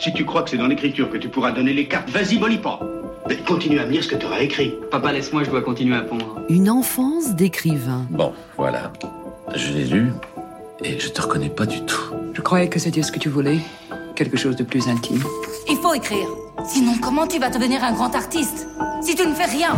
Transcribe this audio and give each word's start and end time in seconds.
Si 0.00 0.14
tu 0.14 0.24
crois 0.24 0.42
que 0.42 0.48
c'est 0.48 0.56
dans 0.56 0.66
l'écriture 0.66 1.10
que 1.10 1.18
tu 1.18 1.28
pourras 1.28 1.52
donner 1.52 1.74
les 1.74 1.86
cartes, 1.86 2.08
vas-y, 2.08 2.38
molly 2.38 2.56
pas. 2.56 2.80
Mais 3.28 3.36
continue 3.36 3.78
à 3.78 3.84
me 3.84 3.90
lire 3.90 4.02
ce 4.02 4.08
que 4.08 4.16
tu 4.16 4.24
auras 4.24 4.40
écrit. 4.40 4.74
Papa, 4.90 5.12
laisse-moi, 5.12 5.44
je 5.44 5.50
dois 5.50 5.60
continuer 5.60 5.94
à 5.94 6.00
pondre. 6.00 6.40
Une 6.48 6.70
enfance 6.70 7.34
d'écrivain. 7.34 8.06
Bon, 8.08 8.32
voilà. 8.56 8.94
Je 9.54 9.74
l'ai 9.74 9.84
lu 9.84 10.10
et 10.82 10.98
je 10.98 11.10
te 11.10 11.20
reconnais 11.20 11.50
pas 11.50 11.66
du 11.66 11.84
tout. 11.84 12.14
Je 12.32 12.40
croyais 12.40 12.70
que 12.70 12.78
c'était 12.78 13.02
ce 13.02 13.12
que 13.12 13.18
tu 13.18 13.28
voulais. 13.28 13.58
Quelque 14.16 14.38
chose 14.38 14.56
de 14.56 14.64
plus 14.64 14.88
intime. 14.88 15.22
Il 15.68 15.76
faut 15.76 15.92
écrire. 15.92 16.28
Sinon, 16.66 16.94
comment 17.02 17.26
tu 17.26 17.38
vas 17.38 17.50
devenir 17.50 17.84
un 17.84 17.92
grand 17.92 18.14
artiste 18.14 18.68
Si 19.02 19.14
tu 19.14 19.26
ne 19.26 19.34
fais 19.34 19.44
rien? 19.44 19.76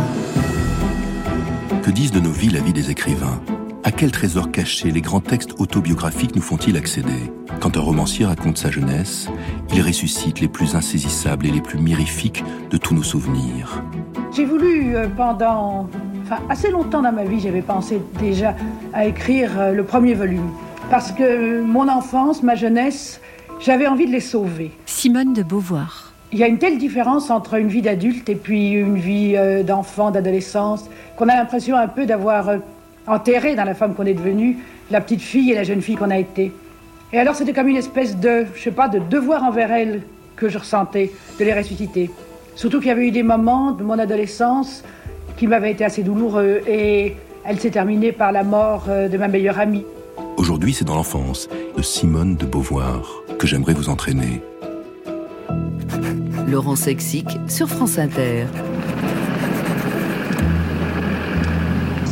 Que 1.83 1.91
disent 1.91 2.13
de 2.13 2.21
nos 2.21 2.31
vies 2.31 2.49
la 2.49 2.61
vie 2.61 2.71
des 2.71 2.89
écrivains? 2.89 3.41
À 3.85 3.91
quel 3.91 4.11
trésor 4.11 4.49
caché 4.49 4.91
les 4.91 5.01
grands 5.01 5.19
textes 5.19 5.59
autobiographiques 5.59 6.37
nous 6.37 6.41
font-ils 6.41 6.77
accéder? 6.77 7.33
Quand 7.59 7.75
un 7.75 7.81
romancier 7.81 8.25
raconte 8.25 8.57
sa 8.57 8.71
jeunesse, 8.71 9.27
il 9.73 9.81
ressuscite 9.81 10.39
les 10.39 10.47
plus 10.47 10.75
insaisissables 10.75 11.45
et 11.47 11.51
les 11.51 11.59
plus 11.59 11.79
mirifiques 11.79 12.45
de 12.69 12.77
tous 12.77 12.95
nos 12.95 13.03
souvenirs. 13.03 13.83
J'ai 14.33 14.45
voulu 14.45 14.95
euh, 14.95 15.09
pendant 15.09 15.89
enfin, 16.23 16.41
assez 16.49 16.71
longtemps 16.71 17.01
dans 17.01 17.11
ma 17.11 17.25
vie, 17.25 17.41
j'avais 17.41 17.61
pensé 17.61 18.01
déjà 18.21 18.55
à 18.93 19.05
écrire 19.05 19.59
euh, 19.59 19.73
le 19.73 19.83
premier 19.83 20.13
volume. 20.13 20.49
Parce 20.89 21.11
que 21.11 21.61
mon 21.61 21.89
enfance, 21.89 22.41
ma 22.41 22.55
jeunesse, 22.55 23.19
j'avais 23.59 23.87
envie 23.87 24.05
de 24.05 24.11
les 24.11 24.21
sauver. 24.21 24.71
Simone 24.85 25.33
de 25.33 25.43
Beauvoir. 25.43 26.13
Il 26.33 26.39
y 26.39 26.43
a 26.43 26.47
une 26.47 26.57
telle 26.57 26.79
différence 26.79 27.29
entre 27.29 27.53
une 27.55 27.67
vie 27.67 27.83
d'adulte 27.83 28.27
et 28.27 28.35
puis 28.35 28.71
une 28.71 28.97
vie 28.97 29.33
euh, 29.35 29.61
d'enfant, 29.61 30.09
d'adolescence, 30.09 30.89
qu'on 31.15 31.29
a 31.29 31.35
l'impression 31.35 31.77
un 31.77 31.87
peu 31.87 32.07
d'avoir 32.07 32.49
euh, 32.49 32.57
enterré 33.07 33.55
dans 33.55 33.65
la 33.65 33.73
femme 33.73 33.95
qu'on 33.95 34.05
est 34.05 34.13
devenue, 34.13 34.57
la 34.91 35.01
petite 35.01 35.21
fille 35.21 35.51
et 35.51 35.55
la 35.55 35.63
jeune 35.63 35.81
fille 35.81 35.95
qu'on 35.95 36.11
a 36.11 36.17
été. 36.17 36.51
Et 37.11 37.19
alors 37.19 37.35
c'était 37.35 37.53
comme 37.53 37.67
une 37.67 37.77
espèce 37.77 38.17
de, 38.17 38.45
je 38.55 38.61
sais 38.61 38.71
pas, 38.71 38.87
de 38.87 38.99
devoir 38.99 39.43
envers 39.43 39.71
elle 39.71 40.01
que 40.35 40.49
je 40.49 40.57
ressentais, 40.57 41.11
de 41.39 41.45
les 41.45 41.53
ressusciter. 41.53 42.09
Surtout 42.55 42.79
qu'il 42.79 42.87
y 42.87 42.91
avait 42.91 43.07
eu 43.07 43.11
des 43.11 43.23
moments 43.23 43.71
de 43.71 43.83
mon 43.83 43.97
adolescence 43.99 44.83
qui 45.37 45.47
m'avaient 45.47 45.71
été 45.71 45.85
assez 45.85 46.03
douloureux 46.03 46.61
et 46.67 47.15
elle 47.45 47.59
s'est 47.59 47.71
terminée 47.71 48.11
par 48.11 48.31
la 48.31 48.43
mort 48.43 48.85
euh, 48.89 49.07
de 49.07 49.17
ma 49.17 49.27
meilleure 49.27 49.59
amie. 49.59 49.85
Aujourd'hui, 50.37 50.73
c'est 50.73 50.85
dans 50.85 50.95
l'enfance 50.95 51.49
de 51.75 51.81
Simone 51.81 52.35
de 52.35 52.45
Beauvoir 52.45 53.23
que 53.37 53.47
j'aimerais 53.47 53.73
vous 53.73 53.89
entraîner. 53.89 54.41
Laurent 56.47 56.75
Sexic 56.75 57.27
sur 57.47 57.67
France 57.67 57.97
Inter. 57.97 58.45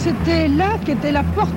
C'était 0.04 0.48
là 0.48 0.80
qu'était 0.84 1.12
la 1.12 1.22
porte 1.22 1.54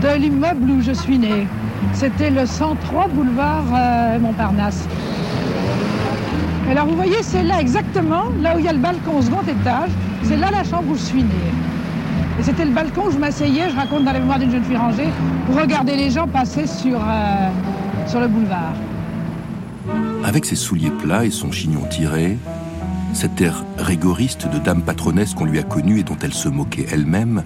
de 0.00 0.16
l'immeuble 0.16 0.70
où 0.70 0.80
je 0.80 0.92
suis 0.92 1.18
née. 1.18 1.44
C'était 1.92 2.30
le 2.30 2.46
103 2.46 3.08
boulevard 3.08 3.64
euh, 3.74 4.20
Montparnasse. 4.20 4.86
Alors 6.70 6.86
vous 6.86 6.94
voyez, 6.94 7.20
c'est 7.22 7.42
là 7.42 7.60
exactement, 7.60 8.26
là 8.40 8.54
où 8.54 8.60
il 8.60 8.64
y 8.64 8.68
a 8.68 8.72
le 8.72 8.78
balcon 8.78 9.18
au 9.18 9.22
second 9.22 9.42
étage, 9.42 9.90
c'est 10.22 10.36
là 10.36 10.52
la 10.52 10.62
chambre 10.62 10.84
où 10.88 10.94
je 10.94 11.02
suis 11.02 11.24
née. 11.24 11.50
Et 12.38 12.44
c'était 12.44 12.64
le 12.64 12.70
balcon 12.70 13.06
où 13.08 13.10
je 13.10 13.18
m'asseyais, 13.18 13.70
je 13.70 13.74
raconte 13.74 14.04
dans 14.04 14.12
la 14.12 14.20
mémoire 14.20 14.38
d'une 14.38 14.52
jeune 14.52 14.62
fille 14.62 14.76
rangée, 14.76 15.08
pour 15.46 15.60
regarder 15.60 15.96
les 15.96 16.10
gens 16.10 16.28
passer 16.28 16.68
sur, 16.68 17.00
euh, 17.00 17.48
sur 18.06 18.20
le 18.20 18.28
boulevard. 18.28 18.74
Avec 20.24 20.44
ses 20.44 20.54
souliers 20.54 20.90
plats 20.90 21.24
et 21.24 21.30
son 21.30 21.50
chignon 21.50 21.82
tiré, 21.90 22.38
cet 23.12 23.40
air 23.40 23.64
rigoriste 23.76 24.48
de 24.48 24.58
dame 24.58 24.82
patronesse 24.82 25.34
qu'on 25.34 25.44
lui 25.44 25.58
a 25.58 25.62
connu 25.62 25.98
et 25.98 26.02
dont 26.02 26.16
elle 26.22 26.34
se 26.34 26.48
moquait 26.48 26.86
elle-même, 26.90 27.44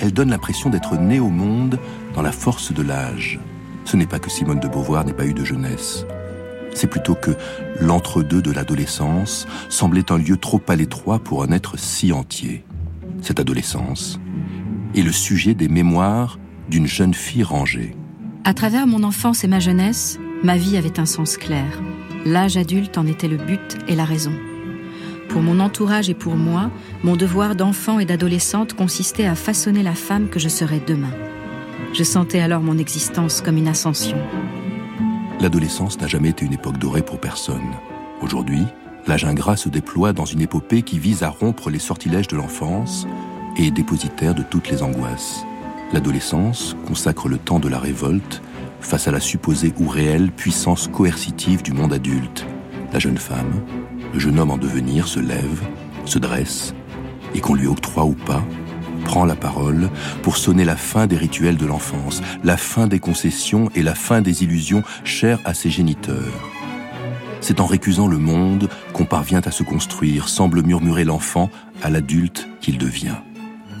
elle 0.00 0.12
donne 0.12 0.30
l'impression 0.30 0.70
d'être 0.70 0.96
née 0.96 1.20
au 1.20 1.28
monde 1.28 1.78
dans 2.14 2.22
la 2.22 2.32
force 2.32 2.72
de 2.72 2.82
l'âge. 2.82 3.38
Ce 3.84 3.96
n'est 3.96 4.06
pas 4.06 4.18
que 4.18 4.30
Simone 4.30 4.60
de 4.60 4.68
Beauvoir 4.68 5.04
n'ait 5.04 5.12
pas 5.12 5.26
eu 5.26 5.34
de 5.34 5.44
jeunesse. 5.44 6.06
C'est 6.74 6.86
plutôt 6.86 7.14
que 7.14 7.32
l'entre-deux 7.80 8.42
de 8.42 8.52
l'adolescence 8.52 9.46
semblait 9.68 10.12
un 10.12 10.18
lieu 10.18 10.36
trop 10.36 10.62
à 10.68 10.76
l'étroit 10.76 11.18
pour 11.18 11.42
un 11.42 11.50
être 11.50 11.78
si 11.78 12.12
entier. 12.12 12.64
Cette 13.22 13.40
adolescence 13.40 14.20
est 14.94 15.02
le 15.02 15.12
sujet 15.12 15.54
des 15.54 15.68
mémoires 15.68 16.38
d'une 16.70 16.86
jeune 16.86 17.14
fille 17.14 17.42
rangée. 17.42 17.96
À 18.44 18.54
travers 18.54 18.86
mon 18.86 19.02
enfance 19.02 19.44
et 19.44 19.48
ma 19.48 19.60
jeunesse, 19.60 20.18
ma 20.42 20.56
vie 20.56 20.76
avait 20.76 21.00
un 21.00 21.06
sens 21.06 21.36
clair. 21.36 21.80
L'âge 22.24 22.56
adulte 22.56 22.98
en 22.98 23.06
était 23.06 23.28
le 23.28 23.36
but 23.36 23.78
et 23.86 23.94
la 23.94 24.04
raison. 24.04 24.32
Pour 25.28 25.42
mon 25.42 25.60
entourage 25.60 26.08
et 26.08 26.14
pour 26.14 26.36
moi, 26.36 26.70
mon 27.04 27.16
devoir 27.16 27.54
d'enfant 27.54 27.98
et 27.98 28.04
d'adolescente 28.04 28.74
consistait 28.74 29.26
à 29.26 29.34
façonner 29.34 29.82
la 29.82 29.94
femme 29.94 30.28
que 30.28 30.38
je 30.38 30.48
serais 30.48 30.80
demain. 30.84 31.12
Je 31.92 32.02
sentais 32.02 32.40
alors 32.40 32.62
mon 32.62 32.78
existence 32.78 33.40
comme 33.40 33.56
une 33.56 33.68
ascension. 33.68 34.16
L'adolescence 35.40 36.00
n'a 36.00 36.06
jamais 36.06 36.30
été 36.30 36.44
une 36.44 36.54
époque 36.54 36.78
dorée 36.78 37.02
pour 37.02 37.20
personne. 37.20 37.74
Aujourd'hui, 38.20 38.64
l'âge 39.06 39.24
ingrat 39.24 39.56
se 39.56 39.68
déploie 39.68 40.12
dans 40.12 40.24
une 40.24 40.40
épopée 40.40 40.82
qui 40.82 40.98
vise 40.98 41.22
à 41.22 41.28
rompre 41.28 41.70
les 41.70 41.78
sortilèges 41.78 42.28
de 42.28 42.36
l'enfance 42.36 43.06
et 43.56 43.68
est 43.68 43.70
dépositaire 43.70 44.34
de 44.34 44.42
toutes 44.42 44.70
les 44.70 44.82
angoisses. 44.82 45.44
L'adolescence 45.92 46.76
consacre 46.86 47.28
le 47.28 47.38
temps 47.38 47.60
de 47.60 47.68
la 47.68 47.78
révolte 47.78 48.42
face 48.80 49.08
à 49.08 49.10
la 49.10 49.20
supposée 49.20 49.72
ou 49.78 49.88
réelle 49.88 50.30
puissance 50.30 50.88
coercitive 50.88 51.62
du 51.62 51.72
monde 51.72 51.92
adulte. 51.92 52.46
La 52.92 52.98
jeune 52.98 53.18
femme, 53.18 53.62
le 54.12 54.18
jeune 54.18 54.38
homme 54.38 54.50
en 54.50 54.58
devenir 54.58 55.08
se 55.08 55.20
lève, 55.20 55.62
se 56.04 56.18
dresse, 56.18 56.74
et 57.34 57.40
qu'on 57.40 57.54
lui 57.54 57.66
octroie 57.66 58.04
ou 58.04 58.14
pas, 58.14 58.42
prend 59.04 59.24
la 59.24 59.36
parole 59.36 59.90
pour 60.22 60.36
sonner 60.36 60.64
la 60.64 60.76
fin 60.76 61.06
des 61.06 61.16
rituels 61.16 61.56
de 61.56 61.66
l'enfance, 61.66 62.22
la 62.44 62.56
fin 62.56 62.86
des 62.86 62.98
concessions 62.98 63.70
et 63.74 63.82
la 63.82 63.94
fin 63.94 64.20
des 64.20 64.42
illusions 64.42 64.82
chères 65.04 65.40
à 65.44 65.54
ses 65.54 65.70
géniteurs. 65.70 66.50
C'est 67.40 67.60
en 67.60 67.66
récusant 67.66 68.06
le 68.06 68.18
monde 68.18 68.68
qu'on 68.92 69.04
parvient 69.04 69.40
à 69.44 69.50
se 69.50 69.62
construire, 69.62 70.28
semble 70.28 70.62
murmurer 70.62 71.04
l'enfant 71.04 71.50
à 71.82 71.90
l'adulte 71.90 72.48
qu'il 72.60 72.78
devient. 72.78 73.16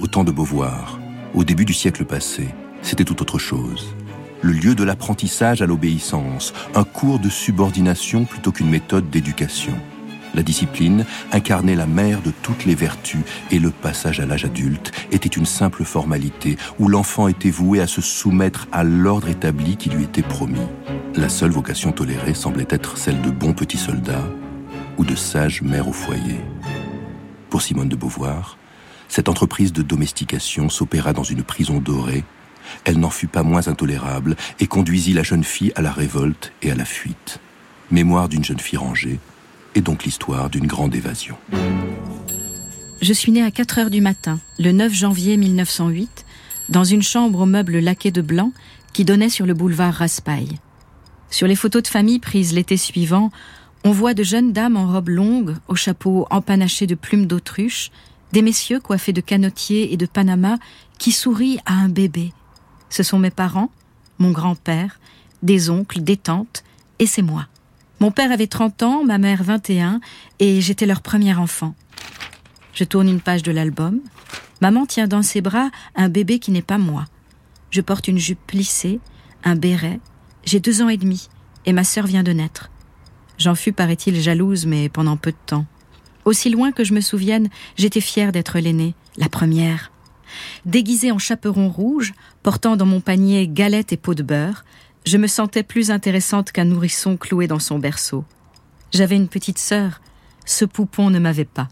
Au 0.00 0.06
temps 0.06 0.24
de 0.24 0.30
Beauvoir, 0.30 0.98
au 1.34 1.44
début 1.44 1.64
du 1.64 1.74
siècle 1.74 2.04
passé, 2.04 2.48
c'était 2.82 3.04
tout 3.04 3.20
autre 3.20 3.38
chose. 3.38 3.94
Le 4.40 4.52
lieu 4.52 4.74
de 4.74 4.84
l'apprentissage 4.84 5.62
à 5.62 5.66
l'obéissance, 5.66 6.52
un 6.74 6.84
cours 6.84 7.18
de 7.18 7.28
subordination 7.28 8.24
plutôt 8.24 8.52
qu'une 8.52 8.70
méthode 8.70 9.10
d'éducation. 9.10 9.74
La 10.34 10.42
discipline 10.42 11.04
incarnait 11.32 11.74
la 11.74 11.86
mère 11.86 12.22
de 12.22 12.30
toutes 12.42 12.64
les 12.64 12.76
vertus 12.76 13.22
et 13.50 13.58
le 13.58 13.70
passage 13.70 14.20
à 14.20 14.26
l'âge 14.26 14.44
adulte 14.44 14.92
était 15.10 15.28
une 15.28 15.46
simple 15.46 15.84
formalité 15.84 16.56
où 16.78 16.86
l'enfant 16.86 17.26
était 17.26 17.50
voué 17.50 17.80
à 17.80 17.88
se 17.88 18.00
soumettre 18.00 18.68
à 18.70 18.84
l'ordre 18.84 19.28
établi 19.28 19.76
qui 19.76 19.90
lui 19.90 20.04
était 20.04 20.22
promis. 20.22 20.66
La 21.16 21.28
seule 21.28 21.50
vocation 21.50 21.90
tolérée 21.90 22.34
semblait 22.34 22.68
être 22.70 22.96
celle 22.96 23.20
de 23.22 23.30
bon 23.30 23.54
petit 23.54 23.78
soldat 23.78 24.22
ou 24.98 25.04
de 25.04 25.16
sage 25.16 25.62
mère 25.62 25.88
au 25.88 25.92
foyer. 25.92 26.40
Pour 27.50 27.62
Simone 27.62 27.88
de 27.88 27.96
Beauvoir, 27.96 28.58
cette 29.08 29.28
entreprise 29.28 29.72
de 29.72 29.82
domestication 29.82 30.68
s'opéra 30.68 31.12
dans 31.12 31.24
une 31.24 31.42
prison 31.42 31.80
dorée. 31.80 32.24
Elle 32.84 32.98
n'en 32.98 33.10
fut 33.10 33.26
pas 33.26 33.42
moins 33.42 33.68
intolérable 33.68 34.36
et 34.60 34.66
conduisit 34.66 35.12
la 35.12 35.22
jeune 35.22 35.44
fille 35.44 35.72
à 35.76 35.82
la 35.82 35.92
révolte 35.92 36.52
et 36.62 36.70
à 36.70 36.74
la 36.74 36.84
fuite. 36.84 37.40
Mémoire 37.90 38.28
d'une 38.28 38.44
jeune 38.44 38.58
fille 38.58 38.78
rangée, 38.78 39.18
et 39.74 39.80
donc 39.80 40.04
l'histoire 40.04 40.50
d'une 40.50 40.66
grande 40.66 40.94
évasion. 40.94 41.36
Je 43.00 43.12
suis 43.12 43.32
née 43.32 43.42
à 43.42 43.50
4 43.50 43.78
heures 43.78 43.90
du 43.90 44.00
matin, 44.00 44.40
le 44.58 44.72
9 44.72 44.92
janvier 44.92 45.36
1908, 45.36 46.24
dans 46.68 46.84
une 46.84 47.02
chambre 47.02 47.40
aux 47.40 47.46
meubles 47.46 47.78
laqués 47.78 48.10
de 48.10 48.20
blanc 48.20 48.52
qui 48.92 49.04
donnait 49.04 49.28
sur 49.28 49.46
le 49.46 49.54
boulevard 49.54 49.94
Raspail. 49.94 50.58
Sur 51.30 51.46
les 51.46 51.56
photos 51.56 51.82
de 51.82 51.88
famille 51.88 52.18
prises 52.18 52.52
l'été 52.52 52.76
suivant, 52.76 53.30
on 53.84 53.92
voit 53.92 54.14
de 54.14 54.22
jeunes 54.22 54.52
dames 54.52 54.76
en 54.76 54.90
robe 54.92 55.10
longue, 55.10 55.54
au 55.68 55.76
chapeau 55.76 56.26
empanaché 56.30 56.86
de 56.86 56.94
plumes 56.94 57.26
d'autruche, 57.26 57.90
des 58.32 58.42
messieurs 58.42 58.80
coiffés 58.80 59.12
de 59.12 59.20
canotiers 59.20 59.92
et 59.92 59.96
de 59.96 60.06
panama 60.06 60.58
qui 60.98 61.12
sourient 61.12 61.60
à 61.64 61.74
un 61.74 61.88
bébé. 61.88 62.32
Ce 62.90 63.02
sont 63.02 63.18
mes 63.18 63.30
parents, 63.30 63.70
mon 64.18 64.30
grand-père, 64.30 64.98
des 65.42 65.70
oncles, 65.70 66.00
des 66.00 66.16
tantes, 66.16 66.64
et 66.98 67.06
c'est 67.06 67.22
moi. 67.22 67.46
Mon 68.00 68.10
père 68.10 68.32
avait 68.32 68.46
30 68.46 68.82
ans, 68.82 69.04
ma 69.04 69.18
mère 69.18 69.42
21, 69.42 70.00
et 70.38 70.60
j'étais 70.60 70.86
leur 70.86 71.02
premier 71.02 71.34
enfant. 71.34 71.74
Je 72.72 72.84
tourne 72.84 73.08
une 73.08 73.20
page 73.20 73.42
de 73.42 73.50
l'album. 73.50 74.00
Maman 74.60 74.86
tient 74.86 75.08
dans 75.08 75.22
ses 75.22 75.40
bras 75.40 75.70
un 75.96 76.08
bébé 76.08 76.38
qui 76.38 76.50
n'est 76.50 76.62
pas 76.62 76.78
moi. 76.78 77.06
Je 77.70 77.80
porte 77.80 78.08
une 78.08 78.18
jupe 78.18 78.44
plissée, 78.46 79.00
un 79.44 79.56
béret. 79.56 80.00
J'ai 80.44 80.60
deux 80.60 80.80
ans 80.82 80.88
et 80.88 80.96
demi, 80.96 81.28
et 81.66 81.72
ma 81.72 81.84
sœur 81.84 82.06
vient 82.06 82.22
de 82.22 82.32
naître. 82.32 82.70
J'en 83.36 83.54
fus, 83.54 83.72
paraît-il, 83.72 84.20
jalouse, 84.20 84.66
mais 84.66 84.88
pendant 84.88 85.16
peu 85.16 85.32
de 85.32 85.36
temps. 85.46 85.66
Aussi 86.24 86.50
loin 86.50 86.72
que 86.72 86.84
je 86.84 86.94
me 86.94 87.00
souvienne, 87.00 87.48
j'étais 87.76 88.00
fière 88.00 88.32
d'être 88.32 88.58
l'aînée, 88.58 88.94
la 89.16 89.28
première. 89.28 89.90
Déguisée 90.64 91.12
en 91.12 91.18
chaperon 91.18 91.68
rouge, 91.68 92.14
portant 92.42 92.76
dans 92.76 92.86
mon 92.86 93.00
panier 93.00 93.48
galettes 93.48 93.92
et 93.92 93.96
pots 93.96 94.14
de 94.14 94.22
beurre, 94.22 94.64
je 95.04 95.16
me 95.16 95.26
sentais 95.26 95.62
plus 95.62 95.90
intéressante 95.90 96.52
qu'un 96.52 96.64
nourrisson 96.64 97.16
cloué 97.16 97.46
dans 97.46 97.58
son 97.58 97.78
berceau. 97.78 98.24
J'avais 98.92 99.16
une 99.16 99.28
petite 99.28 99.58
sœur. 99.58 100.00
Ce 100.44 100.64
poupon 100.64 101.10
ne 101.10 101.18
m'avait 101.18 101.44
pas. 101.44 101.68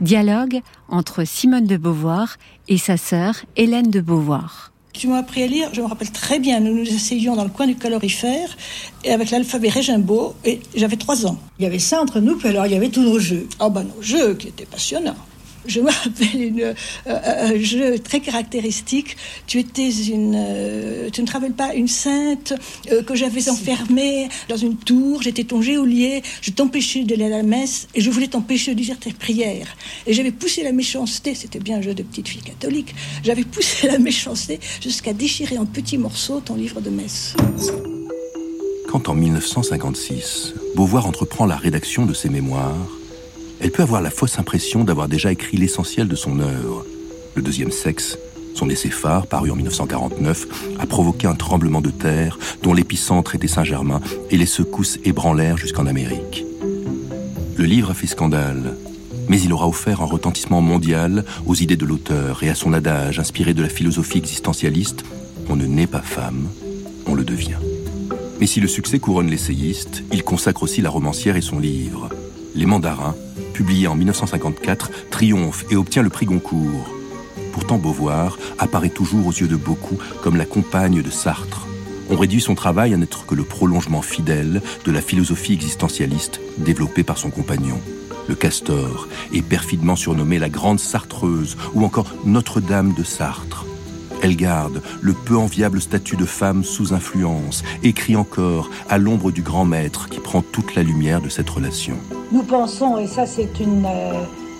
Dialogue 0.00 0.60
entre 0.88 1.24
Simone 1.24 1.66
de 1.66 1.76
Beauvoir 1.76 2.36
et 2.68 2.78
sa 2.78 2.96
sœur 2.96 3.34
Hélène 3.56 3.90
de 3.90 4.00
Beauvoir. 4.00 4.72
tu 4.92 5.08
m'as 5.08 5.18
appris 5.18 5.42
à 5.42 5.46
lire, 5.46 5.70
je 5.72 5.80
me 5.80 5.86
rappelle 5.86 6.10
très 6.10 6.40
bien, 6.40 6.60
nous 6.60 6.74
nous 6.74 6.88
asseyions 6.88 7.36
dans 7.36 7.44
le 7.44 7.50
coin 7.50 7.66
du 7.66 7.76
calorifère 7.76 8.56
et 9.04 9.12
avec 9.12 9.30
l'alphabet 9.30 9.68
Régimbaud 9.68 10.34
et 10.44 10.60
j'avais 10.74 10.96
trois 10.96 11.26
ans. 11.26 11.38
Il 11.58 11.64
y 11.64 11.66
avait 11.66 11.78
ça 11.78 12.00
entre 12.00 12.20
nous, 12.20 12.36
puis 12.36 12.48
alors 12.48 12.66
il 12.66 12.72
y 12.72 12.76
avait 12.76 12.88
tous 12.88 13.02
nos 13.02 13.18
jeux. 13.18 13.46
Ah 13.60 13.68
ben 13.68 13.84
nos 13.84 14.02
jeux 14.02 14.34
qui 14.34 14.48
étaient 14.48 14.66
passionnants 14.66 15.16
je 15.66 15.80
me 15.80 15.90
rappelle 15.90 16.42
une, 16.42 16.60
euh, 16.60 16.74
euh, 17.06 17.54
un 17.54 17.58
jeu 17.58 17.98
très 17.98 18.20
caractéristique. 18.20 19.16
Tu 19.46 19.58
étais 19.58 19.90
une, 19.90 20.34
euh, 20.36 21.10
tu 21.10 21.22
ne 21.22 21.26
te 21.26 21.32
rappelles 21.32 21.52
pas, 21.52 21.74
une 21.74 21.88
sainte 21.88 22.54
que 23.06 23.14
j'avais 23.14 23.48
enfermée 23.48 24.28
dans 24.48 24.56
une 24.56 24.76
tour. 24.76 25.22
J'étais 25.22 25.44
ton 25.44 25.62
geôlier. 25.62 26.22
Je 26.40 26.50
t'empêchais 26.50 27.04
d'aller 27.04 27.24
à 27.24 27.28
la 27.28 27.42
messe 27.42 27.88
et 27.94 28.00
je 28.00 28.10
voulais 28.10 28.28
t'empêcher 28.28 28.74
de 28.74 28.82
dire 28.82 28.98
tes 28.98 29.12
prières. 29.12 29.76
Et 30.06 30.12
j'avais 30.12 30.32
poussé 30.32 30.62
la 30.62 30.72
méchanceté. 30.72 31.34
C'était 31.34 31.60
bien 31.60 31.78
un 31.78 31.82
jeu 31.82 31.94
de 31.94 32.02
petite 32.02 32.28
fille 32.28 32.42
catholique. 32.42 32.94
J'avais 33.24 33.44
poussé 33.44 33.88
la 33.88 33.98
méchanceté 33.98 34.60
jusqu'à 34.80 35.12
déchirer 35.12 35.58
en 35.58 35.66
petits 35.66 35.98
morceaux 35.98 36.40
ton 36.40 36.54
livre 36.54 36.80
de 36.80 36.90
messe. 36.90 37.34
Quand 38.88 39.08
en 39.08 39.14
1956, 39.14 40.54
Beauvoir 40.74 41.06
entreprend 41.06 41.44
la 41.44 41.56
rédaction 41.56 42.06
de 42.06 42.14
ses 42.14 42.30
mémoires, 42.30 42.74
elle 43.60 43.70
peut 43.70 43.82
avoir 43.82 44.02
la 44.02 44.10
fausse 44.10 44.38
impression 44.38 44.84
d'avoir 44.84 45.08
déjà 45.08 45.32
écrit 45.32 45.56
l'essentiel 45.56 46.08
de 46.08 46.16
son 46.16 46.40
œuvre. 46.40 46.84
Le 47.34 47.42
deuxième 47.42 47.70
sexe, 47.70 48.18
son 48.54 48.68
essai 48.68 48.90
phare, 48.90 49.26
paru 49.26 49.50
en 49.50 49.56
1949, 49.56 50.46
a 50.78 50.86
provoqué 50.86 51.26
un 51.26 51.34
tremblement 51.34 51.80
de 51.80 51.90
terre 51.90 52.38
dont 52.62 52.74
l'épicentre 52.74 53.34
était 53.34 53.48
Saint-Germain 53.48 54.00
et 54.30 54.36
les 54.36 54.46
secousses 54.46 54.98
ébranlèrent 55.04 55.56
jusqu'en 55.56 55.86
Amérique. 55.86 56.44
Le 57.56 57.64
livre 57.64 57.90
a 57.90 57.94
fait 57.94 58.06
scandale, 58.06 58.76
mais 59.28 59.40
il 59.40 59.52
aura 59.52 59.68
offert 59.68 60.02
un 60.02 60.06
retentissement 60.06 60.60
mondial 60.60 61.24
aux 61.46 61.54
idées 61.54 61.76
de 61.76 61.86
l'auteur 61.86 62.42
et 62.42 62.50
à 62.50 62.54
son 62.54 62.72
adage 62.72 63.18
inspiré 63.18 63.54
de 63.54 63.62
la 63.62 63.68
philosophie 63.68 64.18
existentialiste 64.18 65.04
On 65.48 65.56
ne 65.56 65.66
naît 65.66 65.86
pas 65.86 66.02
femme, 66.02 66.48
on 67.06 67.14
le 67.14 67.24
devient. 67.24 67.58
Mais 68.40 68.46
si 68.46 68.60
le 68.60 68.68
succès 68.68 68.98
couronne 68.98 69.28
l'essayiste, 69.28 70.04
il 70.12 70.22
consacre 70.22 70.62
aussi 70.62 70.80
la 70.80 70.90
romancière 70.90 71.36
et 71.36 71.40
son 71.40 71.58
livre. 71.58 72.08
Les 72.54 72.66
Mandarins, 72.66 73.16
publié 73.58 73.88
en 73.88 73.96
1954, 73.96 75.10
triomphe 75.10 75.64
et 75.68 75.74
obtient 75.74 76.04
le 76.04 76.10
prix 76.10 76.26
Goncourt. 76.26 76.94
Pourtant 77.52 77.76
Beauvoir 77.76 78.38
apparaît 78.56 78.88
toujours 78.88 79.26
aux 79.26 79.32
yeux 79.32 79.48
de 79.48 79.56
beaucoup 79.56 79.98
comme 80.22 80.36
la 80.36 80.44
compagne 80.44 81.02
de 81.02 81.10
Sartre. 81.10 81.66
On 82.08 82.16
réduit 82.16 82.40
son 82.40 82.54
travail 82.54 82.94
à 82.94 82.96
n'être 82.96 83.26
que 83.26 83.34
le 83.34 83.42
prolongement 83.42 84.00
fidèle 84.00 84.62
de 84.84 84.92
la 84.92 85.00
philosophie 85.00 85.54
existentialiste 85.54 86.40
développée 86.58 87.02
par 87.02 87.18
son 87.18 87.30
compagnon. 87.30 87.80
Le 88.28 88.36
castor 88.36 89.08
est 89.34 89.42
perfidement 89.42 89.96
surnommé 89.96 90.38
la 90.38 90.50
grande 90.50 90.78
sartreuse 90.78 91.56
ou 91.74 91.84
encore 91.84 92.14
Notre-Dame 92.24 92.94
de 92.94 93.02
Sartre. 93.02 93.66
Elle 94.22 94.36
garde 94.36 94.82
le 95.00 95.12
peu 95.12 95.36
enviable 95.36 95.80
statut 95.80 96.16
de 96.16 96.24
femme 96.24 96.64
sous 96.64 96.92
influence, 96.92 97.62
écrit 97.82 98.16
encore 98.16 98.68
à 98.88 98.98
l'ombre 98.98 99.30
du 99.30 99.42
grand 99.42 99.64
maître 99.64 100.08
qui 100.08 100.18
prend 100.18 100.42
toute 100.42 100.74
la 100.74 100.82
lumière 100.82 101.20
de 101.20 101.28
cette 101.28 101.48
relation. 101.48 101.94
Nous 102.32 102.42
pensons, 102.42 102.98
et 102.98 103.06
ça 103.06 103.26
c'est 103.26 103.48
euh, 103.60 104.12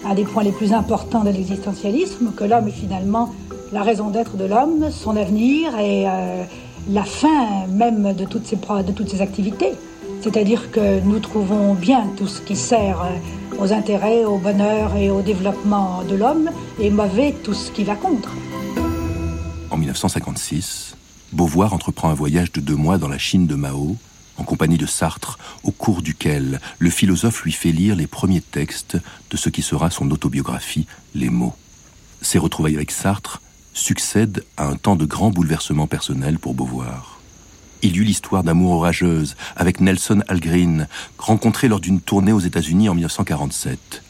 un 0.05 0.15
des 0.15 0.25
points 0.25 0.45
les 0.45 0.53
plus 0.53 0.73
importants 0.73 1.25
de 1.25 1.31
l'existentialisme, 1.31 2.33
que 2.37 2.45
l'homme 2.45 2.69
est 2.69 2.73
finalement 2.73 3.35
la 3.73 3.83
raison 3.83 4.11
d'être 4.11 4.37
de 4.37 4.45
l'homme, 4.45 4.91
son 4.91 5.17
avenir 5.17 5.77
et 5.79 6.09
euh, 6.09 6.45
la 6.91 7.05
fin 7.05 7.67
même 7.69 8.15
de 8.15 8.25
toutes 8.25 8.47
ses, 8.47 8.57
de 8.57 8.93
toutes 8.93 9.11
ses 9.11 9.21
activités. 9.21 9.73
C'est-à-dire 10.21 10.71
que 10.71 11.01
nous 11.01 11.19
trouvons 11.19 11.75
bien 11.75 12.07
tout 12.17 12.27
ce 12.27 12.41
qui 12.41 12.57
sert 12.57 13.03
euh, 13.03 13.63
aux 13.63 13.73
intérêts, 13.73 14.25
au 14.25 14.39
bonheur 14.39 14.97
et 14.97 15.11
au 15.11 15.21
développement 15.21 16.03
de 16.09 16.15
l'homme, 16.15 16.51
et 16.81 16.91
mauvais 16.91 17.35
tout 17.43 17.55
ce 17.55 17.71
qui 17.73 17.85
va 17.85 17.97
contre. 17.97 18.31
En 19.79 19.81
1956, 19.81 20.97
Beauvoir 21.31 21.73
entreprend 21.73 22.11
un 22.11 22.15
voyage 22.15 22.51
de 22.51 22.61
deux 22.61 22.75
mois 22.75 22.99
dans 22.99 23.07
la 23.07 23.17
Chine 23.17 23.47
de 23.47 23.55
Mao, 23.55 23.97
en 24.37 24.43
compagnie 24.43 24.77
de 24.77 24.87
Sartre, 24.87 25.39
au 25.63 25.71
cours 25.71 26.03
duquel 26.03 26.61
le 26.81 26.91
philosophe 26.91 27.45
lui 27.45 27.53
fait 27.53 27.71
lire 27.71 27.95
les 27.95 28.09
premiers 28.09 28.41
textes 28.41 28.99
de 29.31 29.37
ce 29.37 29.51
qui 29.51 29.63
sera 29.63 29.89
son 29.91 30.11
autobiographie, 30.11 30.89
Les 31.15 31.31
mots. 31.31 31.55
Ces 32.23 32.41
retrouvailles 32.41 32.75
avec 32.75 32.91
Sartre 32.91 33.41
succèdent 33.73 34.45
à 34.57 34.67
un 34.67 34.75
temps 34.75 34.97
de 34.97 35.05
grands 35.05 35.31
bouleversements 35.31 35.87
personnels 35.87 36.41
pour 36.41 36.55
Beauvoir. 36.55 37.21
Il 37.83 37.97
eut 38.01 38.05
l'histoire 38.05 38.43
d'amour 38.43 38.73
orageuse 38.73 39.37
avec 39.55 39.81
Nelson 39.81 40.25
Algren, 40.27 40.89
rencontré 41.19 41.69
lors 41.69 41.79
d'une 41.79 42.01
tournée 42.01 42.33
aux 42.33 42.41
États-Unis 42.41 42.89
en 42.89 42.95
1947. 42.95 44.03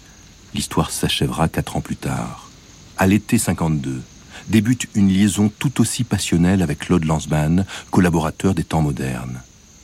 L'histoire 0.54 0.90
s'achèvera 0.90 1.50
quatre 1.50 1.76
ans 1.76 1.82
plus 1.82 1.96
tard. 1.96 2.48
À 2.96 3.06
l'été 3.06 3.36
52, 3.36 4.00
débute 4.48 4.88
une 4.94 5.08
liaison 5.08 5.50
tout 5.58 5.80
aussi 5.80 6.04
passionnelle 6.04 6.62
avec 6.62 6.80
Claude 6.80 7.04
Lanzmann, 7.04 7.64
collaborateur 7.90 8.54
des 8.54 8.64
temps 8.64 8.82
modernes. 8.82 9.42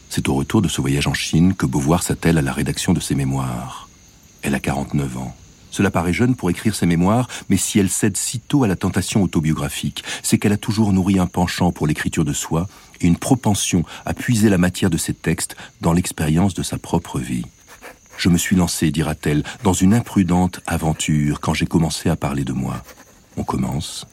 C'est 0.09 0.29
au 0.29 0.35
retour 0.35 0.63
de 0.63 0.69
ce 0.69 0.81
voyage 0.81 1.07
en 1.07 1.15
Chine 1.15 1.55
que 1.55 1.67
Beauvoir 1.67 2.03
s'attelle 2.03 2.39
à 2.39 2.43
la 2.43 2.53
rédaction 2.53 2.93
de 2.93 3.01
ses 3.01 3.15
mémoires. 3.15 3.89
Elle 4.43 4.55
a 4.55 4.61
49 4.61 5.19
ans. 5.19 5.35
Cela 5.71 5.91
paraît 5.91 6.13
jeune 6.13 6.37
pour 6.37 6.51
écrire 6.51 6.77
ses 6.77 6.87
mémoires, 6.87 7.27
mais 7.49 7.57
si 7.57 7.81
elle 7.81 7.91
cède 7.91 8.17
si 8.17 8.39
tôt 8.39 8.63
à 8.63 8.69
la 8.69 8.77
tentation 8.77 9.25
autobiographique, 9.25 10.05
c'est 10.23 10.39
qu'elle 10.39 10.53
a 10.53 10.57
toujours 10.57 10.93
nourri 10.93 11.19
un 11.19 11.27
penchant 11.27 11.73
pour 11.73 11.89
l'écriture 11.89 12.25
de 12.25 12.33
soi 12.33 12.69
et 13.01 13.09
une 13.09 13.17
propension 13.17 13.83
à 14.07 14.15
puiser 14.15 14.49
la 14.49 14.59
matière 14.59 14.89
de 14.91 14.97
ses 14.97 15.15
textes 15.15 15.57
dans 15.81 15.93
l'expérience 15.93 16.55
de 16.55 16.63
sa 16.63 16.79
propre 16.79 17.19
vie. 17.19 17.45
Je 18.17 18.29
me 18.29 18.39
suis 18.39 18.55
lancé, 18.55 18.93
dira-t-elle, 18.93 19.43
dans 19.65 19.73
une 19.73 19.95
imprudente 19.95 20.61
aventure 20.67 21.41
quand 21.41 21.55
j'ai 21.55 21.67
commencé 21.67 22.09
à 22.09 22.15
parler 22.15 22.45
de 22.45 22.53
moi. 22.53 22.85
On 23.37 23.43
commence, 23.43 24.07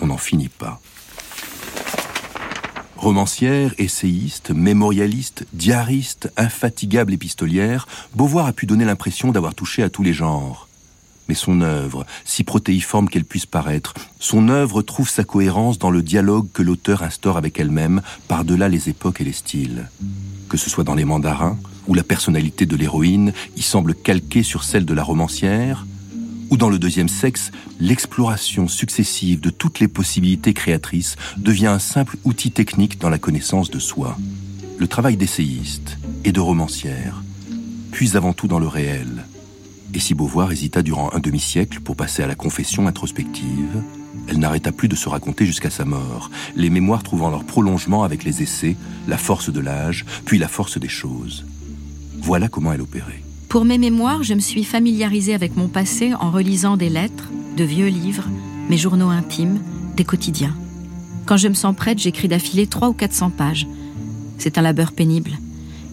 on 0.00 0.06
n'en 0.06 0.16
finit 0.16 0.48
pas. 0.48 0.80
Romancière, 2.96 3.74
essayiste, 3.76 4.50
mémorialiste, 4.50 5.46
diariste, 5.52 6.32
infatigable 6.36 7.12
épistolière, 7.12 7.86
Beauvoir 8.14 8.46
a 8.46 8.52
pu 8.52 8.64
donner 8.64 8.84
l'impression 8.84 9.30
d'avoir 9.30 9.54
touché 9.54 9.82
à 9.82 9.90
tous 9.90 10.02
les 10.02 10.14
genres. 10.14 10.68
Mais 11.28 11.34
son 11.34 11.60
œuvre, 11.60 12.06
si 12.24 12.44
protéiforme 12.44 13.08
qu'elle 13.08 13.24
puisse 13.24 13.46
paraître, 13.46 13.94
son 14.20 14.48
œuvre 14.48 14.82
trouve 14.82 15.08
sa 15.08 15.24
cohérence 15.24 15.78
dans 15.78 15.90
le 15.90 16.02
dialogue 16.02 16.48
que 16.52 16.62
l'auteur 16.62 17.02
instaure 17.02 17.36
avec 17.36 17.58
elle-même 17.58 18.02
par-delà 18.28 18.68
les 18.68 18.88
époques 18.88 19.20
et 19.20 19.24
les 19.24 19.32
styles. 19.32 19.88
Que 20.48 20.56
ce 20.56 20.70
soit 20.70 20.84
dans 20.84 20.94
Les 20.94 21.04
Mandarins, 21.04 21.58
où 21.86 21.94
la 21.94 22.04
personnalité 22.04 22.66
de 22.66 22.76
l'héroïne 22.76 23.32
y 23.56 23.62
semble 23.62 23.94
calquée 23.94 24.42
sur 24.42 24.64
celle 24.64 24.84
de 24.84 24.94
la 24.94 25.02
romancière, 25.02 25.86
dans 26.56 26.68
le 26.68 26.78
deuxième 26.78 27.08
sexe, 27.08 27.50
l'exploration 27.80 28.68
successive 28.68 29.40
de 29.40 29.50
toutes 29.50 29.80
les 29.80 29.88
possibilités 29.88 30.52
créatrices 30.52 31.16
devient 31.36 31.66
un 31.66 31.78
simple 31.78 32.16
outil 32.24 32.50
technique 32.50 33.00
dans 33.00 33.08
la 33.08 33.18
connaissance 33.18 33.70
de 33.70 33.78
soi. 33.78 34.16
Le 34.78 34.86
travail 34.86 35.16
d'essayiste 35.16 35.98
et 36.24 36.32
de 36.32 36.40
romancière 36.40 37.22
puise 37.92 38.16
avant 38.16 38.32
tout 38.32 38.46
dans 38.46 38.58
le 38.58 38.68
réel. 38.68 39.24
Et 39.94 40.00
si 40.00 40.14
Beauvoir 40.14 40.52
hésita 40.52 40.82
durant 40.82 41.10
un 41.12 41.18
demi-siècle 41.18 41.80
pour 41.80 41.96
passer 41.96 42.22
à 42.22 42.26
la 42.26 42.34
confession 42.34 42.86
introspective, 42.86 43.82
elle 44.28 44.38
n'arrêta 44.38 44.70
plus 44.70 44.88
de 44.88 44.96
se 44.96 45.08
raconter 45.08 45.46
jusqu'à 45.46 45.70
sa 45.70 45.84
mort, 45.84 46.30
les 46.56 46.70
mémoires 46.70 47.02
trouvant 47.02 47.30
leur 47.30 47.44
prolongement 47.44 48.04
avec 48.04 48.22
les 48.22 48.42
essais, 48.42 48.76
la 49.08 49.18
force 49.18 49.50
de 49.50 49.60
l'âge, 49.60 50.04
puis 50.24 50.38
la 50.38 50.48
force 50.48 50.78
des 50.78 50.88
choses. 50.88 51.46
Voilà 52.20 52.48
comment 52.48 52.72
elle 52.72 52.80
opérait. 52.80 53.23
Pour 53.54 53.64
mes 53.64 53.78
mémoires, 53.78 54.24
je 54.24 54.34
me 54.34 54.40
suis 54.40 54.64
familiarisée 54.64 55.32
avec 55.32 55.56
mon 55.56 55.68
passé 55.68 56.12
en 56.12 56.32
relisant 56.32 56.76
des 56.76 56.88
lettres, 56.88 57.30
de 57.56 57.62
vieux 57.62 57.86
livres, 57.86 58.28
mes 58.68 58.76
journaux 58.76 59.10
intimes, 59.10 59.60
des 59.94 60.02
quotidiens. 60.02 60.56
Quand 61.24 61.36
je 61.36 61.46
me 61.46 61.54
sens 61.54 61.76
prête, 61.76 62.00
j'écris 62.00 62.26
d'affilée 62.26 62.66
trois 62.66 62.88
ou 62.88 62.94
400 62.94 63.30
pages. 63.30 63.68
C'est 64.38 64.58
un 64.58 64.62
labeur 64.62 64.90
pénible. 64.90 65.38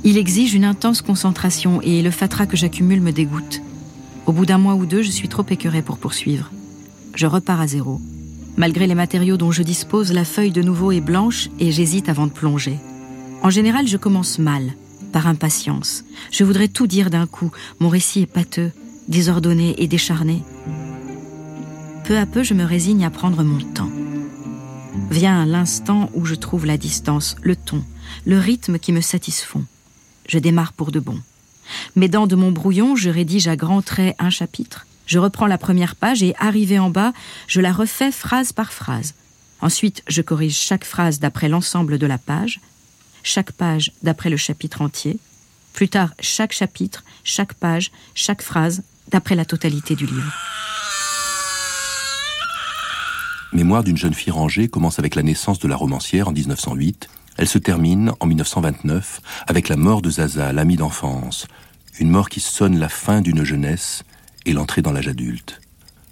Il 0.03 0.17
exige 0.17 0.55
une 0.55 0.65
intense 0.65 1.03
concentration 1.03 1.83
et 1.83 2.01
le 2.01 2.09
fatras 2.09 2.47
que 2.47 2.57
j'accumule 2.57 2.99
me 2.99 3.11
dégoûte. 3.11 3.61
Au 4.25 4.31
bout 4.31 4.47
d'un 4.47 4.57
mois 4.57 4.73
ou 4.73 4.87
deux, 4.87 5.03
je 5.03 5.11
suis 5.11 5.29
trop 5.29 5.45
écœurée 5.47 5.83
pour 5.83 5.99
poursuivre. 5.99 6.49
Je 7.13 7.27
repars 7.27 7.61
à 7.61 7.67
zéro. 7.67 8.01
Malgré 8.57 8.87
les 8.87 8.95
matériaux 8.95 9.37
dont 9.37 9.51
je 9.51 9.61
dispose, 9.61 10.13
la 10.13 10.25
feuille 10.25 10.49
de 10.49 10.63
nouveau 10.63 10.93
est 10.93 10.99
blanche 10.99 11.49
et 11.59 11.71
j'hésite 11.71 12.09
avant 12.09 12.25
de 12.25 12.31
plonger. 12.31 12.79
En 13.43 13.51
général, 13.51 13.87
je 13.87 13.97
commence 13.97 14.39
mal 14.39 14.73
par 15.11 15.27
impatience. 15.27 16.03
Je 16.31 16.43
voudrais 16.43 16.67
tout 16.67 16.87
dire 16.87 17.09
d'un 17.09 17.27
coup. 17.27 17.51
Mon 17.79 17.89
récit 17.89 18.21
est 18.21 18.25
pâteux, 18.25 18.71
désordonné 19.07 19.75
et 19.77 19.87
décharné. 19.87 20.43
Peu 22.05 22.17
à 22.17 22.25
peu, 22.25 22.43
je 22.43 22.53
me 22.53 22.63
résigne 22.63 23.05
à 23.05 23.09
prendre 23.09 23.43
mon 23.43 23.59
temps. 23.59 23.91
Vient 25.09 25.45
l'instant 25.45 26.09
où 26.13 26.25
je 26.25 26.35
trouve 26.35 26.65
la 26.65 26.77
distance, 26.77 27.35
le 27.41 27.55
ton, 27.55 27.83
le 28.25 28.39
rythme 28.39 28.79
qui 28.79 28.91
me 28.91 29.01
satisfont. 29.01 29.65
Je 30.27 30.39
démarre 30.39 30.73
pour 30.73 30.91
de 30.91 30.99
bon. 30.99 31.19
M'aidant 31.95 32.27
de 32.27 32.35
mon 32.35 32.51
brouillon, 32.51 32.95
je 32.95 33.09
rédige 33.09 33.47
à 33.47 33.55
grands 33.55 33.81
traits 33.81 34.15
un 34.19 34.29
chapitre. 34.29 34.87
Je 35.05 35.19
reprends 35.19 35.47
la 35.47 35.57
première 35.57 35.95
page 35.95 36.23
et, 36.23 36.33
arrivé 36.37 36.79
en 36.79 36.89
bas, 36.89 37.13
je 37.47 37.61
la 37.61 37.71
refais 37.71 38.11
phrase 38.11 38.53
par 38.53 38.71
phrase. 38.71 39.13
Ensuite, 39.61 40.03
je 40.07 40.21
corrige 40.21 40.57
chaque 40.57 40.85
phrase 40.85 41.19
d'après 41.19 41.49
l'ensemble 41.49 41.97
de 41.97 42.07
la 42.07 42.17
page, 42.17 42.59
chaque 43.23 43.51
page 43.51 43.91
d'après 44.03 44.29
le 44.29 44.37
chapitre 44.37 44.81
entier, 44.81 45.17
plus 45.73 45.89
tard 45.89 46.13
chaque 46.19 46.51
chapitre, 46.51 47.03
chaque 47.23 47.53
page, 47.53 47.91
chaque 48.13 48.41
phrase 48.41 48.83
d'après 49.09 49.35
la 49.35 49.45
totalité 49.45 49.95
du 49.95 50.05
livre. 50.05 50.33
Mémoire 53.53 53.83
d'une 53.83 53.97
jeune 53.97 54.13
fille 54.13 54.31
rangée 54.31 54.69
commence 54.69 54.99
avec 54.99 55.15
la 55.15 55.23
naissance 55.23 55.59
de 55.59 55.67
la 55.67 55.75
romancière 55.75 56.29
en 56.29 56.31
1908. 56.31 57.09
Elle 57.37 57.47
se 57.47 57.57
termine 57.57 58.13
en 58.21 58.25
1929 58.25 59.19
avec 59.47 59.67
la 59.67 59.75
mort 59.75 60.01
de 60.01 60.09
Zaza, 60.09 60.53
l'amie 60.53 60.77
d'enfance. 60.77 61.47
Une 61.99 62.09
mort 62.09 62.29
qui 62.29 62.39
sonne 62.39 62.79
la 62.79 62.87
fin 62.87 63.19
d'une 63.19 63.43
jeunesse 63.43 64.03
et 64.45 64.53
l'entrée 64.53 64.81
dans 64.81 64.93
l'âge 64.93 65.09
adulte. 65.09 65.59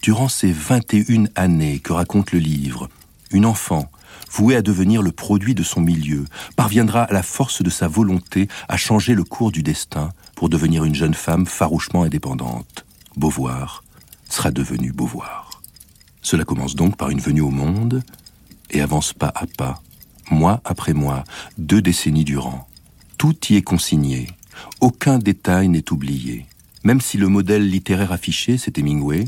Durant 0.01 0.27
ces 0.27 0.51
21 0.51 1.25
années 1.35 1.79
que 1.79 1.93
raconte 1.93 2.33
le 2.33 2.39
livre, 2.39 2.89
une 3.31 3.45
enfant, 3.45 3.89
vouée 4.31 4.55
à 4.55 4.61
devenir 4.61 5.01
le 5.01 5.11
produit 5.11 5.55
de 5.55 5.63
son 5.63 5.81
milieu, 5.81 6.25
parviendra 6.55 7.03
à 7.03 7.13
la 7.13 7.23
force 7.23 7.61
de 7.61 7.69
sa 7.69 7.87
volonté 7.87 8.47
à 8.67 8.77
changer 8.77 9.13
le 9.13 9.23
cours 9.23 9.51
du 9.51 9.63
destin 9.63 10.11
pour 10.35 10.49
devenir 10.49 10.83
une 10.83 10.95
jeune 10.95 11.13
femme 11.13 11.45
farouchement 11.45 12.03
indépendante. 12.03 12.85
Beauvoir 13.17 13.83
sera 14.29 14.51
devenue 14.51 14.91
Beauvoir. 14.91 15.61
Cela 16.21 16.45
commence 16.45 16.75
donc 16.75 16.95
par 16.95 17.09
une 17.09 17.19
venue 17.19 17.41
au 17.41 17.49
monde 17.49 18.03
et 18.69 18.81
avance 18.81 19.13
pas 19.13 19.31
à 19.35 19.47
pas, 19.47 19.81
mois 20.29 20.61
après 20.63 20.93
mois, 20.93 21.23
deux 21.57 21.81
décennies 21.81 22.23
durant. 22.25 22.67
Tout 23.17 23.35
y 23.49 23.55
est 23.55 23.61
consigné, 23.61 24.27
aucun 24.81 25.17
détail 25.17 25.69
n'est 25.69 25.91
oublié. 25.91 26.45
Même 26.83 27.01
si 27.01 27.17
le 27.17 27.27
modèle 27.27 27.67
littéraire 27.67 28.11
affiché, 28.11 28.57
c'est 28.57 28.77
Hemingway, 28.77 29.25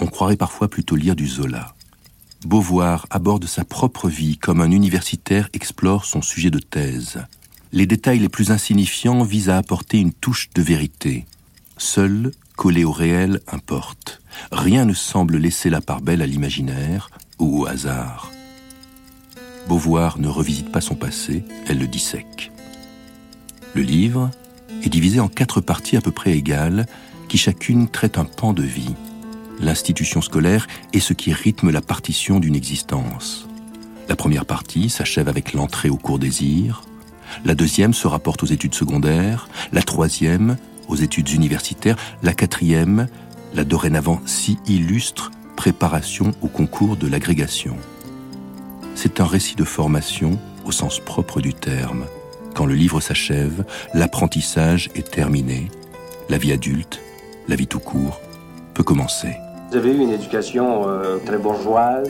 on 0.00 0.06
croirait 0.06 0.36
parfois 0.36 0.68
plutôt 0.68 0.96
lire 0.96 1.16
du 1.16 1.26
Zola. 1.26 1.73
Beauvoir 2.44 3.06
aborde 3.08 3.46
sa 3.46 3.64
propre 3.64 4.10
vie 4.10 4.36
comme 4.36 4.60
un 4.60 4.70
universitaire 4.70 5.48
explore 5.54 6.04
son 6.04 6.20
sujet 6.20 6.50
de 6.50 6.58
thèse. 6.58 7.24
Les 7.72 7.86
détails 7.86 8.18
les 8.18 8.28
plus 8.28 8.50
insignifiants 8.50 9.22
visent 9.22 9.48
à 9.48 9.56
apporter 9.56 9.98
une 9.98 10.12
touche 10.12 10.50
de 10.54 10.60
vérité. 10.60 11.24
Seul, 11.78 12.32
collé 12.54 12.84
au 12.84 12.92
réel, 12.92 13.40
importe. 13.50 14.20
Rien 14.52 14.84
ne 14.84 14.92
semble 14.92 15.38
laisser 15.38 15.70
la 15.70 15.80
part 15.80 16.02
belle 16.02 16.20
à 16.20 16.26
l'imaginaire 16.26 17.08
ou 17.38 17.62
au 17.62 17.66
hasard. 17.66 18.30
Beauvoir 19.66 20.18
ne 20.18 20.28
revisite 20.28 20.70
pas 20.70 20.82
son 20.82 20.96
passé, 20.96 21.44
elle 21.66 21.78
le 21.78 21.86
dissèque. 21.86 22.52
Le 23.74 23.80
livre 23.80 24.30
est 24.82 24.90
divisé 24.90 25.18
en 25.18 25.28
quatre 25.28 25.62
parties 25.62 25.96
à 25.96 26.02
peu 26.02 26.10
près 26.10 26.32
égales, 26.32 26.86
qui 27.28 27.38
chacune 27.38 27.88
traite 27.88 28.18
un 28.18 28.26
pan 28.26 28.52
de 28.52 28.62
vie 28.62 28.94
l'institution 29.60 30.20
scolaire 30.20 30.66
est 30.92 31.00
ce 31.00 31.12
qui 31.12 31.32
rythme 31.32 31.70
la 31.70 31.80
partition 31.80 32.40
d'une 32.40 32.56
existence. 32.56 33.48
La 34.08 34.16
première 34.16 34.44
partie 34.44 34.90
s'achève 34.90 35.28
avec 35.28 35.54
l'entrée 35.54 35.88
au 35.88 35.96
cours 35.96 36.18
désir, 36.18 36.82
la 37.44 37.54
deuxième 37.54 37.94
se 37.94 38.06
rapporte 38.06 38.42
aux 38.42 38.46
études 38.46 38.74
secondaires, 38.74 39.48
la 39.72 39.82
troisième 39.82 40.56
aux 40.88 40.96
études 40.96 41.30
universitaires, 41.30 41.96
la 42.22 42.34
quatrième, 42.34 43.08
la 43.54 43.64
dorénavant 43.64 44.20
si 44.26 44.58
illustre 44.66 45.30
préparation 45.56 46.32
au 46.42 46.48
concours 46.48 46.96
de 46.96 47.06
l'agrégation. 47.06 47.76
C'est 48.94 49.20
un 49.20 49.26
récit 49.26 49.56
de 49.56 49.64
formation 49.64 50.38
au 50.64 50.72
sens 50.72 51.00
propre 51.00 51.40
du 51.40 51.54
terme. 51.54 52.04
Quand 52.54 52.66
le 52.66 52.74
livre 52.74 53.00
s'achève, 53.00 53.64
l'apprentissage 53.94 54.90
est 54.94 55.10
terminé, 55.10 55.70
la 56.28 56.38
vie 56.38 56.52
adulte, 56.52 57.00
la 57.48 57.56
vie 57.56 57.66
tout 57.66 57.80
court, 57.80 58.20
peut 58.74 58.84
commencer. 58.84 59.34
Vous 59.74 59.80
avez 59.80 59.90
eu 59.90 59.98
une 60.02 60.12
éducation 60.12 60.84
euh, 60.86 61.16
très 61.26 61.36
bourgeoise, 61.36 62.08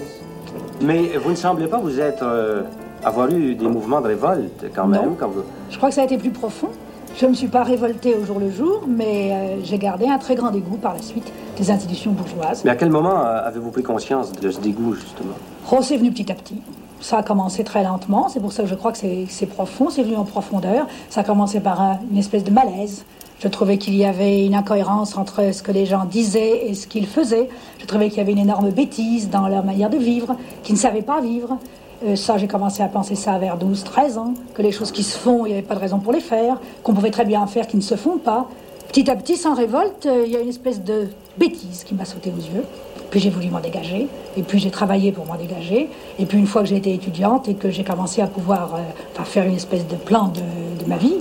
mais 0.82 1.16
vous 1.16 1.30
ne 1.30 1.34
semblez 1.34 1.66
pas 1.66 1.78
vous 1.78 1.98
être 1.98 2.22
euh, 2.22 2.60
avoir 3.02 3.30
eu 3.30 3.54
des 3.54 3.68
mouvements 3.68 4.02
de 4.02 4.08
révolte 4.08 4.66
quand 4.74 4.86
même. 4.86 5.16
Quand 5.18 5.28
vous... 5.28 5.44
Je 5.70 5.78
crois 5.78 5.88
que 5.88 5.94
ça 5.94 6.02
a 6.02 6.04
été 6.04 6.18
plus 6.18 6.28
profond. 6.28 6.68
Je 7.16 7.24
ne 7.24 7.30
me 7.30 7.34
suis 7.34 7.46
pas 7.46 7.62
révoltée 7.62 8.14
au 8.16 8.22
jour 8.26 8.38
le 8.38 8.50
jour, 8.50 8.84
mais 8.86 9.32
euh, 9.32 9.64
j'ai 9.64 9.78
gardé 9.78 10.06
un 10.06 10.18
très 10.18 10.34
grand 10.34 10.50
dégoût 10.50 10.76
par 10.76 10.92
la 10.92 11.00
suite 11.00 11.32
des 11.56 11.70
institutions 11.70 12.10
bourgeoises. 12.10 12.64
Mais 12.66 12.70
à 12.70 12.76
quel 12.76 12.90
moment 12.90 13.16
avez-vous 13.16 13.70
pris 13.70 13.82
conscience 13.82 14.30
de 14.32 14.50
ce 14.50 14.60
dégoût, 14.60 14.92
justement? 14.92 15.32
Oh, 15.72 15.78
c'est 15.80 15.96
venu 15.96 16.10
petit 16.10 16.30
à 16.30 16.34
petit. 16.34 16.60
Ça 17.00 17.16
a 17.16 17.22
commencé 17.22 17.64
très 17.64 17.82
lentement, 17.82 18.28
c'est 18.28 18.40
pour 18.40 18.52
ça 18.52 18.64
que 18.64 18.68
je 18.68 18.74
crois 18.74 18.92
que 18.92 18.98
c'est 18.98 19.46
profond, 19.46 19.88
c'est 19.88 20.02
venu 20.02 20.16
en 20.16 20.24
profondeur. 20.24 20.86
Ça 21.08 21.22
a 21.22 21.24
commencé 21.24 21.60
par 21.60 21.96
une 22.10 22.18
espèce 22.18 22.44
de 22.44 22.50
malaise. 22.50 23.06
Je 23.40 23.48
trouvais 23.48 23.78
qu'il 23.78 23.94
y 23.94 24.04
avait 24.04 24.46
une 24.46 24.54
incohérence 24.54 25.16
entre 25.16 25.52
ce 25.52 25.62
que 25.62 25.72
les 25.72 25.86
gens 25.86 26.04
disaient 26.04 26.66
et 26.66 26.74
ce 26.74 26.86
qu'ils 26.86 27.06
faisaient. 27.06 27.48
Je 27.78 27.86
trouvais 27.86 28.08
qu'il 28.08 28.18
y 28.18 28.20
avait 28.20 28.32
une 28.32 28.38
énorme 28.38 28.70
bêtise 28.70 29.28
dans 29.28 29.48
leur 29.48 29.64
manière 29.64 29.90
de 29.90 29.98
vivre, 29.98 30.36
qu'ils 30.62 30.76
ne 30.76 30.80
savaient 30.80 31.02
pas 31.02 31.20
vivre. 31.20 31.58
Euh, 32.04 32.16
ça, 32.16 32.38
j'ai 32.38 32.48
commencé 32.48 32.82
à 32.82 32.88
penser 32.88 33.14
ça 33.14 33.38
vers 33.38 33.56
12, 33.56 33.84
13 33.84 34.18
ans, 34.18 34.34
que 34.54 34.62
les 34.62 34.72
choses 34.72 34.92
qui 34.92 35.02
se 35.02 35.16
font, 35.16 35.46
il 35.46 35.50
n'y 35.50 35.54
avait 35.54 35.66
pas 35.66 35.74
de 35.74 35.80
raison 35.80 35.98
pour 35.98 36.12
les 36.12 36.20
faire, 36.20 36.60
qu'on 36.82 36.94
pouvait 36.94 37.10
très 37.10 37.24
bien 37.24 37.46
faire 37.46 37.66
qui 37.66 37.76
ne 37.76 37.82
se 37.82 37.96
font 37.96 38.18
pas. 38.18 38.48
Petit 38.88 39.10
à 39.10 39.16
petit, 39.16 39.36
sans 39.36 39.54
révolte, 39.54 40.06
euh, 40.06 40.24
il 40.26 40.32
y 40.32 40.36
a 40.36 40.40
une 40.40 40.48
espèce 40.48 40.82
de 40.82 41.08
bêtise 41.36 41.84
qui 41.84 41.94
m'a 41.94 42.04
sauté 42.04 42.30
aux 42.30 42.40
yeux. 42.40 42.64
Puis 43.10 43.20
j'ai 43.20 43.30
voulu 43.30 43.48
m'en 43.48 43.60
dégager, 43.60 44.08
et 44.36 44.42
puis 44.42 44.58
j'ai 44.58 44.70
travaillé 44.70 45.12
pour 45.12 45.24
m'en 45.26 45.36
dégager. 45.36 45.88
Et 46.18 46.26
puis 46.26 46.38
une 46.38 46.46
fois 46.46 46.62
que 46.62 46.68
j'ai 46.68 46.76
été 46.76 46.92
étudiante 46.92 47.48
et 47.48 47.54
que 47.54 47.70
j'ai 47.70 47.84
commencé 47.84 48.22
à 48.22 48.26
pouvoir 48.26 48.74
euh, 48.74 49.24
faire 49.24 49.44
une 49.44 49.54
espèce 49.54 49.86
de 49.86 49.96
plan 49.96 50.28
de, 50.28 50.82
de 50.82 50.88
ma 50.88 50.96
vie, 50.96 51.16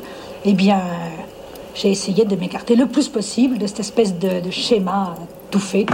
eh 0.46 0.54
bien, 0.54 0.82
j'ai 1.76 1.90
essayé 1.90 2.26
de 2.26 2.36
m'écarter 2.36 2.76
le 2.76 2.88
plus 2.88 3.10
possible 3.10 3.58
de 3.58 3.68
cette 3.68 3.80
espèce 3.80 4.18
de, 4.18 4.50
schéma 4.52 5.16
tout 5.52 5.60
fait. 5.60 5.86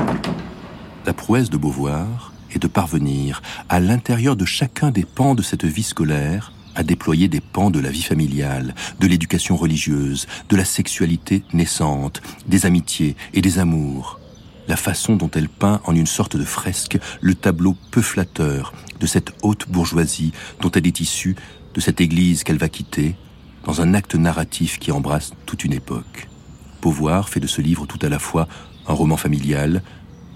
La 1.06 1.14
prouesse 1.14 1.50
de 1.50 1.58
Beauvoir 1.58 2.34
est 2.54 2.60
de 2.60 2.68
parvenir, 2.68 3.42
à 3.70 3.80
l'intérieur 3.80 4.36
de 4.36 4.46
chacun 4.46 4.92
des 4.92 5.06
pans 5.06 5.36
de 5.36 5.42
cette 5.42 5.66
vie 5.66 5.84
scolaire, 5.84 6.52
à 6.76 6.84
déployer 6.84 7.28
des 7.28 7.42
pans 7.42 7.72
de 7.72 7.80
la 7.80 7.90
vie 7.90 8.02
familiale, 8.02 8.76
de 9.00 9.08
l'éducation 9.08 9.56
religieuse, 9.56 10.28
de 10.50 10.56
la 10.56 10.66
sexualité 10.66 11.44
naissante, 11.54 12.22
des 12.48 12.66
amitiés 12.66 13.16
et 13.34 13.42
des 13.42 13.60
amours. 13.60 14.20
La 14.68 14.78
façon 14.78 15.16
dont 15.16 15.32
elle 15.34 15.50
peint 15.50 15.82
en 15.86 15.96
une 15.96 16.06
sorte 16.06 16.38
de 16.38 16.46
fresque 16.46 17.00
le 17.22 17.36
tableau 17.36 17.76
peu 17.92 18.02
flatteur 18.02 18.74
de 19.00 19.08
cette 19.08 19.32
haute 19.42 19.68
bourgeoisie 19.68 20.32
dont 20.62 20.72
elle 20.72 20.88
est 20.88 21.00
issue, 21.00 21.36
de 21.74 21.82
cette 21.82 22.02
église 22.02 22.44
qu'elle 22.44 22.58
va 22.58 22.70
quitter, 22.70 23.16
dans 23.70 23.82
un 23.82 23.94
acte 23.94 24.16
narratif 24.16 24.80
qui 24.80 24.92
embrasse 24.92 25.34
toute 25.46 25.64
une 25.64 25.74
époque. 25.74 26.28
Beauvoir 26.82 27.30
fait 27.30 27.40
de 27.40 27.46
ce 27.46 27.62
livre 27.62 27.86
tout 27.86 28.00
à 28.02 28.10
la 28.10 28.18
fois 28.18 28.48
un 28.88 28.94
roman 28.94 29.16
familial, 29.16 29.84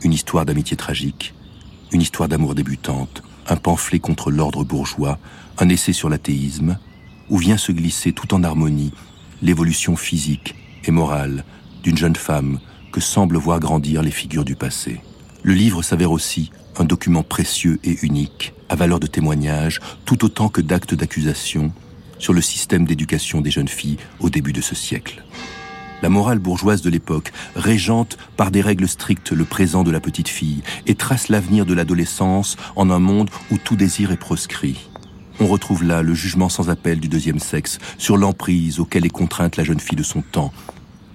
une 0.03 0.13
histoire 0.13 0.45
d'amitié 0.45 0.77
tragique, 0.77 1.33
une 1.91 2.03
histoire 2.03 2.29
d'amour 2.29 2.53
débutante, 2.53 3.23
un 3.47 3.55
pamphlet 3.55 3.97
contre 3.97 4.29
l'ordre 4.29 4.63
bourgeois, 4.63 5.17
un 5.57 5.67
essai 5.69 5.93
sur 5.93 6.09
l'athéisme, 6.09 6.77
où 7.27 7.37
vient 7.37 7.57
se 7.57 7.71
glisser 7.71 8.11
tout 8.13 8.35
en 8.35 8.43
harmonie 8.43 8.93
l'évolution 9.41 9.95
physique 9.95 10.53
et 10.83 10.91
morale 10.91 11.43
d'une 11.81 11.97
jeune 11.97 12.15
femme 12.15 12.59
que 12.91 13.01
semblent 13.01 13.37
voir 13.37 13.59
grandir 13.59 14.03
les 14.03 14.11
figures 14.11 14.45
du 14.45 14.55
passé. 14.55 15.01
Le 15.41 15.55
livre 15.55 15.81
s'avère 15.81 16.11
aussi 16.11 16.51
un 16.77 16.85
document 16.85 17.23
précieux 17.23 17.79
et 17.83 17.97
unique, 18.03 18.53
à 18.69 18.75
valeur 18.75 18.99
de 18.99 19.07
témoignage, 19.07 19.79
tout 20.05 20.23
autant 20.23 20.49
que 20.49 20.61
d'actes 20.61 20.93
d'accusation, 20.93 21.71
sur 22.23 22.33
le 22.33 22.41
système 22.41 22.85
d'éducation 22.85 23.41
des 23.41 23.51
jeunes 23.51 23.67
filles 23.67 23.97
au 24.21 24.29
début 24.29 24.53
de 24.53 24.61
ce 24.61 24.75
siècle. 24.75 25.25
La 26.01 26.07
morale 26.07 26.39
bourgeoise 26.39 26.81
de 26.81 26.89
l'époque 26.89 27.33
régente 27.53 28.17
par 28.37 28.49
des 28.49 28.61
règles 28.61 28.87
strictes 28.87 29.33
le 29.33 29.43
présent 29.43 29.83
de 29.83 29.91
la 29.91 29.99
petite 29.99 30.29
fille 30.29 30.63
et 30.87 30.95
trace 30.95 31.27
l'avenir 31.27 31.65
de 31.65 31.73
l'adolescence 31.73 32.55
en 32.77 32.89
un 32.89 32.99
monde 32.99 33.29
où 33.51 33.57
tout 33.57 33.75
désir 33.75 34.13
est 34.13 34.17
proscrit. 34.17 34.89
On 35.41 35.47
retrouve 35.47 35.83
là 35.83 36.01
le 36.01 36.13
jugement 36.13 36.47
sans 36.47 36.69
appel 36.69 37.01
du 37.01 37.09
deuxième 37.09 37.39
sexe 37.39 37.79
sur 37.97 38.15
l'emprise 38.15 38.79
auquel 38.79 39.05
est 39.05 39.09
contrainte 39.09 39.57
la 39.57 39.65
jeune 39.65 39.81
fille 39.81 39.97
de 39.97 40.03
son 40.03 40.21
temps, 40.21 40.53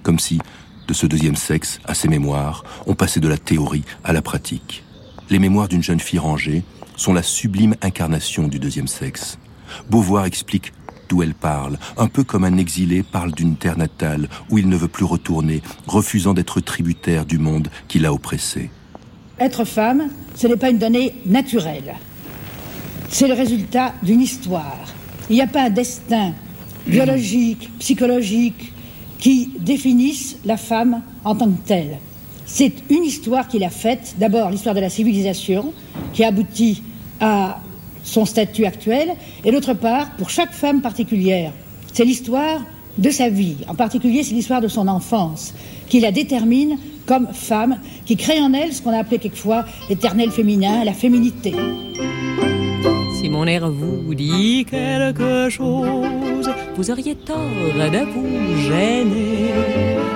comme 0.03 0.19
si, 0.19 0.39
de 0.87 0.93
ce 0.93 1.07
deuxième 1.07 1.35
sexe 1.35 1.79
à 1.85 1.95
ses 1.95 2.07
mémoires, 2.07 2.63
on 2.85 2.93
passait 2.93 3.19
de 3.19 3.27
la 3.27 3.37
théorie 3.37 3.85
à 4.03 4.13
la 4.13 4.21
pratique. 4.21 4.83
Les 5.31 5.39
mémoires 5.39 5.69
d'une 5.69 5.83
jeune 5.83 5.99
fille 5.99 6.19
rangée 6.19 6.63
sont 6.97 7.13
la 7.13 7.23
sublime 7.23 7.75
incarnation 7.81 8.47
du 8.47 8.59
deuxième 8.59 8.87
sexe. 8.87 9.39
Beauvoir 9.89 10.25
explique 10.25 10.73
d'où 11.09 11.23
elle 11.23 11.33
parle, 11.33 11.77
un 11.97 12.07
peu 12.07 12.23
comme 12.23 12.45
un 12.45 12.57
exilé 12.57 13.03
parle 13.03 13.31
d'une 13.33 13.55
terre 13.55 13.77
natale 13.77 14.29
où 14.49 14.57
il 14.57 14.69
ne 14.69 14.77
veut 14.77 14.87
plus 14.87 15.05
retourner, 15.05 15.61
refusant 15.87 16.33
d'être 16.33 16.61
tributaire 16.61 17.25
du 17.25 17.39
monde 17.39 17.69
qui 17.87 17.99
l'a 17.99 18.13
oppressé. 18.13 18.69
Être 19.39 19.65
femme, 19.65 20.09
ce 20.35 20.47
n'est 20.47 20.55
pas 20.55 20.69
une 20.69 20.77
donnée 20.77 21.15
naturelle. 21.25 21.95
C'est 23.09 23.27
le 23.27 23.33
résultat 23.33 23.93
d'une 24.03 24.21
histoire. 24.21 24.85
Il 25.29 25.35
n'y 25.35 25.41
a 25.41 25.47
pas 25.47 25.63
un 25.63 25.69
destin 25.69 26.33
biologique, 26.87 27.69
psychologique, 27.79 28.73
qui 29.17 29.51
définisse 29.59 30.37
la 30.45 30.57
femme 30.57 31.01
en 31.25 31.35
tant 31.35 31.49
que 31.49 31.67
telle. 31.67 31.97
C'est 32.45 32.73
une 32.89 33.03
histoire 33.03 33.47
qu'il 33.47 33.63
a 33.63 33.69
faite, 33.69 34.15
d'abord 34.17 34.49
l'histoire 34.49 34.75
de 34.75 34.79
la 34.79 34.89
civilisation, 34.89 35.73
qui 36.13 36.23
aboutit 36.23 36.83
à 37.19 37.59
son 38.03 38.25
statut 38.25 38.65
actuel, 38.65 39.09
et 39.43 39.51
d'autre 39.51 39.73
part, 39.73 40.11
pour 40.17 40.29
chaque 40.29 40.51
femme 40.51 40.81
particulière. 40.81 41.51
C'est 41.93 42.05
l'histoire 42.05 42.61
de 42.97 43.09
sa 43.09 43.29
vie, 43.29 43.57
en 43.67 43.75
particulier 43.75 44.23
c'est 44.23 44.33
l'histoire 44.33 44.61
de 44.61 44.67
son 44.67 44.87
enfance, 44.87 45.53
qui 45.87 45.99
la 45.99 46.11
détermine 46.11 46.77
comme 47.05 47.27
femme, 47.33 47.77
qui 48.05 48.17
crée 48.17 48.39
en 48.39 48.53
elle 48.53 48.73
ce 48.73 48.81
qu'on 48.81 48.91
a 48.91 48.99
appelé 48.99 49.17
quelquefois 49.17 49.65
l'éternel 49.89 50.31
féminin, 50.31 50.83
la 50.83 50.93
féminité. 50.93 51.53
Si 53.19 53.29
mon 53.29 53.45
air 53.47 53.69
vous 53.69 54.13
dit 54.13 54.65
quelque 54.69 55.49
chose, 55.49 56.49
vous 56.75 56.91
auriez 56.91 57.15
tort 57.15 57.37
de 57.37 58.05
vous 58.13 58.61
gêner. 58.61 59.53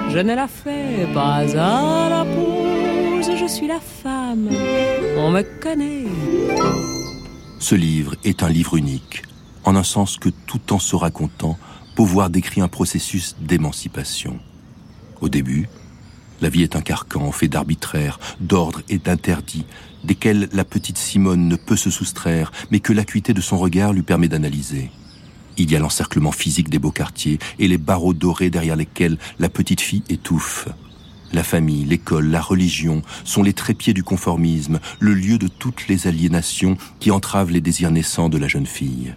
Je 0.10 0.20
ne 0.20 0.36
la 0.36 0.48
fais 0.48 1.08
pas 1.14 1.42
à 1.44 2.10
la 2.10 2.26
pause, 2.26 3.32
je 3.36 3.48
suis 3.48 3.68
la 3.68 3.80
femme. 3.80 4.50
On 5.18 5.32
me 5.32 5.42
connaît. 5.60 7.03
Ce 7.64 7.76
livre 7.76 8.16
est 8.26 8.44
un 8.44 8.50
livre 8.50 8.76
unique, 8.76 9.22
en 9.64 9.78
un 9.78 9.84
sens 9.84 10.18
que 10.18 10.28
tout 10.28 10.74
en 10.74 10.80
se 10.80 10.98
racontant, 10.98 11.58
Beauvoir 11.96 12.30
décrit 12.30 12.60
un 12.60 12.68
processus 12.68 13.38
d'émancipation. 13.40 14.38
Au 15.22 15.30
début, 15.30 15.70
la 16.42 16.50
vie 16.50 16.64
est 16.64 16.76
un 16.76 16.82
carcan 16.82 17.32
fait 17.32 17.48
d'arbitraire, 17.48 18.20
d'ordre 18.42 18.82
et 18.90 18.98
d'interdits, 18.98 19.64
desquels 20.04 20.50
la 20.52 20.66
petite 20.66 20.98
Simone 20.98 21.48
ne 21.48 21.56
peut 21.56 21.78
se 21.78 21.90
soustraire, 21.90 22.52
mais 22.70 22.82
que 22.82 22.92
l'acuité 22.92 23.34
de 23.34 23.40
son 23.40 23.58
regard 23.58 23.94
lui 23.94 24.04
permet 24.04 24.28
d'analyser. 24.28 24.92
Il 25.56 25.72
y 25.72 25.78
a 25.78 25.80
l'encerclement 25.80 26.34
physique 26.34 26.68
des 26.68 26.80
beaux 26.80 26.92
quartiers 26.92 27.40
et 27.60 27.70
les 27.70 27.78
barreaux 27.78 28.14
dorés 28.14 28.50
derrière 28.50 28.76
lesquels 28.76 29.18
la 29.40 29.48
petite 29.48 29.80
fille 29.80 30.04
étouffe. 30.10 30.68
La 31.34 31.44
famille, 31.44 31.84
l'école, 31.84 32.30
la 32.30 32.42
religion 32.42 33.02
sont 33.24 33.42
les 33.42 33.54
trépieds 33.54 33.94
du 33.94 34.04
conformisme, 34.04 34.80
le 35.00 35.16
lieu 35.16 35.40
de 35.40 35.48
toutes 35.48 35.88
les 35.88 36.08
aliénations 36.08 36.78
qui 37.00 37.10
entravent 37.10 37.52
les 37.52 37.60
désirs 37.60 37.90
naissants 37.90 38.30
de 38.30 38.38
la 38.38 38.48
jeune 38.48 38.68
fille. 38.68 39.16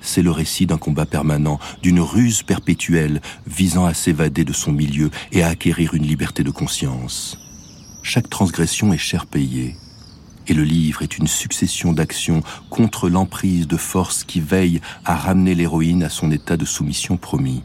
C'est 0.00 0.22
le 0.22 0.32
récit 0.32 0.66
d'un 0.66 0.78
combat 0.78 1.06
permanent, 1.06 1.60
d'une 1.80 2.00
ruse 2.00 2.42
perpétuelle 2.42 3.22
visant 3.46 3.86
à 3.86 3.94
s'évader 3.94 4.44
de 4.44 4.52
son 4.52 4.72
milieu 4.72 5.10
et 5.30 5.44
à 5.44 5.48
acquérir 5.48 5.94
une 5.94 6.06
liberté 6.06 6.42
de 6.42 6.50
conscience. 6.50 7.38
Chaque 8.02 8.28
transgression 8.28 8.92
est 8.92 8.98
cher 8.98 9.24
payée 9.24 9.76
et 10.46 10.54
le 10.54 10.64
livre 10.64 11.02
est 11.02 11.18
une 11.18 11.26
succession 11.26 11.92
d'actions 11.92 12.42
contre 12.68 13.08
l'emprise 13.08 13.66
de 13.66 13.76
forces 13.76 14.24
qui 14.24 14.40
veillent 14.40 14.80
à 15.04 15.16
ramener 15.16 15.54
l'héroïne 15.54 16.02
à 16.02 16.10
son 16.10 16.30
état 16.30 16.56
de 16.56 16.64
soumission 16.64 17.16
promis. 17.16 17.62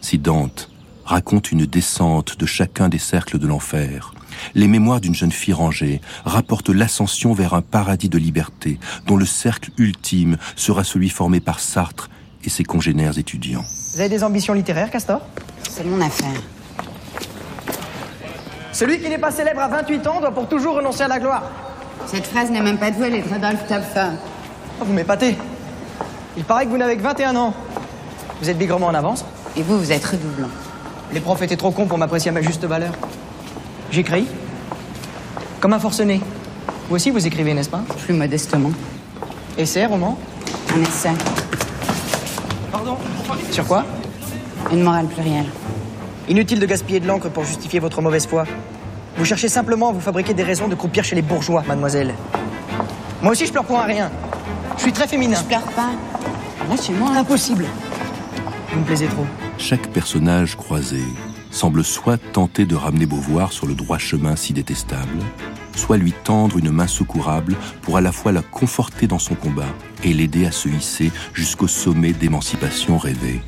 Si 0.00 0.18
Dante 0.18 0.69
raconte 1.10 1.50
une 1.50 1.66
descente 1.66 2.38
de 2.38 2.46
chacun 2.46 2.88
des 2.88 2.98
cercles 2.98 3.38
de 3.38 3.46
l'enfer, 3.48 4.14
les 4.54 4.68
mémoires 4.68 5.00
d'une 5.00 5.14
jeune 5.14 5.32
fille 5.32 5.52
rangée 5.52 6.00
rapportent 6.24 6.70
l'ascension 6.70 7.32
vers 7.32 7.54
un 7.54 7.62
paradis 7.62 8.08
de 8.08 8.16
liberté 8.16 8.78
dont 9.06 9.16
le 9.16 9.26
cercle 9.26 9.70
ultime 9.76 10.36
sera 10.54 10.84
celui 10.84 11.08
formé 11.08 11.40
par 11.40 11.58
Sartre 11.58 12.08
et 12.44 12.48
ses 12.48 12.62
congénères 12.62 13.18
étudiants. 13.18 13.64
Vous 13.94 14.00
avez 14.00 14.08
des 14.08 14.22
ambitions 14.22 14.54
littéraires, 14.54 14.90
Castor? 14.90 15.20
C'est 15.68 15.84
mon 15.84 16.00
affaire. 16.00 16.40
Celui 18.72 19.00
qui 19.00 19.08
n'est 19.08 19.18
pas 19.18 19.32
célèbre 19.32 19.60
à 19.60 19.68
28 19.68 20.06
ans 20.06 20.20
doit 20.20 20.30
pour 20.30 20.48
toujours 20.48 20.76
renoncer 20.76 21.02
à 21.02 21.08
la 21.08 21.18
gloire. 21.18 21.42
Cette 22.06 22.26
phrase 22.26 22.50
n'est 22.50 22.62
même 22.62 22.78
pas 22.78 22.92
de 22.92 22.96
vous, 22.96 23.04
elle 23.04 23.16
est 23.16 23.22
de 23.22 23.28
Rodolphe 23.28 23.66
Tapfer. 23.66 24.10
Oh, 24.80 24.84
vous 24.84 24.92
m'épatez. 24.92 25.36
Il 26.36 26.44
paraît 26.44 26.66
que 26.66 26.70
vous 26.70 26.78
n'avez 26.78 26.96
que 26.96 27.02
21 27.02 27.34
ans. 27.34 27.54
Vous 28.40 28.48
êtes 28.48 28.56
bigrement 28.56 28.86
en 28.86 28.94
avance 28.94 29.24
Et 29.56 29.62
vous, 29.62 29.76
vous 29.76 29.92
êtes 29.92 30.04
redoublant. 30.04 30.48
Les 31.12 31.20
profs 31.20 31.42
étaient 31.42 31.56
trop 31.56 31.72
cons 31.72 31.86
pour 31.86 31.98
m'apprécier 31.98 32.30
à 32.30 32.32
ma 32.32 32.40
juste 32.40 32.64
valeur. 32.64 32.92
J'écris. 33.90 34.26
Comme 35.60 35.72
un 35.72 35.80
forcené. 35.80 36.20
Vous 36.88 36.96
aussi, 36.96 37.10
vous 37.10 37.26
écrivez, 37.26 37.52
n'est-ce 37.52 37.68
pas? 37.68 37.82
Plus 38.04 38.14
modestement. 38.14 38.70
Essai, 39.58 39.86
roman? 39.86 40.16
Un 40.74 40.82
essai. 40.82 41.10
Pardon? 42.70 42.96
Sur 43.50 43.66
quoi? 43.66 43.84
Une 44.72 44.82
morale 44.82 45.06
plurielle. 45.06 45.46
Inutile 46.28 46.60
de 46.60 46.66
gaspiller 46.66 47.00
de 47.00 47.08
l'encre 47.08 47.28
pour 47.28 47.44
justifier 47.44 47.80
votre 47.80 48.00
mauvaise 48.00 48.26
foi. 48.26 48.44
Vous 49.16 49.24
cherchez 49.24 49.48
simplement 49.48 49.88
à 49.88 49.92
vous 49.92 50.00
fabriquer 50.00 50.32
des 50.32 50.44
raisons 50.44 50.68
de 50.68 50.76
croupir 50.76 51.02
chez 51.02 51.16
les 51.16 51.22
bourgeois, 51.22 51.64
mademoiselle. 51.66 52.14
Moi 53.20 53.32
aussi, 53.32 53.46
je 53.46 53.50
pleure 53.50 53.64
pour 53.64 53.80
un 53.80 53.84
rien. 53.84 54.10
Je 54.76 54.82
suis 54.82 54.92
très 54.92 55.08
féminin. 55.08 55.36
Je 55.40 55.44
pleure 55.44 55.62
pas. 55.72 55.90
Là, 56.68 56.76
chez 56.80 56.92
moi. 56.92 57.10
Impossible. 57.16 57.66
Vous 58.72 58.78
me 58.78 58.84
plaisez 58.84 59.06
trop. 59.08 59.26
Chaque 59.60 59.92
personnage 59.92 60.56
croisé 60.56 61.02
semble 61.50 61.84
soit 61.84 62.16
tenter 62.16 62.64
de 62.64 62.74
ramener 62.74 63.04
Beauvoir 63.04 63.52
sur 63.52 63.66
le 63.66 63.74
droit 63.74 63.98
chemin 63.98 64.34
si 64.34 64.54
détestable, 64.54 65.18
soit 65.76 65.98
lui 65.98 66.12
tendre 66.12 66.58
une 66.58 66.70
main 66.70 66.86
secourable 66.86 67.56
pour 67.82 67.98
à 67.98 68.00
la 68.00 68.10
fois 68.10 68.32
la 68.32 68.40
conforter 68.40 69.06
dans 69.06 69.18
son 69.18 69.34
combat 69.34 69.68
et 70.02 70.14
l'aider 70.14 70.46
à 70.46 70.50
se 70.50 70.70
hisser 70.70 71.12
jusqu'au 71.34 71.68
sommet 71.68 72.14
d'émancipation 72.14 72.96
rêvée. 72.96 73.42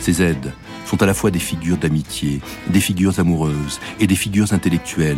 Ces 0.00 0.22
aides 0.22 0.52
sont 0.84 1.02
à 1.02 1.06
la 1.06 1.14
fois 1.14 1.30
des 1.30 1.38
figures 1.38 1.78
d'amitié, 1.78 2.42
des 2.68 2.80
figures 2.80 3.18
amoureuses 3.18 3.80
et 4.00 4.06
des 4.06 4.16
figures 4.16 4.52
intellectuelles. 4.52 5.16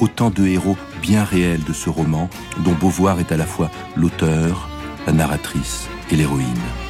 Autant 0.00 0.28
de 0.28 0.46
héros 0.46 0.76
bien 1.00 1.24
réels 1.24 1.64
de 1.64 1.72
ce 1.72 1.88
roman 1.88 2.28
dont 2.62 2.74
Beauvoir 2.74 3.18
est 3.20 3.32
à 3.32 3.38
la 3.38 3.46
fois 3.46 3.70
l'auteur, 3.96 4.68
la 5.06 5.14
narratrice 5.14 5.88
et 6.12 6.16
l'héroïne. 6.16 6.83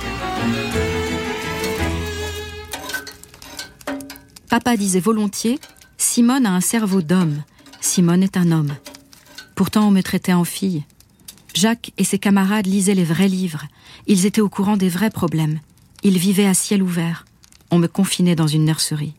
Papa 4.54 4.76
disait 4.76 5.00
volontiers 5.00 5.58
Simone 5.98 6.46
a 6.46 6.52
un 6.52 6.60
cerveau 6.60 7.02
d'homme. 7.02 7.42
Simone 7.80 8.22
est 8.22 8.36
un 8.36 8.52
homme. 8.52 8.72
Pourtant, 9.56 9.88
on 9.88 9.90
me 9.90 10.00
traitait 10.00 10.32
en 10.32 10.44
fille. 10.44 10.84
Jacques 11.56 11.90
et 11.98 12.04
ses 12.04 12.20
camarades 12.20 12.68
lisaient 12.68 12.94
les 12.94 13.02
vrais 13.02 13.26
livres. 13.26 13.64
Ils 14.06 14.26
étaient 14.26 14.40
au 14.40 14.48
courant 14.48 14.76
des 14.76 14.88
vrais 14.88 15.10
problèmes. 15.10 15.58
Ils 16.04 16.18
vivaient 16.18 16.46
à 16.46 16.54
ciel 16.54 16.84
ouvert. 16.84 17.24
On 17.72 17.78
me 17.78 17.88
confinait 17.88 18.36
dans 18.36 18.46
une 18.46 18.66
nurserie. 18.66 19.14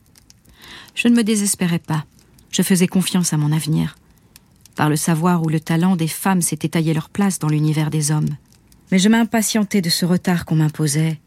Je 0.95 1.10
ne 1.10 1.15
me 1.17 1.24
désespérais 1.26 1.80
pas. 1.80 2.06
Je 2.50 2.62
faisais 2.62 2.88
confiance 2.88 3.34
à 3.34 3.38
mon 3.38 3.52
avenir. 3.52 3.98
Par 4.78 4.88
le 4.88 4.95
savoir 4.95 5.43
ou 5.43 5.50
le 5.50 5.60
talent, 5.60 5.98
des 5.98 6.08
femmes 6.08 6.41
s'étaient 6.41 6.69
taillé 6.69 6.93
leur 6.93 7.10
place 7.10 7.39
dans 7.39 7.50
l'univers 7.50 7.89
des 7.89 8.10
hommes. 8.10 8.38
Mais 8.89 9.00
je 9.00 9.10
m'impatientais 9.10 9.82
de 9.82 9.89
ce 9.89 10.06
retard 10.06 10.45
qu'on 10.45 10.56
m'imposait. 10.56 11.19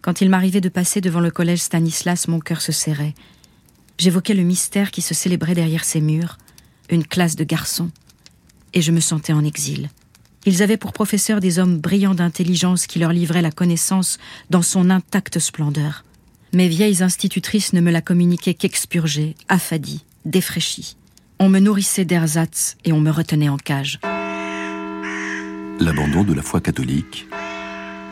Quand 0.00 0.20
il 0.20 0.30
m'arrivait 0.30 0.60
de 0.60 0.68
passer 0.68 1.00
devant 1.00 1.20
le 1.20 1.30
collège 1.30 1.60
Stanislas, 1.60 2.26
mon 2.26 2.40
cœur 2.40 2.60
se 2.60 2.72
serrait. 2.72 3.14
J'évoquais 4.02 4.34
le 4.34 4.42
mystère 4.42 4.90
qui 4.90 5.00
se 5.00 5.14
célébrait 5.14 5.54
derrière 5.54 5.84
ces 5.84 6.00
murs, 6.00 6.36
une 6.90 7.06
classe 7.06 7.36
de 7.36 7.44
garçons, 7.44 7.92
et 8.74 8.82
je 8.82 8.90
me 8.90 8.98
sentais 8.98 9.32
en 9.32 9.44
exil. 9.44 9.90
Ils 10.44 10.60
avaient 10.60 10.76
pour 10.76 10.92
professeurs 10.92 11.38
des 11.38 11.60
hommes 11.60 11.78
brillants 11.78 12.16
d'intelligence 12.16 12.88
qui 12.88 12.98
leur 12.98 13.12
livraient 13.12 13.42
la 13.42 13.52
connaissance 13.52 14.18
dans 14.50 14.60
son 14.60 14.90
intacte 14.90 15.38
splendeur. 15.38 16.02
Mes 16.52 16.66
vieilles 16.66 17.04
institutrices 17.04 17.74
ne 17.74 17.80
me 17.80 17.92
la 17.92 18.00
communiquaient 18.00 18.54
qu'expurgée, 18.54 19.36
affadie, 19.46 20.04
défraîchie. 20.24 20.96
On 21.38 21.48
me 21.48 21.60
nourrissait 21.60 22.04
d'ersatz 22.04 22.76
et 22.84 22.92
on 22.92 23.00
me 23.00 23.12
retenait 23.12 23.50
en 23.50 23.56
cage. 23.56 24.00
L'abandon 25.78 26.24
de 26.24 26.34
la 26.34 26.42
foi 26.42 26.60
catholique, 26.60 27.28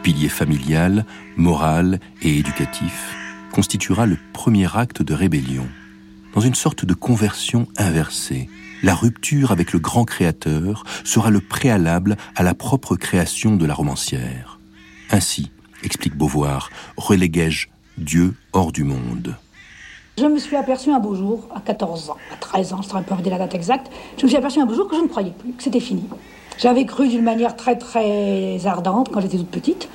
pilier 0.04 0.28
familial, 0.28 1.04
moral 1.36 1.98
et 2.22 2.38
éducatif, 2.38 3.16
constituera 3.50 4.06
le 4.06 4.18
premier 4.32 4.68
acte 4.76 5.02
de 5.02 5.14
rébellion. 5.14 5.66
Dans 6.34 6.40
une 6.40 6.54
sorte 6.54 6.84
de 6.84 6.94
conversion 6.94 7.66
inversée, 7.76 8.48
la 8.84 8.94
rupture 8.94 9.50
avec 9.50 9.72
le 9.72 9.80
grand 9.80 10.04
créateur 10.04 10.84
sera 11.04 11.30
le 11.30 11.40
préalable 11.40 12.16
à 12.36 12.44
la 12.44 12.54
propre 12.54 12.94
création 12.94 13.56
de 13.56 13.66
la 13.66 13.74
romancière. 13.74 14.60
Ainsi, 15.10 15.50
explique 15.82 16.16
Beauvoir, 16.16 16.70
reléguai-je 16.96 17.66
Dieu 17.98 18.34
hors 18.52 18.70
du 18.70 18.84
monde. 18.84 19.36
Je 20.18 20.26
me 20.26 20.38
suis 20.38 20.54
aperçu 20.54 20.92
un 20.92 21.00
beau 21.00 21.16
jour, 21.16 21.48
à 21.54 21.60
14 21.60 22.10
ans, 22.10 22.16
à 22.32 22.36
13 22.36 22.74
ans, 22.74 22.82
je 22.82 22.86
ne 22.86 22.90
saurais 22.90 23.02
pas 23.02 23.18
la 23.24 23.38
date 23.38 23.54
exacte, 23.54 23.90
je 24.16 24.22
me 24.22 24.28
suis 24.28 24.36
aperçu 24.36 24.60
un 24.60 24.66
beau 24.66 24.74
jour 24.74 24.88
que 24.88 24.96
je 24.96 25.02
ne 25.02 25.08
croyais 25.08 25.32
plus, 25.36 25.52
que 25.52 25.62
c'était 25.62 25.80
fini. 25.80 26.04
J'avais 26.58 26.84
cru 26.84 27.08
d'une 27.08 27.24
manière 27.24 27.56
très 27.56 27.76
très 27.76 28.66
ardente 28.66 29.08
quand 29.10 29.20
j'étais 29.20 29.38
toute 29.38 29.50
petite. 29.50 29.88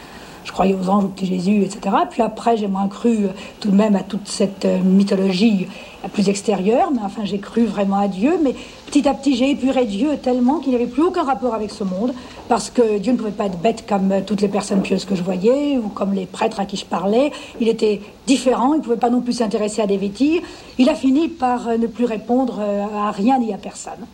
Je 0.46 0.52
croyais 0.52 0.76
aux 0.76 0.90
anges, 0.90 1.04
au 1.04 1.08
petit 1.08 1.26
Jésus, 1.26 1.64
etc. 1.64 1.96
Puis 2.10 2.22
après, 2.22 2.56
j'ai 2.56 2.68
moins 2.68 2.88
cru 2.88 3.28
tout 3.60 3.72
de 3.72 3.76
même 3.76 3.96
à 3.96 4.04
toute 4.04 4.28
cette 4.28 4.64
euh, 4.64 4.80
mythologie 4.80 5.68
plus 6.14 6.30
extérieure, 6.30 6.92
mais 6.94 7.02
enfin, 7.04 7.26
j'ai 7.26 7.40
cru 7.40 7.66
vraiment 7.66 7.98
à 7.98 8.08
Dieu. 8.08 8.40
Mais 8.44 8.54
petit 8.86 9.08
à 9.10 9.16
petit, 9.16 9.36
j'ai 9.36 9.50
épuré 9.50 9.86
Dieu 9.86 10.18
tellement 10.18 10.60
qu'il 10.60 10.70
n'y 10.70 10.76
avait 10.76 10.86
plus 10.86 11.02
aucun 11.02 11.24
rapport 11.24 11.56
avec 11.56 11.72
ce 11.72 11.84
monde, 11.84 12.14
parce 12.48 12.70
que 12.70 13.00
Dieu 13.00 13.14
ne 13.14 13.18
pouvait 13.18 13.32
pas 13.32 13.48
être 13.48 13.58
bête 13.58 13.86
comme 13.88 14.12
euh, 14.12 14.22
toutes 14.26 14.42
les 14.42 14.48
personnes 14.48 14.84
pieuses 14.84 15.04
que 15.04 15.16
je 15.16 15.24
voyais, 15.24 15.78
ou 15.78 15.90
comme 15.90 16.14
les 16.14 16.28
prêtres 16.28 16.60
à 16.60 16.66
qui 16.66 16.78
je 16.78 16.86
parlais. 16.86 17.32
Il 17.60 17.68
était 17.68 18.02
différent, 18.28 18.76
il 18.76 18.78
ne 18.78 18.84
pouvait 18.84 18.98
pas 18.98 19.10
non 19.10 19.22
plus 19.22 19.34
s'intéresser 19.34 19.82
à 19.82 19.88
des 19.88 19.98
vétilles. 19.98 20.42
Il 20.78 20.90
a 20.90 20.96
fini 20.96 21.28
par 21.28 21.70
euh, 21.70 21.78
ne 21.78 21.88
plus 21.88 22.06
répondre 22.06 22.60
à 22.62 23.10
rien 23.10 23.40
ni 23.40 23.52
à 23.52 23.58
personne. 23.58 24.06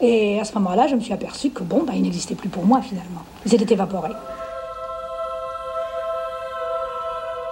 Et 0.00 0.38
à 0.38 0.44
ce 0.44 0.54
moment-là, 0.54 0.86
je 0.86 0.94
me 0.94 1.00
suis 1.00 1.12
aperçu 1.12 1.50
que 1.50 1.64
bon, 1.64 1.82
bah, 1.84 1.94
il 1.96 2.02
n'existait 2.02 2.34
plus 2.34 2.48
pour 2.48 2.64
moi 2.64 2.80
finalement. 2.80 3.22
Il 3.44 3.50
s'était 3.50 3.72
évaporé. 3.72 4.10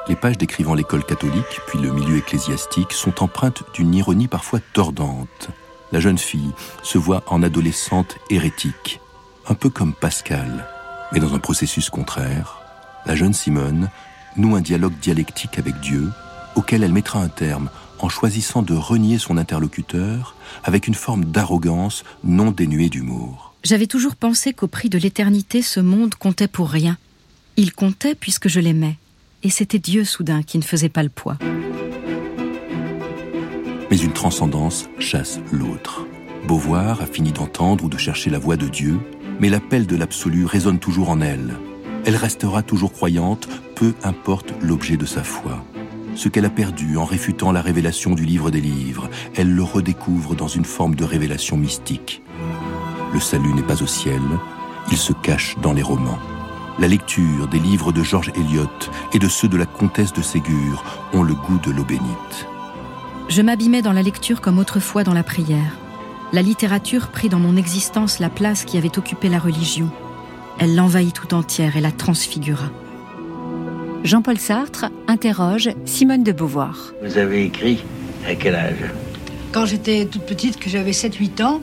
Les 0.09 0.17
pages 0.17 0.37
décrivant 0.37 0.75
l'école 0.75 1.05
catholique, 1.05 1.61
puis 1.69 1.79
le 1.79 1.93
milieu 1.93 2.17
ecclésiastique, 2.17 2.93
sont 2.93 3.23
empreintes 3.23 3.63
d'une 3.75 3.95
ironie 3.95 4.27
parfois 4.27 4.59
tordante. 4.73 5.51
La 5.93 6.01
jeune 6.01 6.19
fille 6.19 6.51
se 6.83 6.99
voit 6.99 7.23
en 7.29 7.43
adolescente 7.43 8.17
hérétique, 8.29 9.01
un 9.47 9.55
peu 9.55 9.71
comme 9.71 9.95
Pascal. 9.95 10.67
Mais 11.13 11.21
dans 11.21 11.35
un 11.35 11.39
processus 11.39 11.89
contraire, 11.89 12.61
la 13.07 13.15
jeune 13.15 13.33
Simone 13.33 13.91
noue 14.37 14.57
un 14.57 14.61
dialogue 14.61 14.99
dialectique 15.01 15.59
avec 15.59 15.79
Dieu, 15.81 16.11
auquel 16.57 16.83
elle 16.83 16.93
mettra 16.93 17.21
un 17.21 17.29
terme 17.29 17.71
en 18.01 18.09
choisissant 18.09 18.63
de 18.63 18.75
renier 18.75 19.19
son 19.19 19.37
interlocuteur 19.37 20.35
avec 20.65 20.89
une 20.89 20.95
forme 20.95 21.27
d'arrogance 21.27 22.03
non 22.25 22.51
dénuée 22.51 22.89
d'humour. 22.89 23.55
J'avais 23.63 23.87
toujours 23.87 24.17
pensé 24.17 24.53
qu'au 24.53 24.67
prix 24.67 24.89
de 24.89 24.99
l'éternité, 24.99 25.63
ce 25.63 25.79
monde 25.79 26.17
comptait 26.17 26.49
pour 26.49 26.71
rien. 26.71 26.99
Il 27.57 27.73
comptait 27.73 28.17
puisque 28.17 28.49
je 28.49 28.59
l'aimais 28.59 28.97
et 29.43 29.51
c'était 29.51 29.79
Dieu 29.79 30.05
soudain 30.05 30.43
qui 30.43 30.59
ne 30.59 30.63
faisait 30.63 30.89
pas 30.89 31.03
le 31.03 31.09
poids. 31.09 31.37
Mais 33.91 33.99
une 33.99 34.13
transcendance 34.13 34.89
chasse 34.99 35.41
l'autre. 35.53 36.07
Beauvoir 36.47 37.03
a 37.03 37.07
fini 37.07 37.33
d'entendre 37.33 37.85
ou 37.85 37.89
de 37.89 37.99
chercher 37.99 38.31
la 38.31 38.39
voix 38.39 38.57
de 38.57 38.69
Dieu, 38.69 38.99
mais 39.39 39.49
l'appel 39.49 39.87
de 39.87 39.97
l'absolu 39.97 40.47
résonne 40.47 40.79
toujours 40.79 41.11
en 41.11 41.21
elle. 41.21 41.55
Elle 42.05 42.17
restera 42.17 42.63
toujours 42.63 42.93
croyante, 42.93 43.49
peu 43.77 43.95
importe 44.03 44.55
l'objet 44.61 44.97
de 44.97 45.07
sa 45.07 45.23
foi. 45.23 45.65
Ce 46.15 46.29
qu'elle 46.29 46.45
a 46.45 46.51
perdu 46.51 46.97
en 46.97 47.05
réfutant 47.05 47.53
la 47.53 47.63
révélation 47.63 48.15
du 48.15 48.25
livre 48.25 48.51
des 48.51 48.61
livres, 48.61 49.09
elle 49.37 49.55
le 49.55 49.63
redécouvre 49.63 50.35
dans 50.35 50.49
une 50.49 50.65
forme 50.65 50.95
de 50.95 51.05
révélation 51.05 51.57
mystique. 51.57 52.23
Le 53.15 53.21
salut 53.21 53.53
n'est 53.55 53.63
pas 53.63 53.83
au 53.83 53.87
ciel, 53.87 54.21
il 54.91 54.97
se 54.97 55.13
cache 55.13 55.57
dans 55.63 55.73
les 55.73 55.83
romans. 55.83 56.19
La 56.79 56.89
lecture 56.89 57.49
des 57.49 57.59
livres 57.59 57.93
de 57.93 58.03
George 58.03 58.33
Eliot 58.35 58.67
et 59.13 59.19
de 59.19 59.29
ceux 59.29 59.49
de 59.49 59.59
la 59.59 59.67
comtesse 59.67 60.13
de 60.13 60.23
Ségur 60.23 60.83
ont 61.13 61.23
le 61.23 61.35
goût 61.35 61.59
de 61.59 61.71
l'eau 61.71 61.85
bénite. 61.85 62.47
Je 63.29 63.43
m'abîmais 63.43 63.83
dans 63.83 63.93
la 63.93 64.03
lecture 64.03 64.41
comme 64.41 64.59
autrefois 64.59 65.05
dans 65.05 65.13
la 65.13 65.23
prière. 65.23 65.77
La 66.33 66.41
littérature 66.41 67.09
prit 67.09 67.29
dans 67.29 67.39
mon 67.39 67.57
existence 67.57 68.21
la 68.21 68.31
place 68.31 68.65
qui 68.65 68.79
avait 68.79 68.99
occupé 68.99 69.29
la 69.29 69.39
religion. 69.39 69.91
Elle 70.59 70.75
l'envahit 70.75 71.15
tout 71.15 71.35
entière 71.35 71.77
et 71.77 71.83
la 71.83 71.93
transfigura. 71.93 72.71
Jean-Paul 74.03 74.39
Sartre 74.39 74.87
interroge 75.09 75.71
Simone 75.85 76.25
de 76.25 76.33
Beauvoir. 76.33 76.93
Vous 77.05 77.19
avez 77.19 77.45
écrit 77.45 77.85
à 78.27 78.35
quel 78.35 78.55
âge? 78.55 78.91
Quand 79.53 79.67
j'étais 79.67 80.07
toute 80.07 80.25
petite, 80.25 80.59
que 80.59 80.71
j'avais 80.71 80.93
7-8 80.93 81.45
ans, 81.45 81.61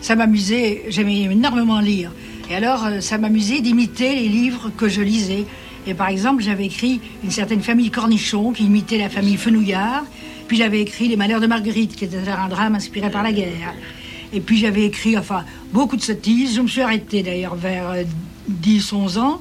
ça 0.00 0.14
m'amusait, 0.14 0.84
j'aimais 0.88 1.22
énormément 1.22 1.80
lire. 1.80 2.12
Et 2.50 2.54
alors, 2.54 2.84
euh, 2.86 3.00
ça 3.00 3.18
m'amusait 3.18 3.60
d'imiter 3.60 4.14
les 4.14 4.28
livres 4.28 4.70
que 4.76 4.88
je 4.88 5.00
lisais. 5.00 5.44
Et 5.86 5.94
par 5.94 6.08
exemple, 6.08 6.42
j'avais 6.42 6.66
écrit 6.66 7.00
une 7.22 7.30
certaine 7.30 7.60
famille 7.60 7.90
Cornichon 7.90 8.52
qui 8.52 8.64
imitait 8.64 8.98
la 8.98 9.08
famille 9.08 9.36
Fenouillard. 9.36 10.04
Puis 10.48 10.56
j'avais 10.58 10.80
écrit 10.80 11.08
Les 11.08 11.16
Malheurs 11.16 11.40
de 11.40 11.46
Marguerite, 11.46 11.96
qui 11.96 12.04
était 12.04 12.28
un 12.28 12.48
drame 12.48 12.74
inspiré 12.74 13.10
par 13.10 13.22
la 13.22 13.32
guerre. 13.32 13.74
Et 14.32 14.40
puis 14.40 14.58
j'avais 14.58 14.84
écrit, 14.84 15.16
enfin, 15.16 15.44
beaucoup 15.72 15.96
de 15.96 16.02
sottises. 16.02 16.56
Je 16.56 16.60
me 16.60 16.68
suis 16.68 16.82
arrêtée 16.82 17.22
d'ailleurs 17.22 17.54
vers 17.54 17.94
10-11 18.62 19.18
ans. 19.18 19.40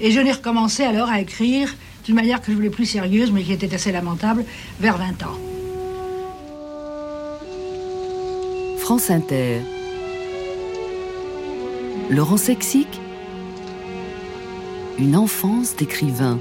Et 0.00 0.10
je 0.10 0.20
n'ai 0.20 0.32
recommencé 0.32 0.82
alors 0.82 1.08
à 1.08 1.20
écrire 1.20 1.74
d'une 2.04 2.14
manière 2.14 2.40
que 2.40 2.52
je 2.52 2.56
voulais 2.56 2.70
plus 2.70 2.86
sérieuse, 2.86 3.32
mais 3.32 3.42
qui 3.42 3.52
était 3.52 3.72
assez 3.74 3.92
lamentable, 3.92 4.44
vers 4.80 4.96
20 4.96 5.22
ans. 5.24 5.38
France 8.78 9.10
Inter. 9.10 9.75
Laurent 12.08 12.36
Sexic. 12.36 12.86
Une 14.96 15.16
enfance 15.16 15.74
d'écrivain. 15.74 16.38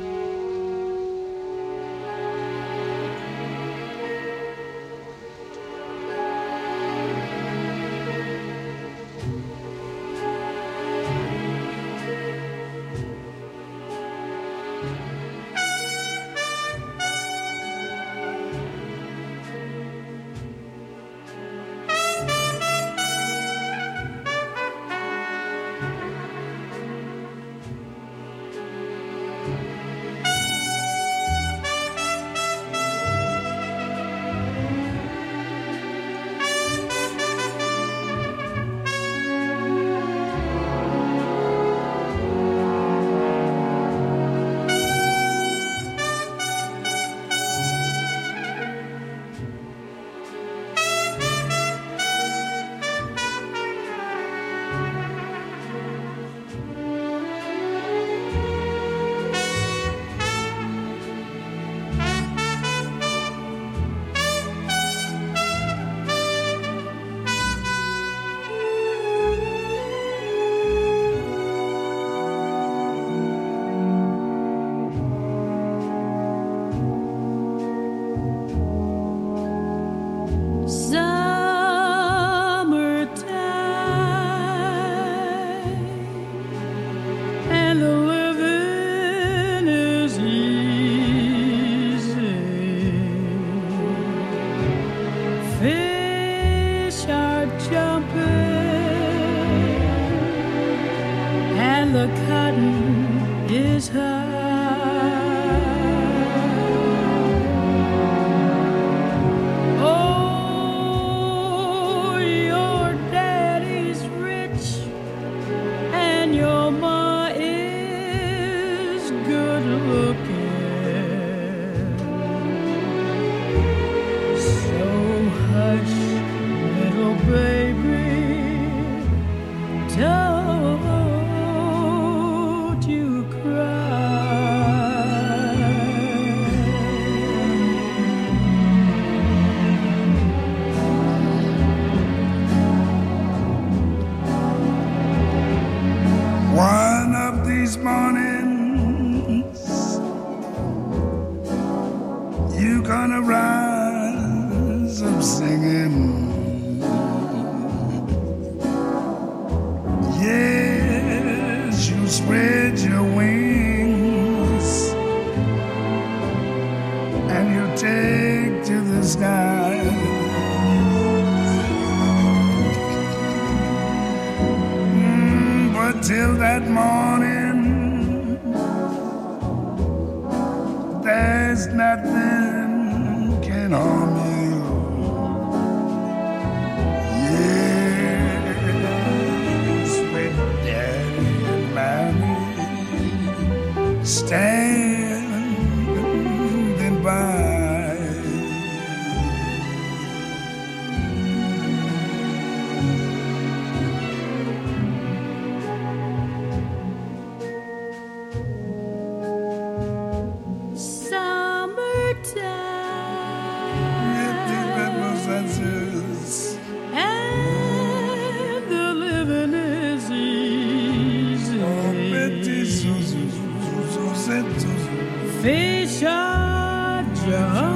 Fisher 225.45 227.05
Jones. 227.13 227.74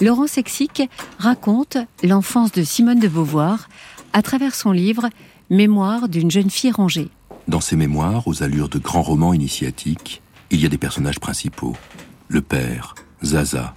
Laurent 0.00 0.26
Sexic 0.26 0.88
raconte 1.18 1.76
l'enfance 2.02 2.52
de 2.52 2.62
Simone 2.62 3.00
de 3.00 3.08
Beauvoir 3.08 3.68
à 4.14 4.22
travers 4.22 4.54
son 4.54 4.72
livre 4.72 5.10
Mémoire 5.50 6.08
d'une 6.08 6.30
jeune 6.30 6.48
fille 6.48 6.70
rangée. 6.70 7.10
Dans 7.48 7.60
ses 7.60 7.76
mémoires, 7.76 8.26
aux 8.26 8.42
allures 8.42 8.68
de 8.70 8.78
grands 8.78 9.02
romans 9.02 9.34
initiatiques, 9.34 10.22
il 10.50 10.60
y 10.60 10.66
a 10.66 10.68
des 10.70 10.78
personnages 10.78 11.20
principaux. 11.20 11.76
Le 12.28 12.40
père, 12.40 12.94
Zaza, 13.22 13.74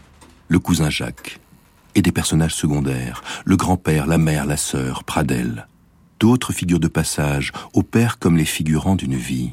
le 0.47 0.59
cousin 0.59 0.89
Jacques, 0.89 1.39
et 1.95 2.01
des 2.01 2.11
personnages 2.11 2.55
secondaires, 2.55 3.21
le 3.43 3.57
grand-père, 3.57 4.07
la 4.07 4.17
mère, 4.17 4.45
la 4.45 4.57
sœur, 4.57 5.03
Pradel. 5.03 5.67
D'autres 6.19 6.53
figures 6.53 6.79
de 6.79 6.87
passage 6.87 7.51
opèrent 7.73 8.17
comme 8.17 8.37
les 8.37 8.45
figurants 8.45 8.95
d'une 8.95 9.17
vie. 9.17 9.51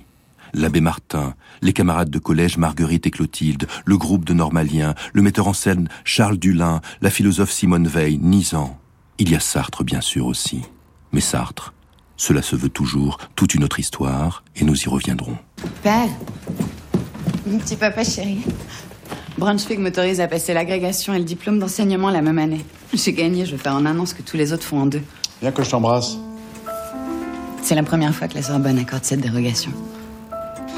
L'abbé 0.55 0.81
Martin, 0.81 1.35
les 1.63 1.73
camarades 1.73 2.11
de 2.11 2.19
collège 2.19 2.59
Marguerite 2.59 3.07
et 3.07 3.11
Clotilde, 3.11 3.67
le 3.85 3.97
groupe 3.97 4.25
de 4.25 4.35
Normaliens, 4.35 4.95
le 5.13 5.23
metteur 5.23 5.49
en 5.49 5.53
scène 5.53 5.89
Charles 6.05 6.39
Dulin, 6.39 6.81
la 7.01 7.11
philosophe 7.11 7.51
Simone 7.51 7.87
Veil, 7.87 8.19
Nizan. 8.19 8.79
Il 9.19 9.31
y 9.31 9.37
a 9.37 9.41
Sartre, 9.41 9.85
bien 9.85 10.01
sûr, 10.01 10.27
aussi. 10.27 10.63
Mais 11.13 11.21
Sartre, 11.21 11.75
cela 12.17 12.43
se 12.43 12.57
veut 12.57 12.69
toujours 12.69 13.19
toute 13.37 13.55
une 13.55 13.65
autre 13.65 13.81
histoire, 13.81 14.45
et 14.57 14.65
nous 14.65 14.81
y 14.83 14.89
reviendrons. 14.89 15.37
Père, 15.83 16.09
mon 17.47 17.59
petit 17.59 17.77
papa 17.77 18.05
chéri, 18.05 18.41
Brunswick 19.39 19.79
m'autorise 19.79 20.21
à 20.21 20.29
passer 20.29 20.53
l'agrégation 20.53 21.15
et 21.15 21.19
le 21.19 21.25
diplôme 21.25 21.59
d'enseignement 21.59 22.11
la 22.11 22.23
même 22.23 22.39
année. 22.39 22.65
J'ai 22.93 23.13
gagné, 23.13 23.47
je 23.47 23.53
vais 23.53 23.63
faire 23.63 23.75
en 23.75 23.87
un 23.87 23.99
an 23.99 24.07
ce 24.07 24.15
que 24.15 24.23
tous 24.23 24.37
les 24.37 24.53
autres 24.53 24.65
font 24.65 24.81
en 24.81 24.87
deux. 24.87 25.03
Bien 25.41 25.53
que 25.53 25.63
je 25.63 25.71
t'embrasse. 25.71 26.17
C'est 27.63 27.75
la 27.75 27.83
première 27.83 28.15
fois 28.15 28.29
que 28.29 28.35
la 28.35 28.43
Sorbonne 28.43 28.79
accorde 28.79 29.05
cette 29.05 29.21
dérogation. 29.21 29.73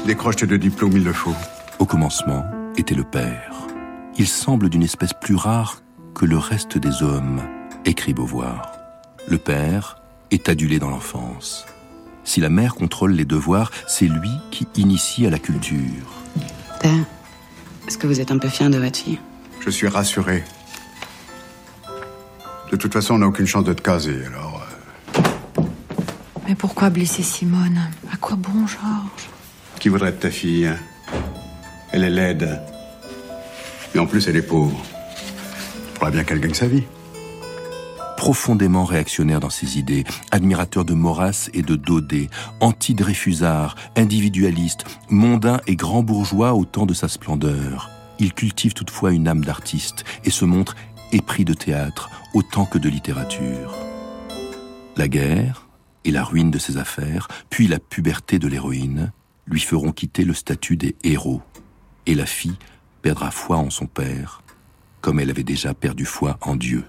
Décroche-tes 0.05 0.47
de 0.47 0.57
diplôme, 0.57 0.93
il 0.93 1.03
le 1.03 1.13
faut. 1.13 1.35
Au 1.79 1.85
commencement 1.85 2.43
était 2.77 2.95
le 2.95 3.03
père. 3.03 3.53
Il 4.17 4.27
semble 4.27 4.69
d'une 4.69 4.83
espèce 4.83 5.13
plus 5.13 5.35
rare 5.35 5.81
que 6.13 6.25
le 6.25 6.37
reste 6.37 6.77
des 6.77 7.01
hommes, 7.03 7.41
écrit 7.85 8.13
Beauvoir. 8.13 8.71
Le 9.27 9.37
père 9.37 9.97
est 10.31 10.49
adulé 10.49 10.79
dans 10.79 10.89
l'enfance. 10.89 11.65
Si 12.25 12.41
la 12.41 12.49
mère 12.49 12.75
contrôle 12.75 13.13
les 13.13 13.25
devoirs, 13.25 13.71
c'est 13.87 14.05
lui 14.07 14.29
qui 14.51 14.67
initie 14.75 15.25
à 15.25 15.29
la 15.29 15.39
culture. 15.39 15.77
Père, 16.81 17.05
est-ce 17.87 17.97
que 17.97 18.07
vous 18.07 18.19
êtes 18.19 18.31
un 18.31 18.37
peu 18.37 18.49
fier 18.49 18.69
de 18.69 18.77
votre 18.77 18.97
fille? 18.97 19.19
Je 19.61 19.69
suis 19.69 19.87
rassuré. 19.87 20.43
De 22.71 22.75
toute 22.75 22.93
façon, 22.93 23.15
on 23.15 23.19
n'a 23.19 23.27
aucune 23.27 23.45
chance 23.47 23.63
de 23.63 23.73
te 23.73 23.81
caser, 23.81 24.25
alors... 24.25 24.65
euh, 25.57 25.61
Mais 26.47 26.55
pourquoi 26.55 26.89
blesser 26.89 27.23
Simone? 27.23 27.79
À 28.11 28.17
quoi 28.17 28.35
bon, 28.35 28.67
Georges? 28.67 29.29
Qui 29.83 29.89
voudrait 29.89 30.11
être 30.11 30.21
ta 30.21 30.31
fille 30.31 30.71
Elle 31.91 32.05
est 32.05 32.09
laide. 32.09 32.61
Et 33.93 33.99
en 33.99 34.05
plus, 34.05 34.29
elle 34.29 34.37
est 34.37 34.41
pauvre. 34.41 34.81
Faudra 35.95 36.09
bien 36.09 36.23
qu'elle 36.23 36.39
gagne 36.39 36.53
sa 36.53 36.67
vie. 36.67 36.85
Profondément 38.15 38.85
réactionnaire 38.85 39.41
dans 39.41 39.49
ses 39.49 39.77
idées, 39.77 40.05
admirateur 40.31 40.85
de 40.85 40.93
Maurras 40.93 41.49
et 41.53 41.63
de 41.63 41.75
Daudet, 41.75 42.29
anti-Dreyfusard, 42.61 43.75
individualiste, 43.97 44.85
mondain 45.09 45.59
et 45.67 45.75
grand 45.75 46.01
bourgeois 46.01 46.53
au 46.53 46.63
temps 46.63 46.85
de 46.85 46.93
sa 46.93 47.09
splendeur, 47.09 47.89
il 48.19 48.33
cultive 48.33 48.71
toutefois 48.71 49.11
une 49.11 49.27
âme 49.27 49.43
d'artiste 49.43 50.05
et 50.23 50.29
se 50.29 50.45
montre 50.45 50.77
épris 51.11 51.43
de 51.43 51.53
théâtre 51.53 52.09
autant 52.33 52.63
que 52.63 52.77
de 52.77 52.87
littérature. 52.87 53.75
La 54.95 55.09
guerre 55.09 55.67
et 56.05 56.11
la 56.11 56.23
ruine 56.23 56.51
de 56.51 56.59
ses 56.59 56.77
affaires, 56.77 57.27
puis 57.49 57.67
la 57.67 57.79
puberté 57.79 58.39
de 58.39 58.47
l'héroïne, 58.47 59.11
lui 59.47 59.59
feront 59.59 59.91
quitter 59.91 60.23
le 60.23 60.33
statut 60.33 60.77
des 60.77 60.95
héros, 61.03 61.41
et 62.05 62.15
la 62.15 62.25
fille 62.25 62.57
perdra 63.01 63.31
foi 63.31 63.57
en 63.57 63.69
son 63.69 63.85
père, 63.85 64.41
comme 65.01 65.19
elle 65.19 65.29
avait 65.29 65.43
déjà 65.43 65.73
perdu 65.73 66.05
foi 66.05 66.37
en 66.41 66.55
Dieu. 66.55 66.83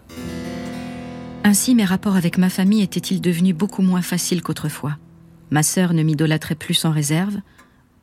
Ainsi, 1.43 1.75
mes 1.75 1.85
rapports 1.85 2.17
avec 2.17 2.39
ma 2.39 2.49
famille 2.49 2.83
étaient-ils 2.83 3.21
devenus 3.21 3.55
beaucoup 3.55 3.83
moins 3.83 4.03
faciles 4.03 4.43
qu'autrefois. 4.43 4.97
Ma 5.51 5.63
sœur 5.63 5.93
ne 5.93 6.03
m'idolâtrait 6.03 6.55
plus 6.55 6.75
sans 6.75 6.91
réserve, 6.91 7.37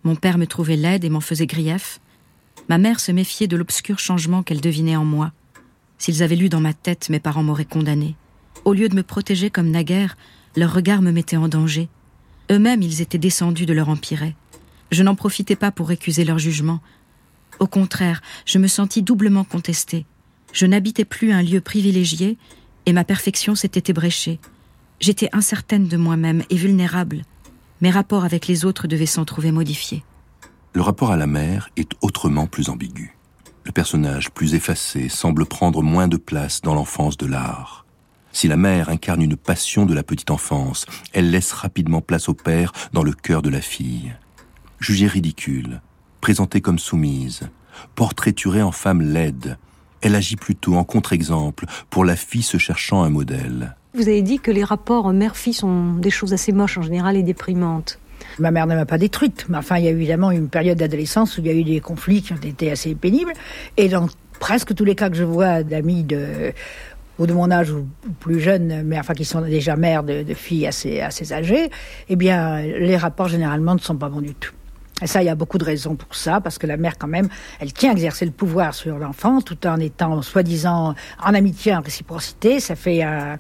mon 0.04 0.16
père 0.16 0.38
me 0.38 0.48
trouvait 0.48 0.76
laide 0.76 1.04
et 1.04 1.10
m'en 1.10 1.22
faisait 1.22 1.48
grief, 1.48 2.00
ma 2.70 2.78
mère 2.78 3.00
se 3.00 3.12
méfiait 3.12 3.48
de 3.48 3.58
l'obscur 3.58 4.00
changement 4.00 4.44
qu'elle 4.44 4.62
devinait 4.62 4.96
en 4.96 5.06
moi. 5.06 5.32
S'ils 5.98 6.24
avaient 6.24 6.36
lu 6.36 6.50
dans 6.50 6.60
ma 6.60 6.74
tête, 6.74 7.10
mes 7.10 7.20
parents 7.20 7.44
m'auraient 7.44 7.66
condamné. 7.66 8.16
Au 8.66 8.74
lieu 8.74 8.90
de 8.90 8.96
me 8.96 9.04
protéger 9.04 9.50
comme 9.50 9.70
naguère, 9.70 10.18
leur 10.56 10.74
regard 10.74 11.02
me 11.02 11.12
mettait 11.12 11.38
en 11.38 11.48
danger. 11.48 11.90
Eux-mêmes, 12.52 12.82
ils 12.82 13.02
étaient 13.02 13.18
descendus 13.18 13.66
de 13.66 13.74
leur 13.74 13.90
empire. 13.90 14.34
Je 14.92 15.04
n'en 15.04 15.16
profitais 15.16 15.56
pas 15.56 15.72
pour 15.72 15.88
récuser 15.88 16.26
leur 16.26 16.38
jugement. 16.38 16.82
Au 17.60 17.68
contraire, 17.68 18.22
je 18.46 18.60
me 18.60 18.68
sentis 18.68 19.02
doublement 19.02 19.44
contestée. 19.44 20.06
Je 20.54 20.66
n'habitais 20.66 21.06
plus 21.06 21.32
un 21.32 21.42
lieu 21.42 21.62
privilégié, 21.62 22.38
et 22.86 22.94
ma 22.94 23.04
perfection 23.04 23.56
s'était 23.56 23.92
ébréchée. 23.92 24.40
J'étais 25.00 25.30
incertaine 25.34 25.88
de 25.88 25.98
moi-même 25.98 26.44
et 26.50 26.56
vulnérable. 26.56 27.24
Mes 27.80 27.90
rapports 27.90 28.26
avec 28.26 28.48
les 28.48 28.66
autres 28.66 28.88
devaient 28.88 29.06
s'en 29.06 29.26
trouver 29.26 29.52
modifiés. 29.52 30.04
Le 30.74 30.82
rapport 30.82 31.12
à 31.12 31.18
la 31.18 31.28
mère 31.28 31.70
est 31.78 31.92
autrement 32.02 32.48
plus 32.48 32.70
ambigu. 32.70 33.16
Le 33.64 33.72
personnage 33.72 34.32
plus 34.32 34.56
effacé 34.56 35.10
semble 35.10 35.46
prendre 35.46 35.82
moins 35.82 36.08
de 36.08 36.18
place 36.18 36.62
dans 36.62 36.74
l'enfance 36.74 37.18
de 37.18 37.28
l'art. 37.28 37.86
Si 38.32 38.48
la 38.48 38.58
mère 38.58 38.90
incarne 38.90 39.22
une 39.22 39.36
passion 39.36 39.86
de 39.86 39.94
la 39.94 40.04
petite 40.04 40.32
enfance, 40.32 40.86
elle 41.14 41.32
laisse 41.32 41.52
rapidement 41.52 42.02
place 42.02 42.30
au 42.30 42.34
père 42.34 42.72
dans 42.94 43.04
le 43.04 43.14
cœur 43.14 43.42
de 43.42 43.50
la 43.50 43.62
fille. 43.62 44.14
Jugée 44.82 45.06
ridicule, 45.06 45.80
présentée 46.22 46.60
comme 46.60 46.80
soumise, 46.80 47.42
portraiturée 47.94 48.64
en 48.64 48.72
femme 48.72 49.04
laide, 49.04 49.60
elle 50.02 50.16
agit 50.16 50.38
plutôt 50.38 50.74
en 50.74 50.84
contre-exemple 50.84 51.68
pour 51.92 52.04
la 52.04 52.16
fille 52.16 52.42
se 52.42 52.58
cherchant 52.58 53.04
un 53.04 53.12
modèle. 53.12 53.76
Vous 53.94 54.08
avez 54.08 54.24
dit 54.24 54.40
que 54.40 54.50
les 54.50 54.64
rapports 54.64 55.14
mère-fille 55.14 55.54
sont 55.54 55.94
des 55.94 56.10
choses 56.10 56.34
assez 56.34 56.52
moches 56.52 56.80
en 56.80 56.82
général 56.82 57.16
et 57.16 57.22
déprimantes. 57.22 58.00
Ma 58.40 58.50
mère 58.50 58.66
ne 58.66 58.74
m'a 58.74 58.88
pas 58.88 58.98
détruite, 58.98 59.46
mais 59.50 59.58
enfin, 59.58 59.78
il 59.78 59.86
y 59.86 59.88
a 59.88 59.92
eu 59.92 59.98
évidemment 59.98 60.32
une 60.32 60.50
période 60.50 60.80
d'adolescence 60.80 61.38
où 61.38 61.42
il 61.42 61.48
y 61.48 61.52
a 61.52 61.54
eu 61.54 61.64
des 61.64 61.80
conflits 61.80 62.24
qui 62.24 62.34
ont 62.34 62.38
été 62.38 62.72
assez 62.72 62.96
pénibles. 62.96 63.34
Et 63.78 63.88
dans 63.88 64.08
presque 64.40 64.74
tous 64.74 64.84
les 64.84 64.96
cas 64.96 65.12
que 65.12 65.16
je 65.16 65.24
vois 65.24 65.62
d'amis 65.62 66.04
de, 66.04 66.54
ou 67.20 67.28
de 67.28 67.34
mon 67.34 67.52
âge 67.52 67.70
ou 67.70 67.86
plus 68.20 68.40
jeunes, 68.40 68.82
mais 68.84 68.98
enfin 68.98 69.14
qui 69.14 69.26
sont 69.26 69.42
déjà 69.42 69.76
mères 69.76 70.04
de, 70.04 70.24
de 70.24 70.34
filles 70.34 70.66
assez, 70.66 71.02
assez 71.02 71.32
âgées, 71.34 71.70
eh 72.10 72.16
bien, 72.16 72.64
les 72.64 72.98
rapports 72.98 73.28
généralement 73.28 73.76
ne 73.76 73.80
sont 73.80 73.96
pas 73.96 74.10
bons 74.10 74.22
du 74.22 74.34
tout. 74.34 74.54
Et 75.02 75.08
ça, 75.08 75.22
il 75.22 75.26
y 75.26 75.30
a 75.30 75.36
beaucoup 75.36 75.58
de 75.58 75.64
raisons 75.64 75.96
pour 75.96 76.16
ça, 76.16 76.42
parce 76.42 76.58
que 76.58 76.68
la 76.68 76.78
mère, 76.78 76.98
quand 76.98 77.08
même, 77.08 77.30
elle 77.60 77.74
tient 77.74 77.90
à 77.90 77.94
exercer 77.94 78.26
le 78.26 78.32
pouvoir 78.32 78.74
sur 78.74 78.98
l'enfant, 78.98 79.42
tout 79.42 79.66
en 79.68 79.80
étant 79.80 80.22
soi-disant 80.22 80.96
en 81.24 81.34
amitié, 81.34 81.76
en 81.76 81.82
réciprocité. 81.82 82.60
Ça 82.60 82.76
fait 82.76 83.02
un, 83.02 83.38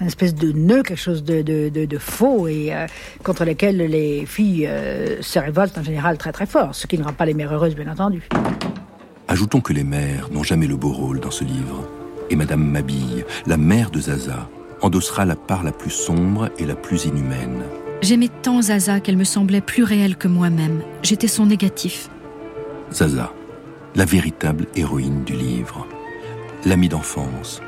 une 0.00 0.06
espèce 0.06 0.34
de 0.34 0.52
nœud, 0.52 0.82
quelque 0.82 0.98
chose 0.98 1.22
de, 1.22 1.42
de, 1.42 1.68
de, 1.68 1.84
de 1.84 1.98
faux 1.98 2.48
et 2.48 2.74
euh, 2.74 2.86
contre 3.22 3.44
lequel 3.44 3.76
les 3.76 4.26
filles 4.26 4.66
euh, 4.66 5.20
se 5.22 5.38
révoltent 5.38 5.78
en 5.78 5.84
général 5.84 6.18
très 6.18 6.32
très 6.32 6.46
fort, 6.46 6.74
ce 6.74 6.86
qui 6.86 6.98
ne 6.98 7.04
rend 7.04 7.12
pas 7.12 7.26
les 7.26 7.34
mères 7.34 7.52
heureuses, 7.52 7.74
bien 7.74 7.90
entendu. 7.90 8.28
Ajoutons 9.28 9.60
que 9.60 9.72
les 9.72 9.84
mères 9.84 10.28
n'ont 10.30 10.42
jamais 10.42 10.66
le 10.66 10.76
beau 10.76 10.92
rôle 10.92 11.20
dans 11.20 11.30
ce 11.30 11.44
livre. 11.44 11.88
Et 12.30 12.36
Madame 12.36 12.64
Mabille, 12.64 13.24
la 13.46 13.56
mère 13.56 13.90
de 13.90 14.00
Zaza, 14.00 14.48
endossera 14.80 15.24
la 15.24 15.36
part 15.36 15.62
la 15.62 15.72
plus 15.72 15.90
sombre 15.90 16.50
et 16.58 16.64
la 16.64 16.74
plus 16.74 17.04
inhumaine. 17.04 17.62
J'aimais 18.02 18.30
tant 18.42 18.60
Zaza 18.60 18.98
qu'elle 18.98 19.16
me 19.16 19.22
semblait 19.22 19.60
plus 19.60 19.84
réelle 19.84 20.16
que 20.16 20.26
moi-même. 20.26 20.82
J'étais 21.04 21.28
son 21.28 21.46
négatif. 21.46 22.10
Zaza, 22.92 23.32
la 23.94 24.04
véritable 24.04 24.66
héroïne 24.74 25.22
du 25.22 25.34
livre. 25.34 25.86
L'amie 26.64 26.88
d'enfance, 26.88 27.62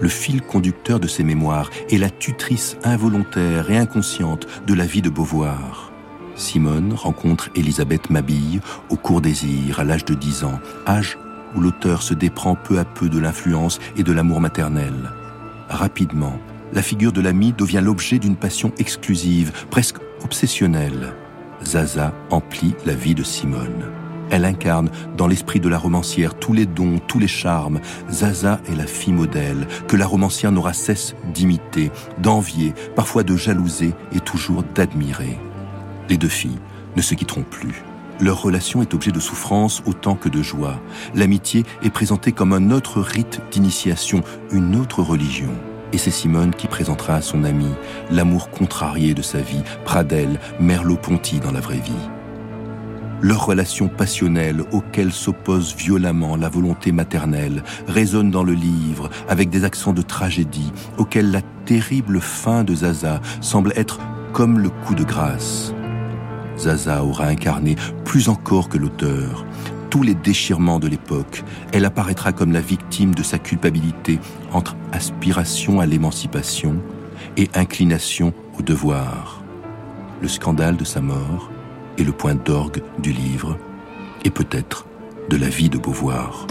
le 0.00 0.08
fil 0.08 0.42
conducteur 0.42 1.00
de 1.00 1.08
ses 1.08 1.24
mémoires 1.24 1.70
et 1.88 1.98
la 1.98 2.08
tutrice 2.08 2.76
involontaire 2.84 3.68
et 3.68 3.78
inconsciente 3.78 4.46
de 4.64 4.74
la 4.74 4.86
vie 4.86 5.02
de 5.02 5.10
Beauvoir. 5.10 5.90
Simone 6.36 6.94
rencontre 6.94 7.50
Elisabeth 7.56 8.10
Mabille 8.10 8.60
au 8.90 8.96
cours 8.96 9.20
désir 9.20 9.80
à 9.80 9.84
l'âge 9.84 10.04
de 10.04 10.14
10 10.14 10.44
ans, 10.44 10.60
âge 10.86 11.18
où 11.56 11.60
l'auteur 11.60 12.02
se 12.02 12.14
déprend 12.14 12.54
peu 12.54 12.78
à 12.78 12.84
peu 12.84 13.08
de 13.08 13.18
l'influence 13.18 13.80
et 13.96 14.04
de 14.04 14.12
l'amour 14.12 14.40
maternel. 14.40 14.94
Rapidement, 15.68 16.38
la 16.72 16.82
figure 16.82 17.12
de 17.12 17.20
l'ami 17.20 17.52
devient 17.56 17.80
l'objet 17.82 18.18
d'une 18.18 18.36
passion 18.36 18.72
exclusive, 18.78 19.52
presque 19.70 19.98
obsessionnelle. 20.22 21.14
Zaza 21.64 22.14
emplit 22.30 22.74
la 22.86 22.94
vie 22.94 23.14
de 23.14 23.22
Simone. 23.22 23.90
Elle 24.30 24.44
incarne 24.44 24.90
dans 25.16 25.26
l'esprit 25.26 25.58
de 25.58 25.68
la 25.68 25.78
romancière 25.78 26.34
tous 26.34 26.52
les 26.52 26.66
dons, 26.66 27.00
tous 27.06 27.18
les 27.18 27.28
charmes. 27.28 27.80
Zaza 28.10 28.60
est 28.70 28.76
la 28.76 28.86
fille 28.86 29.12
modèle 29.12 29.66
que 29.88 29.96
la 29.96 30.06
romancière 30.06 30.52
n'aura 30.52 30.72
cesse 30.72 31.16
d'imiter, 31.34 31.90
d'envier, 32.18 32.72
parfois 32.94 33.24
de 33.24 33.36
jalouser 33.36 33.92
et 34.12 34.20
toujours 34.20 34.62
d'admirer. 34.62 35.38
Les 36.08 36.16
deux 36.16 36.28
filles 36.28 36.60
ne 36.96 37.02
se 37.02 37.14
quitteront 37.14 37.42
plus. 37.42 37.82
Leur 38.20 38.42
relation 38.42 38.82
est 38.82 38.94
objet 38.94 39.12
de 39.12 39.20
souffrance 39.20 39.82
autant 39.86 40.14
que 40.14 40.28
de 40.28 40.42
joie. 40.42 40.78
L'amitié 41.14 41.64
est 41.82 41.90
présentée 41.90 42.32
comme 42.32 42.52
un 42.52 42.70
autre 42.70 43.00
rite 43.00 43.40
d'initiation, 43.50 44.22
une 44.52 44.76
autre 44.76 45.02
religion. 45.02 45.50
Et 45.92 45.98
c'est 45.98 46.10
Simone 46.10 46.54
qui 46.54 46.68
présentera 46.68 47.16
à 47.16 47.22
son 47.22 47.44
ami 47.44 47.68
l'amour 48.10 48.50
contrarié 48.50 49.14
de 49.14 49.22
sa 49.22 49.40
vie, 49.40 49.62
Pradel, 49.84 50.38
Merleau-Ponty 50.60 51.40
dans 51.40 51.52
la 51.52 51.60
vraie 51.60 51.80
vie. 51.80 52.10
Leur 53.22 53.44
relation 53.44 53.88
passionnelle, 53.88 54.62
auxquelles 54.72 55.12
s'oppose 55.12 55.74
violemment 55.76 56.36
la 56.36 56.48
volonté 56.48 56.90
maternelle, 56.90 57.62
résonne 57.86 58.30
dans 58.30 58.44
le 58.44 58.54
livre 58.54 59.10
avec 59.28 59.50
des 59.50 59.64
accents 59.64 59.92
de 59.92 60.00
tragédie, 60.00 60.72
auxquels 60.96 61.30
la 61.30 61.42
terrible 61.66 62.20
fin 62.20 62.64
de 62.64 62.74
Zaza 62.74 63.20
semble 63.42 63.72
être 63.76 63.98
comme 64.32 64.58
le 64.58 64.70
coup 64.70 64.94
de 64.94 65.04
grâce. 65.04 65.74
Zaza 66.56 67.04
aura 67.04 67.26
incarné, 67.26 67.76
plus 68.04 68.28
encore 68.28 68.68
que 68.68 68.78
l'auteur, 68.78 69.44
tous 69.90 70.02
les 70.02 70.14
déchirements 70.14 70.78
de 70.78 70.88
l'époque. 70.88 71.42
Elle 71.72 71.84
apparaîtra 71.84 72.32
comme 72.32 72.52
la 72.52 72.60
victime 72.60 73.14
de 73.14 73.22
sa 73.22 73.38
culpabilité 73.38 74.18
entre 74.52 74.76
aspiration 74.92 75.80
à 75.80 75.86
l'émancipation 75.86 76.76
et 77.36 77.50
inclination 77.54 78.32
au 78.58 78.62
devoir. 78.62 79.42
Le 80.22 80.28
scandale 80.28 80.76
de 80.76 80.84
sa 80.84 81.00
mort 81.00 81.50
est 81.98 82.04
le 82.04 82.12
point 82.12 82.34
d'orgue 82.34 82.82
du 82.98 83.12
livre 83.12 83.58
et 84.24 84.30
peut-être 84.30 84.86
de 85.28 85.36
la 85.36 85.48
vie 85.48 85.68
de 85.68 85.78
Beauvoir. 85.78 86.46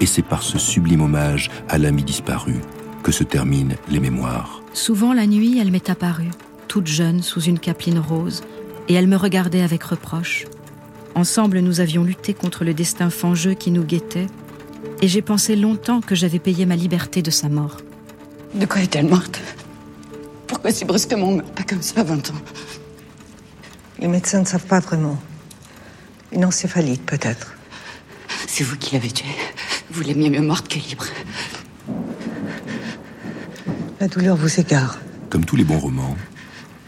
Et 0.00 0.06
c'est 0.06 0.22
par 0.22 0.42
ce 0.42 0.58
sublime 0.58 1.00
hommage 1.00 1.50
à 1.68 1.78
l'ami 1.78 2.02
disparu 2.02 2.56
que 3.02 3.12
se 3.12 3.24
terminent 3.24 3.74
les 3.88 4.00
mémoires. 4.00 4.62
Souvent 4.72 5.12
la 5.12 5.26
nuit, 5.26 5.58
elle 5.58 5.70
m'est 5.70 5.90
apparue, 5.90 6.30
toute 6.66 6.86
jeune, 6.86 7.22
sous 7.22 7.40
une 7.40 7.58
capeline 7.58 7.98
rose, 7.98 8.42
et 8.88 8.94
elle 8.94 9.08
me 9.08 9.16
regardait 9.16 9.62
avec 9.62 9.82
reproche. 9.82 10.46
Ensemble, 11.18 11.58
nous 11.58 11.80
avions 11.80 12.04
lutté 12.04 12.32
contre 12.32 12.62
le 12.62 12.74
destin 12.74 13.10
fangeux 13.10 13.54
qui 13.54 13.72
nous 13.72 13.82
guettait, 13.82 14.28
et 15.02 15.08
j'ai 15.08 15.20
pensé 15.20 15.56
longtemps 15.56 16.00
que 16.00 16.14
j'avais 16.14 16.38
payé 16.38 16.64
ma 16.64 16.76
liberté 16.76 17.22
de 17.22 17.32
sa 17.32 17.48
mort. 17.48 17.78
De 18.54 18.66
quoi 18.66 18.82
est-elle 18.82 19.08
morte? 19.08 19.40
Pourquoi 20.46 20.70
si 20.70 20.84
brusquement 20.84 21.30
on 21.30 21.36
meurt 21.38 21.52
pas 21.56 21.64
comme 21.64 21.82
ça 21.82 22.02
à 22.02 22.04
20 22.04 22.30
ans? 22.30 22.40
Les 23.98 24.06
médecins 24.06 24.38
ne 24.42 24.44
savent 24.44 24.66
pas 24.66 24.78
vraiment. 24.78 25.18
Une 26.30 26.44
encéphalite, 26.44 27.04
peut-être. 27.04 27.56
C'est 28.46 28.62
vous 28.62 28.76
qui 28.76 28.94
l'avez 28.94 29.10
tuée. 29.10 29.26
Vous 29.90 30.02
l'aimiez 30.02 30.30
mieux 30.30 30.40
morte 30.40 30.68
que 30.68 30.78
libre. 30.78 31.06
La 33.98 34.06
douleur 34.06 34.36
vous 34.36 34.60
égare. 34.60 35.00
Comme 35.30 35.44
tous 35.44 35.56
les 35.56 35.64
bons 35.64 35.80
romans, 35.80 36.16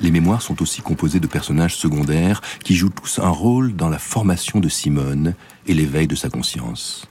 les 0.00 0.10
mémoires 0.10 0.42
sont 0.42 0.62
aussi 0.62 0.80
composées 0.80 1.20
de 1.20 1.26
personnages 1.26 1.76
secondaires 1.76 2.40
qui 2.64 2.74
jouent 2.74 2.90
tous 2.90 3.18
un 3.18 3.28
rôle 3.28 3.74
dans 3.74 3.88
la 3.88 3.98
formation 3.98 4.60
de 4.60 4.68
Simone 4.68 5.34
et 5.66 5.74
l'éveil 5.74 6.06
de 6.06 6.14
sa 6.14 6.30
conscience. 6.30 7.06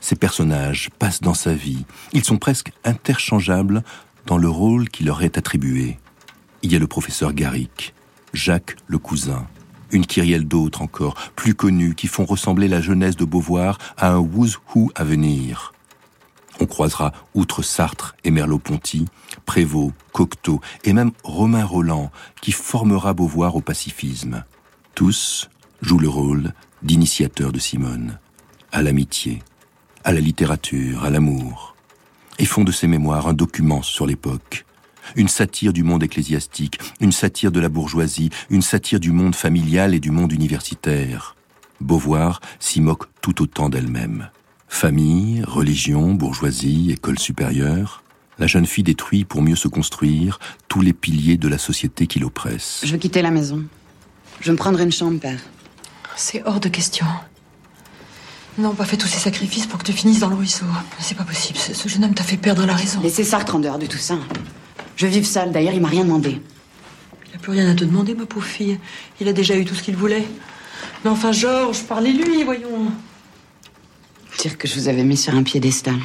Ces 0.00 0.16
personnages 0.16 0.90
passent 0.98 1.22
dans 1.22 1.34
sa 1.34 1.54
vie. 1.54 1.86
Ils 2.12 2.24
sont 2.24 2.36
presque 2.36 2.72
interchangeables 2.84 3.82
dans 4.26 4.36
le 4.36 4.48
rôle 4.48 4.88
qui 4.90 5.04
leur 5.04 5.22
est 5.22 5.38
attribué. 5.38 5.98
Il 6.62 6.72
y 6.72 6.76
a 6.76 6.78
le 6.78 6.86
professeur 6.86 7.32
Garrick, 7.32 7.94
Jacques 8.34 8.76
le 8.86 8.98
cousin, 8.98 9.46
une 9.90 10.06
kyrielle 10.06 10.46
d'autres 10.46 10.82
encore, 10.82 11.14
plus 11.36 11.54
connus, 11.54 11.94
qui 11.94 12.08
font 12.08 12.24
ressembler 12.24 12.68
la 12.68 12.80
jeunesse 12.80 13.16
de 13.16 13.24
Beauvoir 13.24 13.78
à 13.96 14.10
un 14.10 14.18
who's 14.18 14.58
who 14.74 14.90
à 14.94 15.04
venir. 15.04 15.72
On 16.60 16.66
croisera, 16.66 17.12
outre 17.34 17.62
Sartre 17.62 18.14
et 18.24 18.30
Merleau-Ponty, 18.30 19.06
Prévost, 19.46 19.92
Cocteau 20.12 20.60
et 20.84 20.92
même 20.92 21.12
Romain 21.22 21.64
Roland, 21.64 22.10
qui 22.40 22.52
formera 22.52 23.12
Beauvoir 23.14 23.56
au 23.56 23.60
pacifisme. 23.60 24.44
Tous 24.94 25.48
jouent 25.82 25.98
le 25.98 26.08
rôle 26.08 26.52
d'initiateurs 26.82 27.52
de 27.52 27.58
Simone, 27.58 28.18
à 28.72 28.82
l'amitié, 28.82 29.42
à 30.04 30.12
la 30.12 30.20
littérature, 30.20 31.04
à 31.04 31.10
l'amour, 31.10 31.74
et 32.38 32.44
font 32.44 32.64
de 32.64 32.72
ses 32.72 32.86
mémoires 32.86 33.26
un 33.26 33.32
document 33.32 33.82
sur 33.82 34.06
l'époque, 34.06 34.64
une 35.16 35.28
satire 35.28 35.72
du 35.72 35.82
monde 35.82 36.02
ecclésiastique, 36.02 36.78
une 37.00 37.12
satire 37.12 37.52
de 37.52 37.60
la 37.60 37.68
bourgeoisie, 37.68 38.30
une 38.50 38.62
satire 38.62 39.00
du 39.00 39.12
monde 39.12 39.34
familial 39.34 39.94
et 39.94 40.00
du 40.00 40.10
monde 40.10 40.32
universitaire. 40.32 41.36
Beauvoir 41.80 42.40
s'y 42.60 42.80
moque 42.80 43.06
tout 43.20 43.42
autant 43.42 43.68
d'elle-même. 43.68 44.30
Famille, 44.68 45.42
religion, 45.42 46.14
bourgeoisie, 46.14 46.92
école 46.92 47.18
supérieure, 47.18 48.03
la 48.38 48.46
jeune 48.46 48.66
fille 48.66 48.84
détruit 48.84 49.24
pour 49.24 49.42
mieux 49.42 49.56
se 49.56 49.68
construire 49.68 50.38
tous 50.68 50.80
les 50.80 50.92
piliers 50.92 51.36
de 51.36 51.48
la 51.48 51.58
société 51.58 52.06
qui 52.06 52.18
l'oppresse. 52.18 52.82
Je 52.84 52.92
veux 52.92 52.98
quitter 52.98 53.22
la 53.22 53.30
maison. 53.30 53.62
Je 54.40 54.50
me 54.50 54.56
prendrai 54.56 54.84
une 54.84 54.92
chambre, 54.92 55.18
père. 55.20 55.40
C'est 56.16 56.42
hors 56.44 56.60
de 56.60 56.68
question. 56.68 57.06
Non, 58.58 58.74
pas 58.74 58.84
fait 58.84 58.96
tous 58.96 59.08
ces 59.08 59.18
sacrifices 59.18 59.66
pour 59.66 59.78
que 59.78 59.84
tu 59.84 59.92
finisses 59.92 60.20
dans 60.20 60.28
le 60.28 60.36
ruisseau. 60.36 60.66
C'est 61.00 61.16
pas 61.16 61.24
possible. 61.24 61.58
Ce, 61.58 61.74
ce 61.74 61.88
jeune 61.88 62.04
homme 62.04 62.14
t'a 62.14 62.22
fait 62.22 62.36
perdre 62.36 62.64
la 62.66 62.74
raison. 62.74 63.00
Laissez 63.00 63.24
Sartre 63.24 63.56
en 63.56 63.58
dehors 63.58 63.78
de 63.78 63.86
tout 63.86 63.98
ça. 63.98 64.18
Je 64.96 65.06
vive 65.06 65.26
seule. 65.26 65.50
D'ailleurs, 65.50 65.74
il 65.74 65.80
m'a 65.80 65.88
rien 65.88 66.04
demandé. 66.04 66.40
Il 67.28 67.36
a 67.36 67.38
plus 67.38 67.52
rien 67.52 67.68
à 67.68 67.74
te 67.74 67.84
demander, 67.84 68.14
ma 68.14 68.26
pauvre 68.26 68.46
fille. 68.46 68.78
Il 69.20 69.28
a 69.28 69.32
déjà 69.32 69.56
eu 69.56 69.64
tout 69.64 69.74
ce 69.74 69.82
qu'il 69.82 69.96
voulait. 69.96 70.24
Mais 71.04 71.10
enfin, 71.10 71.32
Georges, 71.32 71.82
parlez-lui, 71.82 72.44
voyons. 72.44 72.92
Dire 74.38 74.58
que 74.58 74.68
je 74.68 74.74
vous 74.74 74.88
avais 74.88 75.04
mis 75.04 75.16
sur 75.16 75.34
un 75.34 75.42
piédestal. 75.42 75.96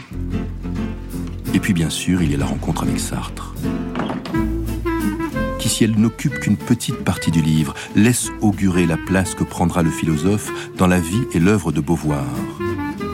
Et 1.54 1.60
puis 1.60 1.74
bien 1.74 1.90
sûr, 1.90 2.22
il 2.22 2.32
y 2.32 2.36
a 2.36 2.38
la 2.38 2.46
rencontre 2.46 2.84
avec 2.84 3.00
Sartre, 3.00 3.54
qui 5.60 5.68
si 5.68 5.84
elle 5.84 5.96
n'occupe 5.96 6.40
qu'une 6.40 6.58
petite 6.58 7.04
partie 7.04 7.32
du 7.32 7.42
livre, 7.42 7.74
laisse 7.96 8.30
augurer 8.42 8.86
la 8.86 8.98
place 8.98 9.36
que 9.36 9.44
prendra 9.44 9.82
le 9.84 9.90
philosophe 9.90 10.52
dans 10.78 10.88
la 10.88 11.00
vie 11.00 11.24
et 11.34 11.40
l'œuvre 11.40 11.72
de 11.72 11.82
Beauvoir. 11.82 12.26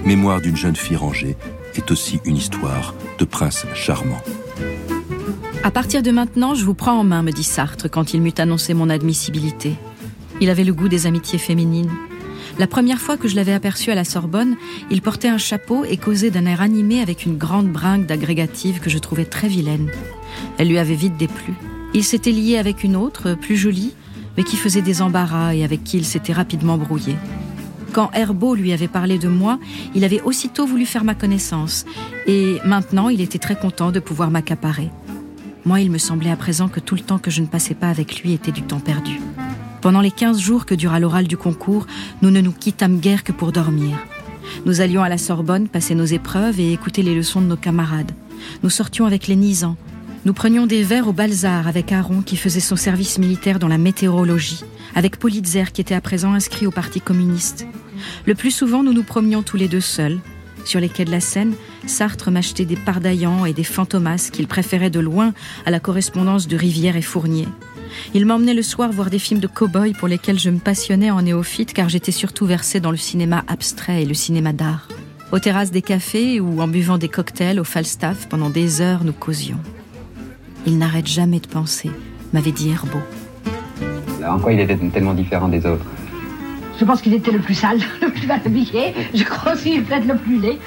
Mémoire 0.05 0.41
d'une 0.41 0.57
jeune 0.57 0.75
fille 0.75 0.97
rangée 0.97 1.37
est 1.75 1.89
aussi 1.91 2.19
une 2.25 2.37
histoire 2.37 2.93
de 3.17 3.25
prince 3.25 3.65
charmant. 3.73 4.21
À 5.63 5.71
partir 5.71 6.03
de 6.03 6.11
maintenant, 6.11 6.53
je 6.53 6.63
vous 6.63 6.75
prends 6.75 6.99
en 6.99 7.03
main, 7.03 7.23
me 7.23 7.31
dit 7.31 7.43
Sartre 7.43 7.89
quand 7.89 8.13
il 8.13 8.21
m'eut 8.21 8.33
annoncé 8.37 8.75
mon 8.75 8.89
admissibilité. 8.89 9.73
Il 10.41 10.49
avait 10.49 10.63
le 10.63 10.73
goût 10.73 10.89
des 10.89 11.07
amitiés 11.07 11.39
féminines. 11.39 11.89
La 12.57 12.67
première 12.67 12.99
fois 12.99 13.17
que 13.17 13.27
je 13.27 13.35
l'avais 13.35 13.53
aperçu 13.53 13.91
à 13.91 13.95
la 13.95 14.05
Sorbonne, 14.05 14.55
il 14.89 15.01
portait 15.01 15.27
un 15.27 15.37
chapeau 15.37 15.83
et 15.83 15.97
causait 15.97 16.31
d'un 16.31 16.45
air 16.45 16.61
animé 16.61 17.01
avec 17.01 17.25
une 17.25 17.37
grande 17.37 17.67
bringue 17.67 18.05
d'agrégative 18.05 18.79
que 18.79 18.89
je 18.89 18.97
trouvais 18.97 19.25
très 19.25 19.49
vilaine. 19.49 19.89
Elle 20.57 20.69
lui 20.69 20.77
avait 20.77 20.95
vite 20.95 21.17
déplu. 21.17 21.53
Il 21.93 22.05
s'était 22.05 22.31
lié 22.31 22.57
avec 22.57 22.83
une 22.83 22.95
autre, 22.95 23.33
plus 23.33 23.57
jolie, 23.57 23.93
mais 24.37 24.43
qui 24.43 24.55
faisait 24.55 24.81
des 24.81 25.01
embarras 25.01 25.53
et 25.53 25.65
avec 25.65 25.83
qui 25.83 25.97
il 25.97 26.05
s'était 26.05 26.33
rapidement 26.33 26.77
brouillé. 26.77 27.15
Quand 27.91 28.09
Herbeau 28.13 28.55
lui 28.55 28.71
avait 28.71 28.87
parlé 28.87 29.17
de 29.17 29.27
moi, 29.27 29.59
il 29.93 30.05
avait 30.05 30.21
aussitôt 30.21 30.65
voulu 30.65 30.85
faire 30.85 31.03
ma 31.03 31.15
connaissance, 31.15 31.85
et 32.25 32.57
maintenant 32.65 33.09
il 33.09 33.19
était 33.21 33.39
très 33.39 33.55
content 33.57 33.91
de 33.91 33.99
pouvoir 33.99 34.31
m'accaparer. 34.31 34.91
Moi, 35.65 35.81
il 35.81 35.89
me 35.89 35.97
semblait 35.97 36.31
à 36.31 36.35
présent 36.35 36.67
que 36.67 36.79
tout 36.79 36.95
le 36.95 37.01
temps 37.01 37.17
que 37.17 37.31
je 37.31 37.41
ne 37.41 37.47
passais 37.47 37.73
pas 37.73 37.89
avec 37.89 38.21
lui 38.21 38.33
était 38.33 38.51
du 38.51 38.61
temps 38.61 38.79
perdu. 38.79 39.19
Pendant 39.85 40.01
les 40.01 40.09
quinze 40.09 40.41
jours 40.41 40.65
que 40.65 40.73
dura 40.73 40.99
l'oral 40.99 41.27
du 41.27 41.37
concours, 41.37 41.85
nous 42.23 42.31
ne 42.31 42.41
nous 42.41 42.51
quittâmes 42.51 42.99
guère 42.99 43.23
que 43.23 43.31
pour 43.31 43.51
dormir. 43.51 43.95
Nous 44.65 44.81
allions 44.81 45.03
à 45.03 45.09
la 45.09 45.19
Sorbonne 45.19 45.67
passer 45.67 45.93
nos 45.93 46.05
épreuves 46.05 46.59
et 46.59 46.73
écouter 46.73 47.03
les 47.03 47.13
leçons 47.13 47.39
de 47.39 47.45
nos 47.45 47.55
camarades. 47.55 48.11
Nous 48.63 48.71
sortions 48.71 49.05
avec 49.05 49.27
les 49.27 49.35
Nisans. 49.35 49.77
Nous 50.25 50.33
prenions 50.33 50.65
des 50.65 50.81
verres 50.81 51.07
au 51.07 51.13
Balzar 51.13 51.67
avec 51.67 51.91
Aaron 51.91 52.23
qui 52.23 52.35
faisait 52.35 52.61
son 52.61 52.75
service 52.75 53.19
militaire 53.19 53.59
dans 53.59 53.67
la 53.67 53.77
météorologie, 53.77 54.63
avec 54.95 55.19
Politzer 55.19 55.71
qui 55.71 55.81
était 55.81 55.93
à 55.93 56.01
présent 56.01 56.33
inscrit 56.33 56.65
au 56.65 56.71
Parti 56.71 56.99
communiste. 56.99 57.67
Le 58.25 58.33
plus 58.33 58.49
souvent, 58.49 58.81
nous 58.81 58.91
nous 58.91 59.03
promenions 59.03 59.43
tous 59.43 59.57
les 59.57 59.67
deux 59.67 59.81
seuls. 59.81 60.17
Sur 60.63 60.79
les 60.79 60.89
quais 60.89 61.05
de 61.05 61.11
la 61.11 61.19
Seine, 61.19 61.53
Sartre 61.85 62.31
m'achetait 62.31 62.65
des 62.65 62.75
pardaillants 62.75 63.45
et 63.45 63.53
des 63.53 63.63
fantomas 63.63 64.31
qu'il 64.33 64.47
préférait 64.47 64.89
de 64.89 64.99
loin 64.99 65.35
à 65.63 65.69
la 65.69 65.79
correspondance 65.79 66.47
de 66.47 66.57
Rivière 66.57 66.97
et 66.97 67.03
Fournier. 67.03 67.47
Il 68.13 68.25
m'emmenait 68.25 68.53
le 68.53 68.61
soir 68.61 68.91
voir 68.91 69.09
des 69.09 69.19
films 69.19 69.39
de 69.39 69.47
cow-boys 69.47 69.93
pour 69.97 70.07
lesquels 70.07 70.39
je 70.39 70.49
me 70.49 70.59
passionnais 70.59 71.11
en 71.11 71.21
néophyte 71.21 71.73
car 71.73 71.89
j'étais 71.89 72.11
surtout 72.11 72.45
versée 72.45 72.79
dans 72.79 72.91
le 72.91 72.97
cinéma 72.97 73.43
abstrait 73.47 74.03
et 74.03 74.05
le 74.05 74.13
cinéma 74.13 74.53
d'art. 74.53 74.87
Aux 75.31 75.39
terrasses 75.39 75.71
des 75.71 75.81
cafés 75.81 76.39
ou 76.39 76.61
en 76.61 76.67
buvant 76.67 76.97
des 76.97 77.09
cocktails 77.09 77.59
au 77.59 77.63
Falstaff 77.63 78.29
pendant 78.29 78.49
des 78.49 78.81
heures 78.81 79.03
nous 79.03 79.13
causions. 79.13 79.59
Il 80.65 80.77
n'arrête 80.77 81.07
jamais 81.07 81.39
de 81.39 81.47
penser, 81.47 81.91
m'avait 82.33 82.51
dit 82.51 82.69
Herbeau. 82.69 82.99
En 84.27 84.39
quoi 84.39 84.53
il 84.53 84.59
était 84.59 84.77
tellement 84.77 85.13
différent 85.13 85.47
des 85.47 85.65
autres 85.65 85.85
Je 86.79 86.85
pense 86.85 87.01
qu'il 87.01 87.13
était 87.13 87.31
le 87.31 87.39
plus 87.39 87.53
sale, 87.53 87.79
le 88.01 88.09
plus 88.09 88.27
mal 88.27 88.39
habillé. 88.45 88.93
Je 89.13 89.23
crois 89.23 89.53
aussi 89.53 89.79
peut-être 89.79 90.05
le 90.05 90.15
plus 90.15 90.39
laid. 90.39 90.59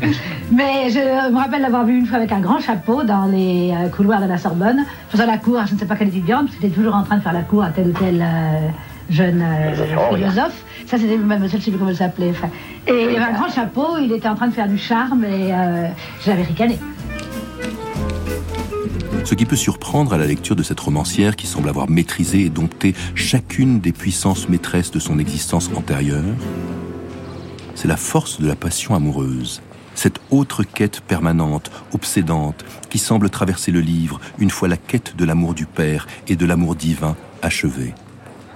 Mais 0.52 0.90
je 0.90 1.30
me 1.30 1.36
rappelle 1.36 1.62
l'avoir 1.62 1.84
vu 1.84 1.98
une 1.98 2.06
fois 2.06 2.18
avec 2.18 2.32
un 2.32 2.40
grand 2.40 2.60
chapeau 2.60 3.02
dans 3.04 3.26
les 3.26 3.72
euh, 3.72 3.88
couloirs 3.88 4.20
de 4.20 4.26
la 4.26 4.38
Sorbonne, 4.38 4.84
faisant 5.10 5.26
la 5.26 5.38
cour 5.38 5.58
à 5.58 5.66
je 5.66 5.74
ne 5.74 5.78
sais 5.78 5.86
pas 5.86 5.96
quelle 5.96 6.08
étudiante, 6.08 6.46
parce 6.46 6.56
qu'il 6.56 6.66
était 6.66 6.76
toujours 6.76 6.94
en 6.94 7.02
train 7.02 7.16
de 7.16 7.22
faire 7.22 7.32
la 7.32 7.42
cour 7.42 7.62
à 7.62 7.70
tel 7.70 7.88
ou 7.88 7.92
tel 7.92 8.20
euh, 8.20 8.68
jeune 9.10 9.42
euh, 9.42 10.14
philosophe. 10.14 10.64
Ça, 10.86 10.98
c'était 10.98 11.16
mademoiselle, 11.16 11.50
je 11.50 11.56
ne 11.56 11.62
sais 11.62 11.70
plus 11.70 11.78
comment 11.78 11.90
elle 11.90 11.96
s'appelait. 11.96 12.30
Enfin, 12.30 12.48
et 12.86 13.04
il 13.10 13.16
avait 13.16 13.30
un 13.30 13.32
grand 13.32 13.48
chapeau, 13.48 13.98
il 14.00 14.12
était 14.12 14.28
en 14.28 14.34
train 14.34 14.48
de 14.48 14.52
faire 14.52 14.68
du 14.68 14.78
charme 14.78 15.24
et 15.24 15.52
euh, 15.52 15.88
je 16.24 16.30
l'avais 16.30 16.42
ricané. 16.42 16.78
Ce 19.24 19.34
qui 19.34 19.46
peut 19.46 19.56
surprendre 19.56 20.12
à 20.12 20.18
la 20.18 20.26
lecture 20.26 20.56
de 20.56 20.62
cette 20.62 20.80
romancière 20.80 21.36
qui 21.36 21.46
semble 21.46 21.68
avoir 21.68 21.88
maîtrisé 21.88 22.40
et 22.40 22.50
dompté 22.50 22.94
chacune 23.14 23.80
des 23.80 23.92
puissances 23.92 24.48
maîtresses 24.48 24.90
de 24.90 24.98
son 24.98 25.18
existence 25.18 25.70
antérieure, 25.74 26.34
c'est 27.74 27.88
la 27.88 27.96
force 27.96 28.40
de 28.40 28.48
la 28.48 28.56
passion 28.56 28.94
amoureuse, 28.94 29.62
cette 29.94 30.20
autre 30.30 30.64
quête 30.64 31.00
permanente, 31.00 31.70
obsédante, 31.92 32.64
qui 32.90 32.98
semble 32.98 33.30
traverser 33.30 33.70
le 33.70 33.80
livre 33.80 34.20
une 34.38 34.50
fois 34.50 34.68
la 34.68 34.76
quête 34.76 35.16
de 35.16 35.24
l'amour 35.24 35.54
du 35.54 35.66
Père 35.66 36.06
et 36.28 36.36
de 36.36 36.46
l'amour 36.46 36.74
divin 36.74 37.16
achevée. 37.42 37.94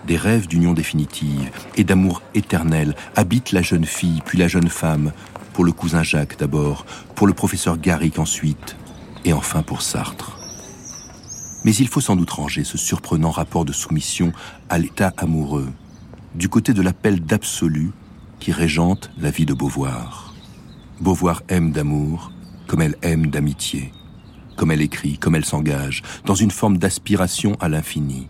des 0.07 0.17
rêves 0.17 0.47
d'union 0.47 0.73
définitive 0.73 1.51
et 1.77 1.83
d'amour 1.83 2.23
éternel 2.35 2.95
habitent 3.17 3.51
la 3.51 3.63
jeune 3.63 3.85
fille 3.85 4.23
puis 4.25 4.39
la 4.39 4.47
jeune 4.47 4.69
femme, 4.69 5.13
pour 5.53 5.65
le 5.65 5.73
cousin 5.73 6.03
Jacques 6.03 6.39
d'abord, 6.39 6.87
pour 7.15 7.27
le 7.27 7.33
professeur 7.33 7.77
Garrick 7.79 8.19
ensuite, 8.19 8.77
et 9.25 9.33
enfin 9.33 9.63
pour 9.63 9.83
Sartre. 9.83 10.36
Mais 11.67 11.75
il 11.75 11.89
faut 11.89 12.01
sans 12.01 12.15
doute 12.15 12.31
ranger 12.31 12.63
ce 12.63 12.79
surprenant 12.79 13.33
rapport 13.33 13.65
de 13.65 13.73
soumission 13.73 14.33
à 14.69 14.79
l'état 14.79 15.13
amoureux, 15.17 15.69
du 16.37 16.49
côté 16.49 16.73
de 16.73 16.81
l'appel 16.81 17.21
d'absolu 17.21 17.91
qui 18.39 18.53
régente 18.53 19.11
la 19.19 19.33
vie 19.33 19.47
de 19.47 19.53
Beauvoir. 19.53 20.33
Beauvoir 21.01 21.43
aime 21.49 21.73
d'amour 21.73 22.31
comme 22.69 22.83
elle 22.83 22.95
aime 23.03 23.27
d'amitié, 23.27 23.93
comme 24.57 24.71
elle 24.71 24.81
écrit, 24.81 25.19
comme 25.19 25.35
elle 25.35 25.45
s'engage, 25.45 26.03
dans 26.25 26.37
une 26.37 26.53
forme 26.53 26.79
d'aspiration 26.79 27.57
à 27.59 27.69
l'infini. 27.69 28.29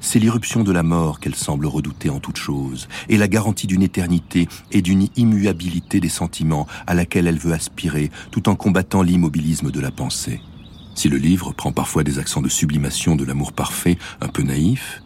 C'est 0.00 0.18
l'irruption 0.18 0.62
de 0.62 0.72
la 0.72 0.82
mort 0.82 1.20
qu'elle 1.20 1.34
semble 1.34 1.66
redouter 1.66 2.08
en 2.08 2.18
toute 2.18 2.38
chose, 2.38 2.88
et 3.10 3.18
la 3.18 3.28
garantie 3.28 3.66
d'une 3.66 3.82
éternité 3.82 4.48
et 4.70 4.80
d'une 4.80 5.08
immuabilité 5.16 6.00
des 6.00 6.08
sentiments 6.08 6.66
à 6.86 6.94
laquelle 6.94 7.26
elle 7.26 7.38
veut 7.38 7.52
aspirer, 7.52 8.10
tout 8.30 8.48
en 8.48 8.54
combattant 8.54 9.02
l'immobilisme 9.02 9.70
de 9.70 9.80
la 9.80 9.90
pensée. 9.90 10.40
Si 11.00 11.08
le 11.08 11.16
livre 11.16 11.54
prend 11.54 11.72
parfois 11.72 12.04
des 12.04 12.18
accents 12.18 12.42
de 12.42 12.50
sublimation 12.50 13.16
de 13.16 13.24
l'amour 13.24 13.54
parfait, 13.54 13.96
un 14.20 14.28
peu 14.28 14.42
naïf, 14.42 15.02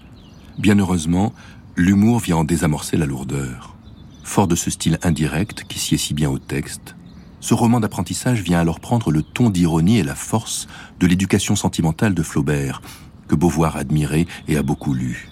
bien 0.58 0.76
heureusement, 0.76 1.32
l'humour 1.76 2.18
vient 2.18 2.38
en 2.38 2.42
désamorcer 2.42 2.96
la 2.96 3.06
lourdeur. 3.06 3.76
Fort 4.24 4.48
de 4.48 4.56
ce 4.56 4.72
style 4.72 4.98
indirect 5.04 5.62
qui 5.68 5.78
sied 5.78 5.96
si 5.96 6.12
bien 6.12 6.28
au 6.28 6.40
texte, 6.40 6.96
ce 7.38 7.54
roman 7.54 7.78
d'apprentissage 7.78 8.42
vient 8.42 8.58
alors 8.58 8.80
prendre 8.80 9.12
le 9.12 9.22
ton 9.22 9.50
d'ironie 9.50 9.98
et 9.98 10.02
la 10.02 10.16
force 10.16 10.66
de 10.98 11.06
l'éducation 11.06 11.54
sentimentale 11.54 12.12
de 12.12 12.24
Flaubert, 12.24 12.82
que 13.28 13.36
Beauvoir 13.36 13.76
admirait 13.76 14.26
et 14.48 14.56
a 14.56 14.64
beaucoup 14.64 14.94
lu. 14.94 15.28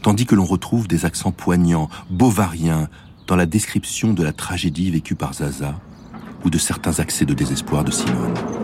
Tandis 0.00 0.26
que 0.26 0.36
l'on 0.36 0.44
retrouve 0.44 0.86
des 0.86 1.06
accents 1.06 1.32
poignants, 1.32 1.90
bovariens, 2.08 2.88
dans 3.26 3.34
la 3.34 3.46
description 3.46 4.14
de 4.14 4.22
la 4.22 4.32
tragédie 4.32 4.92
vécue 4.92 5.16
par 5.16 5.34
Zaza 5.34 5.74
ou 6.44 6.50
de 6.50 6.58
certains 6.58 7.00
accès 7.00 7.24
de 7.24 7.34
désespoir 7.34 7.82
de 7.82 7.90
Simone. 7.90 8.63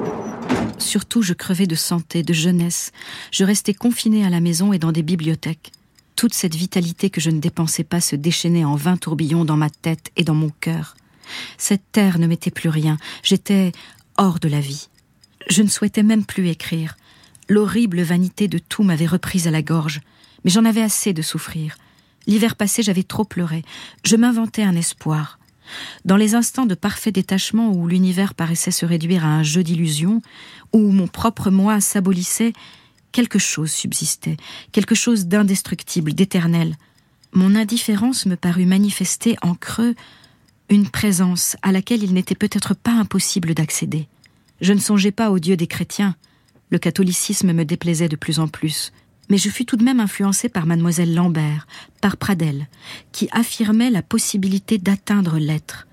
Surtout, 0.81 1.23
je 1.23 1.35
crevais 1.35 1.67
de 1.67 1.75
santé, 1.75 2.23
de 2.23 2.33
jeunesse. 2.33 2.93
Je 3.31 3.45
restais 3.45 3.75
confinée 3.75 4.25
à 4.25 4.31
la 4.31 4.41
maison 4.41 4.73
et 4.73 4.79
dans 4.79 4.93
des 4.93 5.03
bibliothèques. 5.03 5.73
Toute 6.17 6.35
cette 6.35 6.55
vitalité 6.55 7.11
que 7.11 7.21
je 7.21 7.31
ne 7.31 7.39
dépensais 7.39 7.85
pas 7.85 8.01
se 8.01 8.17
déchaînait 8.17 8.65
en 8.65 8.77
vains 8.77 8.97
tourbillons 8.97 9.45
dans 9.45 9.57
ma 9.57 9.71
tête 9.71 10.11
et 10.17 10.25
dans 10.25 10.35
mon 10.35 10.51
cœur. 10.61 10.97
Cette 11.59 11.93
terre 11.93 12.19
ne 12.19 12.27
m'était 12.27 12.51
plus 12.51 12.69
rien. 12.69 12.99
J'étais 13.23 13.73
hors 14.17 14.41
de 14.41 14.49
la 14.49 14.61
vie. 14.61 14.89
Je 15.49 15.63
ne 15.63 15.69
souhaitais 15.69 16.03
même 16.03 16.25
plus 16.25 16.49
écrire. 16.49 16.97
L'horrible 17.49 18.03
vanité 18.03 18.49
de 18.49 18.59
tout 18.59 18.83
m'avait 18.83 19.07
reprise 19.07 19.49
à 19.49 19.51
la 19.51 19.63
gorge, 19.63 20.01
mais 20.45 20.51
j'en 20.51 20.65
avais 20.65 20.83
assez 20.83 21.13
de 21.13 21.23
souffrir. 21.23 21.77
L'hiver 22.27 22.55
passé, 22.55 22.83
j'avais 22.83 23.03
trop 23.03 23.25
pleuré. 23.25 23.65
Je 24.05 24.17
m'inventais 24.17 24.63
un 24.63 24.77
espoir. 24.77 25.40
Dans 26.05 26.17
les 26.17 26.35
instants 26.35 26.67
de 26.67 26.75
parfait 26.75 27.13
détachement 27.13 27.73
où 27.73 27.87
l'univers 27.87 28.35
paraissait 28.35 28.71
se 28.71 28.87
réduire 28.87 29.25
à 29.25 29.29
un 29.29 29.43
jeu 29.43 29.63
d'illusions, 29.63 30.23
où 30.73 30.91
mon 30.91 31.07
propre 31.07 31.51
moi 31.51 31.81
s'abolissait, 31.81 32.53
quelque 33.13 33.39
chose 33.39 33.71
subsistait, 33.71 34.37
quelque 34.73 34.95
chose 34.95 35.27
d'indestructible, 35.27 36.13
d'éternel. 36.13 36.77
Mon 37.33 37.55
indifférence 37.55 38.27
me 38.27 38.37
parut 38.37 38.67
manifester 38.67 39.37
en 39.43 39.55
creux 39.55 39.95
une 40.69 40.89
présence 40.89 41.57
à 41.63 41.73
laquelle 41.73 42.03
il 42.03 42.15
n'était 42.15 42.35
peut-être 42.35 42.75
pas 42.75 42.93
impossible 42.93 43.55
d'accéder. 43.55 44.09
Je 44.61 44.73
ne 44.73 44.79
songeais 44.79 45.11
pas 45.11 45.31
au 45.31 45.39
Dieu 45.39 45.57
des 45.57 45.67
chrétiens, 45.67 46.17
le 46.71 46.79
catholicisme 46.79 47.53
me 47.53 47.65
déplaisait 47.65 48.09
de 48.09 48.17
plus 48.17 48.39
en 48.39 48.47
plus, 48.47 48.93
mais 49.31 49.39
je 49.39 49.49
fus 49.49 49.65
tout 49.65 49.77
de 49.77 49.85
même 49.85 50.01
influencée 50.01 50.49
par 50.49 50.67
mademoiselle 50.67 51.15
Lambert, 51.15 51.67
par 52.01 52.17
Pradel, 52.17 52.69
qui 53.13 53.29
affirmait 53.31 53.91
la 53.91 54.03
possibilité 54.03 54.77
d'atteindre 54.77 55.39
l'être. 55.39 55.87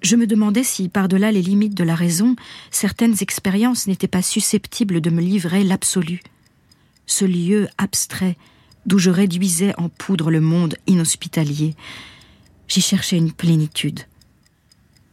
Je 0.00 0.14
me 0.14 0.28
demandais 0.28 0.62
si, 0.62 0.88
par-delà 0.88 1.32
les 1.32 1.42
limites 1.42 1.74
de 1.74 1.82
la 1.82 1.96
raison, 1.96 2.36
certaines 2.70 3.16
expériences 3.20 3.88
n'étaient 3.88 4.06
pas 4.06 4.22
susceptibles 4.22 5.00
de 5.00 5.10
me 5.10 5.20
livrer 5.20 5.64
l'absolu. 5.64 6.22
Ce 7.06 7.24
lieu 7.24 7.68
abstrait, 7.78 8.36
d'où 8.86 8.98
je 8.98 9.10
réduisais 9.10 9.74
en 9.76 9.88
poudre 9.88 10.30
le 10.30 10.40
monde 10.40 10.76
inhospitalier, 10.86 11.74
j'y 12.68 12.80
cherchais 12.80 13.16
une 13.16 13.32
plénitude. 13.32 14.02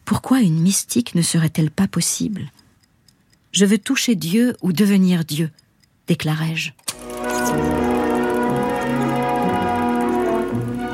Pourquoi 0.06 0.42
une 0.42 0.60
mystique 0.60 1.16
ne 1.16 1.24
serait-elle 1.24 1.72
pas 1.72 1.88
possible? 1.88 2.52
Je 3.52 3.66
veux 3.66 3.80
toucher 3.80 4.14
Dieu 4.14 4.56
ou 4.62 4.72
devenir 4.72 5.26
Dieu, 5.26 5.50
déclarai-je. 6.08 6.74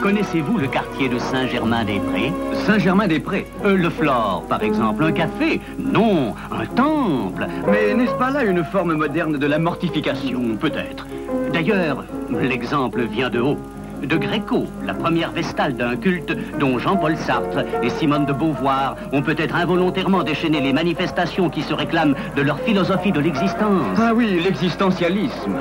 Connaissez-vous 0.02 0.58
le 0.58 0.68
quartier 0.68 1.10
de 1.10 1.20
Saint-Germain-des-Prés? 1.20 2.34
Saint-Germain-des-Prés 2.66 3.46
euh, 3.66 3.78
Le 3.78 3.90
Flore, 3.90 4.44
par 4.50 4.64
exemple. 4.64 5.04
Un 5.04 5.12
café 5.12 5.62
Non, 5.78 6.34
un 6.52 6.66
temple. 6.66 7.48
Mais 7.68 7.94
n'est-ce 7.94 8.16
pas 8.16 8.32
là 8.32 8.44
une 8.44 8.64
forme 8.64 8.96
moderne 8.96 9.38
de 9.38 9.46
la 9.46 9.60
mortification 9.60 10.58
Peut-être? 10.60 11.06
D'ailleurs, 11.54 12.04
l'exemple 12.32 13.04
vient 13.04 13.30
de 13.30 13.40
haut 13.40 13.58
de 14.04 14.18
Gréco, 14.18 14.66
la 14.84 14.96
première 14.96 15.32
vestale 15.32 15.76
d'un 15.76 15.96
culte 15.96 16.36
dont 16.60 16.80
Jean-Paul 16.80 17.16
Sartre 17.18 17.60
et 17.84 17.90
Simone 17.90 18.26
de 18.26 18.34
Beauvoir 18.34 18.96
ont 19.12 19.22
peut-être 19.22 19.56
involontairement 19.56 20.24
déchaîné 20.24 20.60
les 20.60 20.74
manifestations 20.74 21.50
qui 21.50 21.62
se 21.62 21.74
réclament 21.74 22.16
de 22.36 22.42
leur 22.42 22.60
philosophie 22.62 23.12
de 23.12 23.20
l'existence. 23.20 24.00
Ah 24.00 24.12
oui, 24.16 24.42
l'existentialisme. 24.44 25.56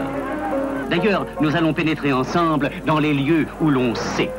D'ailleurs, 0.90 1.24
nous 1.40 1.54
allons 1.54 1.72
pénétrer 1.72 2.12
ensemble 2.12 2.68
dans 2.84 2.98
les 2.98 3.14
lieux 3.14 3.46
où 3.60 3.70
l'on 3.70 3.94
sait. 3.94 4.30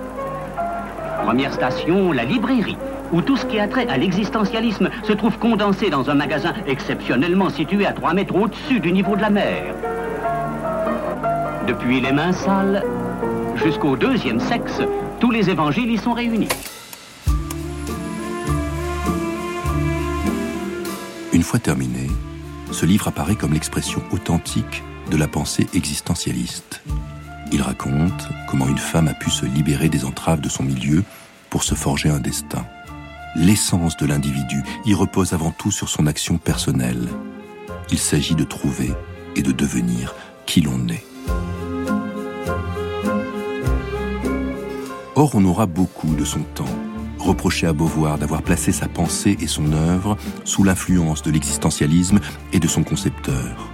Première 1.24 1.54
station, 1.54 2.12
la 2.12 2.26
librairie, 2.26 2.76
où 3.14 3.22
tout 3.22 3.38
ce 3.38 3.46
qui 3.46 3.58
a 3.58 3.70
trait 3.70 3.88
à 3.88 3.96
l'existentialisme 3.96 4.90
se 5.04 5.14
trouve 5.14 5.38
condensé 5.38 5.90
dans 5.90 6.10
un 6.10 6.16
magasin 6.16 6.54
exceptionnellement 6.68 7.50
situé 7.50 7.86
à 7.86 7.94
3 7.94 8.14
mètres 8.14 8.36
au-dessus 8.36 8.82
du 8.82 8.92
niveau 8.92 9.16
de 9.16 9.22
la 9.22 9.30
mer. 9.30 9.74
Depuis 11.68 12.02
les 12.02 12.12
mains 12.12 12.34
sales 12.34 12.84
jusqu'au 13.56 13.96
deuxième 13.96 14.42
sexe, 14.42 14.82
tous 15.22 15.32
les 15.32 15.50
évangiles 15.50 15.90
y 15.90 15.98
sont 15.98 16.14
réunis. 16.14 16.50
Une 21.32 21.44
fois 21.44 21.60
terminé, 21.60 22.08
ce 22.72 22.86
livre 22.86 23.08
apparaît 23.08 23.36
comme 23.36 23.54
l'expression 23.54 24.02
authentique 24.12 24.84
de 25.12 25.18
la 25.18 25.28
pensée 25.28 25.68
existentialiste. 25.74 26.82
Il 27.52 27.62
raconte 27.62 28.30
comment 28.48 28.68
une 28.68 28.78
femme 28.78 29.10
a 29.10 29.14
pu 29.14 29.30
se 29.30 29.46
libérer 29.46 29.90
des 29.90 30.06
entraves 30.06 30.40
de 30.40 30.48
son 30.50 30.64
milieu 30.64 31.04
pour 31.50 31.64
se 31.64 31.76
forger 31.76 32.10
un 32.10 32.20
destin. 32.20 32.66
L'essence 33.36 33.98
de 33.98 34.06
l'individu 34.06 34.64
y 34.86 34.94
repose 34.94 35.34
avant 35.34 35.52
tout 35.52 35.70
sur 35.70 35.90
son 35.90 36.08
action 36.08 36.38
personnelle. 36.38 37.10
Il 37.92 38.00
s'agit 38.00 38.36
de 38.36 38.46
trouver 38.46 38.94
et 39.36 39.42
de 39.42 39.52
devenir 39.52 40.16
qui 40.46 40.62
l'on 40.62 40.88
est. 40.88 41.06
Or, 45.16 45.36
on 45.36 45.44
aura 45.44 45.66
beaucoup 45.66 46.16
de 46.16 46.24
son 46.24 46.42
temps 46.42 46.66
reproché 47.20 47.68
à 47.68 47.74
Beauvoir 47.74 48.18
d'avoir 48.18 48.42
placé 48.42 48.72
sa 48.72 48.88
pensée 48.88 49.38
et 49.40 49.48
son 49.48 49.74
œuvre 49.74 50.18
sous 50.44 50.64
l'influence 50.64 51.22
de 51.22 51.32
l'existentialisme 51.32 52.20
et 52.52 52.60
de 52.60 52.68
son 52.68 52.84
concepteur. 52.84 53.71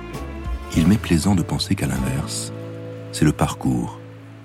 Il 0.78 0.86
m'est 0.86 1.02
plaisant 1.02 1.34
de 1.34 1.42
penser 1.42 1.74
qu'à 1.74 1.88
l'inverse, 1.88 2.54
c'est 3.12 3.26
le 3.26 3.32
parcours 3.32 4.00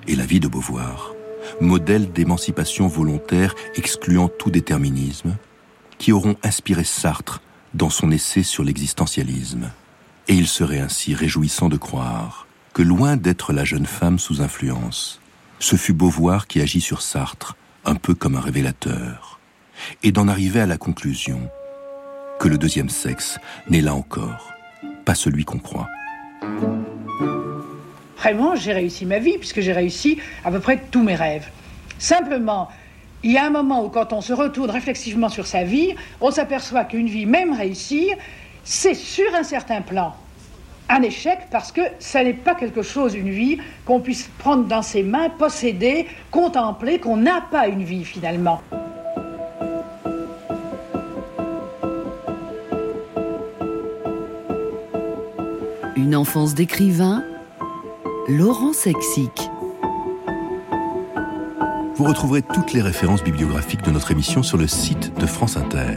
et 0.08 0.16
la 0.16 0.24
vie 0.24 0.40
de 0.40 0.48
Beauvoir, 0.48 1.12
modèle 1.60 2.10
d'émancipation 2.10 2.88
volontaire 2.88 3.54
excluant 3.76 4.28
tout 4.28 4.50
déterminisme, 4.50 5.36
qui 5.98 6.10
auront 6.10 6.36
inspiré 6.42 6.84
Sartre 6.84 7.42
dans 7.74 7.90
son 7.90 8.10
essai 8.10 8.42
sur 8.42 8.64
l'existentialisme. 8.64 9.70
Et 10.26 10.32
il 10.32 10.48
serait 10.48 10.80
ainsi 10.80 11.14
réjouissant 11.14 11.68
de 11.68 11.76
croire 11.76 12.46
que 12.72 12.80
loin 12.80 13.18
d'être 13.18 13.52
la 13.52 13.66
jeune 13.66 13.84
femme 13.84 14.18
sous 14.18 14.40
influence, 14.40 15.20
ce 15.58 15.76
fut 15.76 15.92
Beauvoir 15.92 16.46
qui 16.46 16.62
agit 16.62 16.80
sur 16.80 17.02
Sartre, 17.02 17.56
un 17.84 17.96
peu 17.96 18.14
comme 18.14 18.36
un 18.36 18.40
révélateur, 18.40 19.38
et 20.02 20.12
d'en 20.12 20.28
arriver 20.28 20.60
à 20.60 20.66
la 20.66 20.78
conclusion 20.78 21.50
que 22.40 22.48
le 22.48 22.56
deuxième 22.56 22.88
sexe 22.88 23.38
n'est 23.68 23.82
là 23.82 23.94
encore 23.94 24.48
pas 25.04 25.14
celui 25.14 25.44
qu'on 25.44 25.58
croit. 25.58 25.88
Vraiment, 28.16 28.54
j'ai 28.54 28.72
réussi 28.72 29.04
ma 29.06 29.18
vie, 29.18 29.38
puisque 29.38 29.60
j'ai 29.60 29.72
réussi 29.72 30.18
à 30.44 30.50
peu 30.50 30.60
près 30.60 30.80
tous 30.90 31.02
mes 31.02 31.14
rêves. 31.14 31.48
Simplement, 31.98 32.68
il 33.22 33.32
y 33.32 33.38
a 33.38 33.46
un 33.46 33.50
moment 33.50 33.84
où 33.84 33.88
quand 33.88 34.12
on 34.12 34.20
se 34.20 34.32
retourne 34.32 34.70
réflexivement 34.70 35.28
sur 35.28 35.46
sa 35.46 35.64
vie, 35.64 35.94
on 36.20 36.30
s'aperçoit 36.30 36.84
qu'une 36.84 37.08
vie, 37.08 37.26
même 37.26 37.52
réussie, 37.52 38.10
c'est 38.64 38.94
sur 38.94 39.34
un 39.34 39.42
certain 39.42 39.80
plan 39.82 40.14
un 40.92 41.02
échec 41.02 41.38
parce 41.50 41.72
que 41.72 41.80
ça 41.98 42.22
n'est 42.22 42.34
pas 42.34 42.54
quelque 42.54 42.82
chose, 42.82 43.14
une 43.14 43.30
vie, 43.30 43.58
qu'on 43.86 44.00
puisse 44.00 44.28
prendre 44.38 44.64
dans 44.64 44.82
ses 44.82 45.02
mains, 45.02 45.30
posséder, 45.30 46.06
contempler, 46.30 46.98
qu'on 46.98 47.16
n'a 47.16 47.40
pas 47.50 47.66
une 47.68 47.82
vie 47.82 48.04
finalement. 48.04 48.60
Une 56.12 56.18
enfance 56.18 56.54
d'écrivain, 56.54 57.24
Laurent 58.28 58.74
Sexic. 58.74 59.50
Vous 61.96 62.04
retrouverez 62.04 62.42
toutes 62.42 62.74
les 62.74 62.82
références 62.82 63.24
bibliographiques 63.24 63.80
de 63.80 63.90
notre 63.90 64.10
émission 64.10 64.42
sur 64.42 64.58
le 64.58 64.66
site 64.66 65.18
de 65.18 65.24
France 65.24 65.56
Inter. 65.56 65.96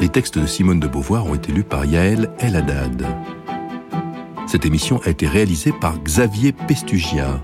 Les 0.00 0.08
textes 0.08 0.40
de 0.40 0.46
Simone 0.46 0.80
de 0.80 0.88
Beauvoir 0.88 1.26
ont 1.26 1.36
été 1.36 1.52
lus 1.52 1.62
par 1.62 1.84
Yaël 1.84 2.28
El 2.40 2.56
Haddad. 2.56 3.06
Cette 4.48 4.66
émission 4.66 5.00
a 5.04 5.10
été 5.10 5.28
réalisée 5.28 5.70
par 5.70 6.02
Xavier 6.02 6.50
Pestugia. 6.50 7.40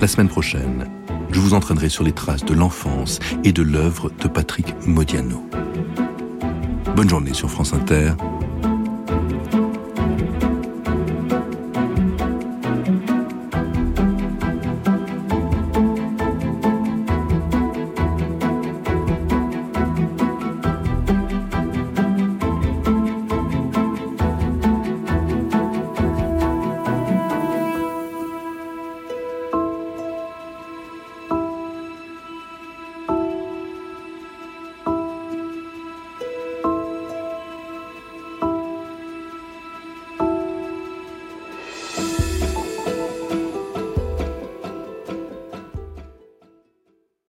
La 0.00 0.08
semaine 0.08 0.28
prochaine, 0.28 0.88
je 1.30 1.38
vous 1.38 1.54
entraînerai 1.54 1.88
sur 1.88 2.02
les 2.02 2.10
traces 2.10 2.44
de 2.44 2.54
l'enfance 2.54 3.20
et 3.44 3.52
de 3.52 3.62
l'œuvre 3.62 4.10
de 4.10 4.26
Patrick 4.26 4.74
Modiano. 4.84 5.45
Bonne 6.96 7.10
journée 7.10 7.34
sur 7.34 7.50
France 7.50 7.74
Inter 7.74 8.12